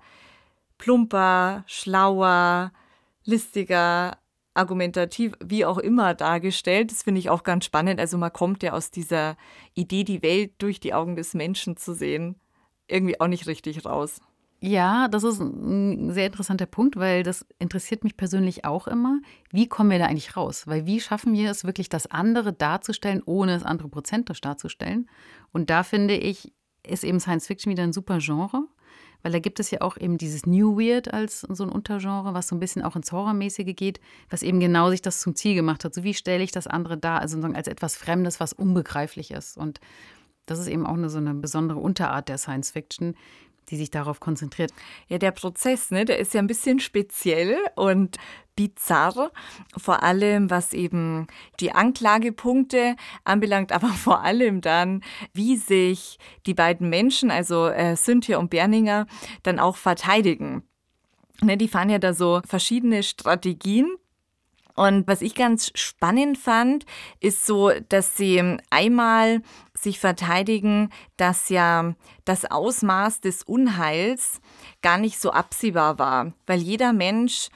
plumper, 0.78 1.64
schlauer, 1.68 2.72
listiger, 3.24 4.18
argumentativ, 4.56 5.34
wie 5.44 5.66
auch 5.66 5.78
immer 5.78 6.14
dargestellt. 6.14 6.92
Das 6.92 7.04
finde 7.04 7.20
ich 7.20 7.30
auch 7.30 7.44
ganz 7.44 7.66
spannend. 7.66 8.00
Also 8.00 8.18
man 8.18 8.34
kommt 8.34 8.64
ja 8.64 8.74
aus 8.74 8.90
dieser 8.90 9.38
Idee, 9.74 10.04
die 10.04 10.24
Welt 10.24 10.54
durch 10.60 10.80
die 10.80 10.94
Augen 10.94 11.16
des 11.16 11.34
Menschen 11.34 11.78
zu 11.78 11.94
sehen, 11.94 12.36
irgendwie 12.88 13.20
auch 13.20 13.28
nicht 13.28 13.48
richtig 13.48 13.86
raus. 13.86 14.22
Ja, 14.62 15.08
das 15.10 15.24
ist 15.24 15.40
ein 15.40 16.12
sehr 16.12 16.26
interessanter 16.26 16.66
Punkt, 16.66 16.96
weil 16.96 17.24
das 17.24 17.46
interessiert 17.60 18.04
mich 18.04 18.18
persönlich 18.18 18.66
auch 18.66 18.88
immer. 18.88 19.20
Wie 19.52 19.68
kommen 19.68 19.92
wir 19.92 20.00
da 20.00 20.06
eigentlich 20.06 20.36
raus? 20.36 20.66
Weil 20.66 20.86
wie 20.86 21.02
schaffen 21.02 21.34
wir 21.34 21.52
es 21.52 21.66
wirklich, 21.66 21.90
das 21.90 22.08
andere 22.08 22.54
darzustellen, 22.54 23.22
ohne 23.26 23.56
es 23.56 23.64
anthropozentrisch 23.64 24.42
darzustellen? 24.42 25.10
Und 25.52 25.70
da 25.70 25.84
finde 25.84 26.16
ich, 26.16 26.54
ist 26.88 27.04
eben 27.04 27.20
Science 27.20 27.48
Fiction 27.48 27.72
wieder 27.72 27.84
ein 27.84 27.94
super 27.94 28.20
Genre 28.20 28.66
weil 29.26 29.32
da 29.32 29.40
gibt 29.40 29.60
es 29.60 29.72
ja 29.72 29.82
auch 29.82 29.98
eben 29.98 30.20
dieses 30.20 30.46
New 30.46 30.78
Weird 30.78 31.12
als 31.12 31.42
so 31.42 31.64
ein 31.64 31.72
Untergenre, 31.72 32.36
was 32.36 32.48
so 32.48 32.56
ein 32.56 32.60
bisschen 32.60 32.84
auch 32.84 32.96
ins 32.96 33.12
Horrormäßige 33.12 33.76
geht, 33.76 34.00
was 34.30 34.44
eben 34.44 34.60
genau 34.60 34.92
sich 34.92 35.02
das 35.02 35.20
zum 35.20 35.34
Ziel 35.34 35.56
gemacht 35.56 35.84
hat. 35.84 35.96
So 35.96 36.04
wie 36.04 36.14
stelle 36.14 36.44
ich 36.44 36.52
das 36.52 36.68
andere 36.68 36.96
dar, 36.96 37.22
also 37.22 37.42
als 37.42 37.68
etwas 37.68 37.96
Fremdes, 37.96 38.40
was 38.40 38.54
unbegreiflich 38.54 39.32
ist. 39.32 39.58
Und 39.58 39.80
das 40.46 40.60
ist 40.60 40.68
eben 40.68 40.86
auch 40.86 40.94
eine, 40.94 41.10
so 41.10 41.18
eine 41.18 41.34
besondere 41.34 41.80
Unterart 41.80 42.30
der 42.30 42.38
Science 42.38 42.70
Fiction, 42.70 43.16
die 43.70 43.78
sich 43.78 43.92
darauf 43.92 44.20
konzentriert. 44.20 44.72
Ja, 45.08 45.18
der 45.18 45.32
Prozess, 45.32 45.92
ne, 45.92 46.06
der 46.06 46.20
ist 46.20 46.34
ja 46.34 46.42
ein 46.42 46.48
bisschen 46.48 46.80
speziell 46.80 47.58
und 47.76 48.18
bizarr, 48.56 49.32
vor 49.78 50.04
allem 50.04 50.50
was 50.50 50.74
eben 50.74 51.28
die 51.60 51.72
Anklagepunkte 51.72 52.96
anbelangt, 53.24 53.72
aber 53.72 53.88
vor 53.90 54.22
allem 54.22 54.62
dann, 54.62 55.04
wie 55.34 55.58
sich 55.58 56.18
die 56.46 56.54
beiden 56.54 56.90
Menschen, 56.90 57.32
also 57.32 57.68
äh, 57.68 57.96
Cynthia 57.96 58.38
und 58.38 58.50
Berninger, 58.50 59.08
dann 59.44 59.60
auch 59.60 59.76
verteidigen. 59.76 60.64
Ne, 61.42 61.58
die 61.58 61.68
fahren 61.68 61.90
ja 61.90 62.00
da 62.00 62.14
so 62.14 62.42
verschiedene 62.48 63.04
Strategien. 63.04 63.88
Und 64.76 65.08
was 65.08 65.22
ich 65.22 65.36
ganz 65.36 65.72
spannend 65.74 66.38
fand, 66.38 66.86
ist 67.22 67.46
so, 67.46 67.72
dass 67.90 68.18
sie 68.18 68.58
einmal 68.70 69.42
sich 69.74 70.00
verteidigen, 70.00 70.90
dass 71.18 71.50
ja 71.50 71.96
das 72.26 72.46
Ausmaß 72.46 73.22
des 73.22 73.44
Unheils 73.44 74.42
gar 74.82 74.98
nicht 74.98 75.20
so 75.20 75.32
absehbar 75.32 75.98
war, 75.98 76.34
weil 76.46 76.60
jeder 76.60 76.92
Mensch 76.92 77.50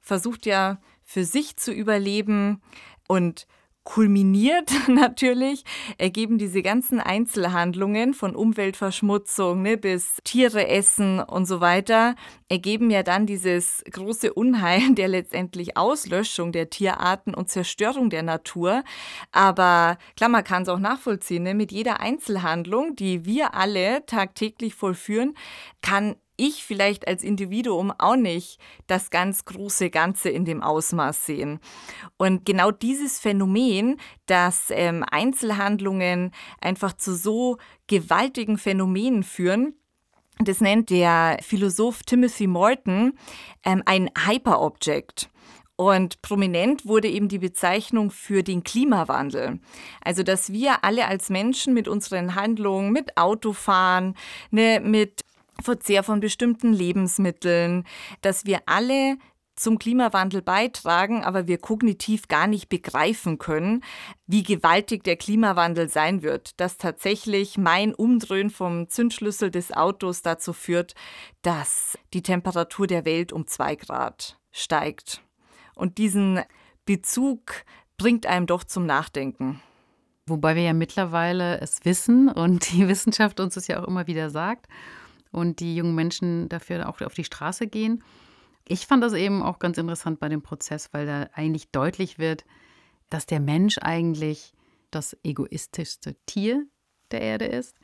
versucht 0.00 0.46
ja 0.46 0.78
für 1.04 1.24
sich 1.24 1.56
zu 1.56 1.72
überleben 1.72 2.60
und 3.06 3.46
kulminiert 3.84 4.70
natürlich 4.88 5.64
ergeben 5.98 6.38
diese 6.38 6.62
ganzen 6.62 7.00
Einzelhandlungen 7.00 8.14
von 8.14 8.34
Umweltverschmutzung 8.34 9.62
ne, 9.62 9.76
bis 9.76 10.16
Tiere 10.24 10.68
essen 10.68 11.20
und 11.20 11.44
so 11.44 11.60
weiter, 11.60 12.16
ergeben 12.48 12.90
ja 12.90 13.02
dann 13.02 13.26
dieses 13.26 13.84
große 13.90 14.32
Unheil 14.32 14.80
der 14.94 15.08
letztendlich 15.08 15.76
Auslöschung 15.76 16.50
der 16.50 16.70
Tierarten 16.70 17.34
und 17.34 17.50
Zerstörung 17.50 18.10
der 18.10 18.22
Natur. 18.22 18.82
Aber 19.32 19.98
klar, 20.16 20.30
man 20.30 20.44
kann 20.44 20.62
es 20.62 20.68
auch 20.68 20.78
nachvollziehen, 20.78 21.42
ne, 21.42 21.54
mit 21.54 21.70
jeder 21.70 22.00
Einzelhandlung, 22.00 22.96
die 22.96 23.26
wir 23.26 23.54
alle 23.54 24.04
tagtäglich 24.06 24.74
vollführen, 24.74 25.34
kann 25.82 26.16
ich 26.36 26.64
vielleicht 26.64 27.06
als 27.08 27.22
Individuum 27.22 27.92
auch 27.98 28.16
nicht 28.16 28.58
das 28.86 29.10
ganz 29.10 29.44
große 29.44 29.90
Ganze 29.90 30.30
in 30.30 30.44
dem 30.44 30.62
Ausmaß 30.62 31.26
sehen. 31.26 31.60
Und 32.16 32.44
genau 32.44 32.70
dieses 32.70 33.18
Phänomen, 33.18 33.98
dass 34.26 34.70
ähm, 34.70 35.04
Einzelhandlungen 35.10 36.32
einfach 36.60 36.94
zu 36.94 37.14
so 37.14 37.58
gewaltigen 37.86 38.58
Phänomenen 38.58 39.22
führen, 39.22 39.74
das 40.38 40.60
nennt 40.60 40.90
der 40.90 41.38
Philosoph 41.42 42.02
Timothy 42.02 42.46
Morton 42.46 43.12
ähm, 43.64 43.82
ein 43.86 44.10
Hyperobject. 44.26 45.30
Und 45.76 46.22
prominent 46.22 46.86
wurde 46.86 47.08
eben 47.08 47.28
die 47.28 47.40
Bezeichnung 47.40 48.12
für 48.12 48.44
den 48.44 48.62
Klimawandel. 48.62 49.58
Also, 50.04 50.22
dass 50.22 50.52
wir 50.52 50.84
alle 50.84 51.06
als 51.06 51.30
Menschen 51.30 51.74
mit 51.74 51.88
unseren 51.88 52.36
Handlungen, 52.36 52.92
mit 52.92 53.16
Autofahren, 53.16 54.14
ne, 54.50 54.80
mit 54.80 55.24
Verzehr 55.62 56.02
von 56.02 56.20
bestimmten 56.20 56.72
Lebensmitteln, 56.72 57.84
dass 58.20 58.44
wir 58.44 58.60
alle 58.66 59.16
zum 59.56 59.78
Klimawandel 59.78 60.42
beitragen, 60.42 61.22
aber 61.22 61.46
wir 61.46 61.58
kognitiv 61.58 62.28
gar 62.28 62.46
nicht 62.46 62.68
begreifen 62.68 63.38
können, 63.38 63.84
wie 64.26 64.42
gewaltig 64.42 65.04
der 65.04 65.16
Klimawandel 65.16 65.88
sein 65.88 66.22
wird, 66.22 66.58
dass 66.60 66.76
tatsächlich 66.76 67.56
mein 67.56 67.94
Umdrehen 67.94 68.50
vom 68.50 68.88
Zündschlüssel 68.88 69.50
des 69.50 69.72
Autos 69.72 70.22
dazu 70.22 70.52
führt, 70.52 70.94
dass 71.42 71.96
die 72.12 72.22
Temperatur 72.22 72.86
der 72.86 73.04
Welt 73.04 73.32
um 73.32 73.46
zwei 73.46 73.76
Grad 73.76 74.38
steigt. 74.50 75.22
Und 75.74 75.98
diesen 75.98 76.40
Bezug 76.84 77.64
bringt 77.96 78.26
einem 78.26 78.46
doch 78.46 78.64
zum 78.64 78.86
Nachdenken. 78.86 79.60
Wobei 80.26 80.56
wir 80.56 80.62
ja 80.62 80.72
mittlerweile 80.72 81.60
es 81.60 81.84
wissen 81.84 82.28
und 82.28 82.72
die 82.72 82.88
Wissenschaft 82.88 83.38
uns 83.40 83.56
es 83.56 83.68
ja 83.68 83.80
auch 83.80 83.86
immer 83.86 84.06
wieder 84.06 84.30
sagt 84.30 84.66
und 85.34 85.60
die 85.60 85.76
jungen 85.76 85.94
Menschen 85.94 86.48
dafür 86.48 86.88
auch 86.88 87.00
auf 87.00 87.14
die 87.14 87.24
Straße 87.24 87.66
gehen. 87.66 88.02
Ich 88.66 88.86
fand 88.86 89.02
das 89.02 89.12
eben 89.12 89.42
auch 89.42 89.58
ganz 89.58 89.76
interessant 89.76 90.20
bei 90.20 90.28
dem 90.28 90.42
Prozess, 90.42 90.90
weil 90.92 91.06
da 91.06 91.28
eigentlich 91.34 91.70
deutlich 91.70 92.18
wird, 92.18 92.44
dass 93.10 93.26
der 93.26 93.40
Mensch 93.40 93.78
eigentlich 93.78 94.54
das 94.90 95.16
egoistischste 95.22 96.16
Tier 96.26 96.64
der 97.10 97.20
Erde 97.20 97.46
ist 97.46 97.76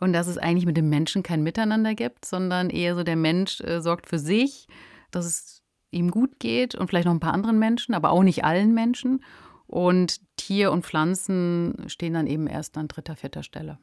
und 0.00 0.12
dass 0.12 0.26
es 0.26 0.36
eigentlich 0.36 0.66
mit 0.66 0.76
dem 0.76 0.88
Menschen 0.88 1.22
kein 1.22 1.42
Miteinander 1.42 1.94
gibt, 1.94 2.24
sondern 2.24 2.70
eher 2.70 2.94
so 2.96 3.02
der 3.02 3.16
Mensch 3.16 3.60
äh, 3.60 3.80
sorgt 3.80 4.06
für 4.08 4.18
sich, 4.18 4.66
dass 5.10 5.24
es 5.24 5.62
ihm 5.90 6.10
gut 6.10 6.38
geht 6.38 6.74
und 6.74 6.88
vielleicht 6.88 7.06
noch 7.06 7.14
ein 7.14 7.20
paar 7.20 7.34
anderen 7.34 7.58
Menschen, 7.58 7.94
aber 7.94 8.10
auch 8.10 8.22
nicht 8.22 8.44
allen 8.44 8.74
Menschen. 8.74 9.24
Und 9.66 10.20
Tier 10.36 10.72
und 10.72 10.84
Pflanzen 10.84 11.84
stehen 11.86 12.14
dann 12.14 12.26
eben 12.26 12.46
erst 12.46 12.76
an 12.76 12.88
dritter, 12.88 13.14
vierter 13.14 13.42
Stelle. 13.42 13.78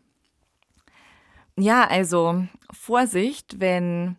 Ja, 1.60 1.88
also 1.88 2.44
Vorsicht, 2.72 3.60
wenn 3.60 4.18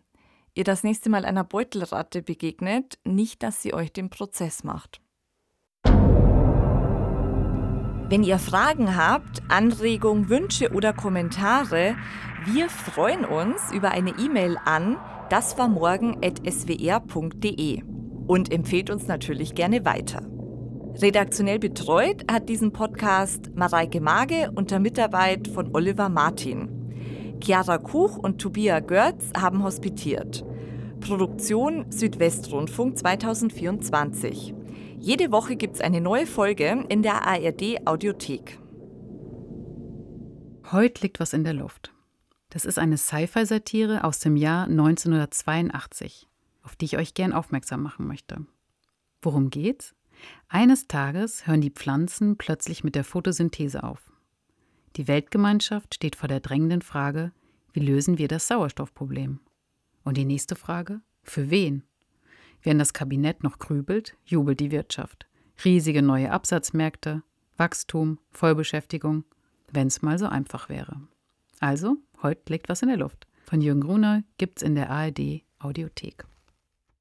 ihr 0.55 0.65
das 0.65 0.83
nächste 0.83 1.09
Mal 1.09 1.23
einer 1.23 1.45
Beutelratte 1.45 2.21
begegnet, 2.21 2.99
nicht, 3.05 3.43
dass 3.43 3.61
sie 3.61 3.73
euch 3.73 3.93
den 3.93 4.09
Prozess 4.09 4.65
macht. 4.65 4.99
Wenn 8.09 8.23
ihr 8.23 8.39
Fragen 8.39 8.97
habt, 8.97 9.41
Anregungen, 9.47 10.27
Wünsche 10.29 10.73
oder 10.73 10.91
Kommentare, 10.91 11.95
wir 12.45 12.69
freuen 12.69 13.23
uns 13.23 13.71
über 13.71 13.91
eine 13.91 14.17
E-Mail 14.17 14.57
an 14.65 14.97
daswarmorgen.swr.de 15.29 17.83
und 18.27 18.51
empfehlt 18.51 18.89
uns 18.89 19.07
natürlich 19.07 19.55
gerne 19.55 19.85
weiter. 19.85 20.27
Redaktionell 20.95 21.59
betreut 21.59 22.29
hat 22.29 22.49
diesen 22.49 22.73
Podcast 22.73 23.55
Mareike 23.55 24.01
Mage 24.01 24.51
unter 24.55 24.79
Mitarbeit 24.79 25.47
von 25.47 25.73
Oliver 25.73 26.09
Martin. 26.09 26.78
Chiara 27.41 27.77
Kuch 27.77 28.17
und 28.17 28.39
Tobias 28.39 28.85
Görz 28.85 29.31
haben 29.35 29.63
hospitiert. 29.63 30.43
Produktion 30.99 31.89
Südwestrundfunk 31.89 32.97
2024. 32.97 34.53
Jede 34.99 35.31
Woche 35.31 35.55
gibt 35.55 35.75
es 35.75 35.81
eine 35.81 36.01
neue 36.01 36.27
Folge 36.27 36.85
in 36.89 37.01
der 37.01 37.25
ARD 37.25 37.87
Audiothek. 37.87 38.59
Heute 40.71 41.01
liegt 41.01 41.19
was 41.19 41.33
in 41.33 41.45
der 41.45 41.53
Luft. 41.53 41.93
Das 42.49 42.65
ist 42.65 42.77
eine 42.77 42.97
Sci-Fi-Satire 42.97 44.03
aus 44.03 44.19
dem 44.19 44.35
Jahr 44.35 44.65
1982, 44.65 46.27
auf 46.63 46.75
die 46.75 46.85
ich 46.85 46.97
euch 46.97 47.13
gern 47.13 47.31
aufmerksam 47.31 47.81
machen 47.81 48.05
möchte. 48.05 48.45
Worum 49.21 49.49
geht's? 49.49 49.95
Eines 50.49 50.87
Tages 50.87 51.47
hören 51.47 51.61
die 51.61 51.71
Pflanzen 51.71 52.37
plötzlich 52.37 52.83
mit 52.83 52.95
der 52.95 53.05
Photosynthese 53.05 53.83
auf. 53.83 54.08
Die 54.95 55.07
Weltgemeinschaft 55.07 55.95
steht 55.95 56.15
vor 56.15 56.27
der 56.27 56.39
drängenden 56.39 56.81
Frage, 56.81 57.31
wie 57.73 57.79
lösen 57.79 58.17
wir 58.17 58.27
das 58.27 58.47
Sauerstoffproblem? 58.47 59.39
Und 60.03 60.17
die 60.17 60.25
nächste 60.25 60.55
Frage, 60.55 61.01
für 61.23 61.49
wen? 61.49 61.83
Während 62.61 62.81
das 62.81 62.93
Kabinett 62.93 63.43
noch 63.43 63.59
grübelt, 63.59 64.17
jubelt 64.25 64.59
die 64.59 64.71
Wirtschaft. 64.71 65.27
Riesige 65.63 66.01
neue 66.01 66.31
Absatzmärkte, 66.31 67.23
Wachstum, 67.57 68.19
Vollbeschäftigung, 68.31 69.25
wenn 69.71 69.87
es 69.87 70.01
mal 70.01 70.17
so 70.17 70.25
einfach 70.25 70.69
wäre. 70.69 71.01
Also, 71.59 71.97
heute 72.21 72.51
liegt 72.51 72.69
was 72.69 72.81
in 72.81 72.87
der 72.87 72.97
Luft. 72.97 73.27
Von 73.45 73.61
Jürgen 73.61 73.81
Gruner 73.81 74.23
gibt's 74.37 74.61
in 74.61 74.75
der 74.75 74.89
ARD 74.89 75.43
Audiothek. 75.59 76.25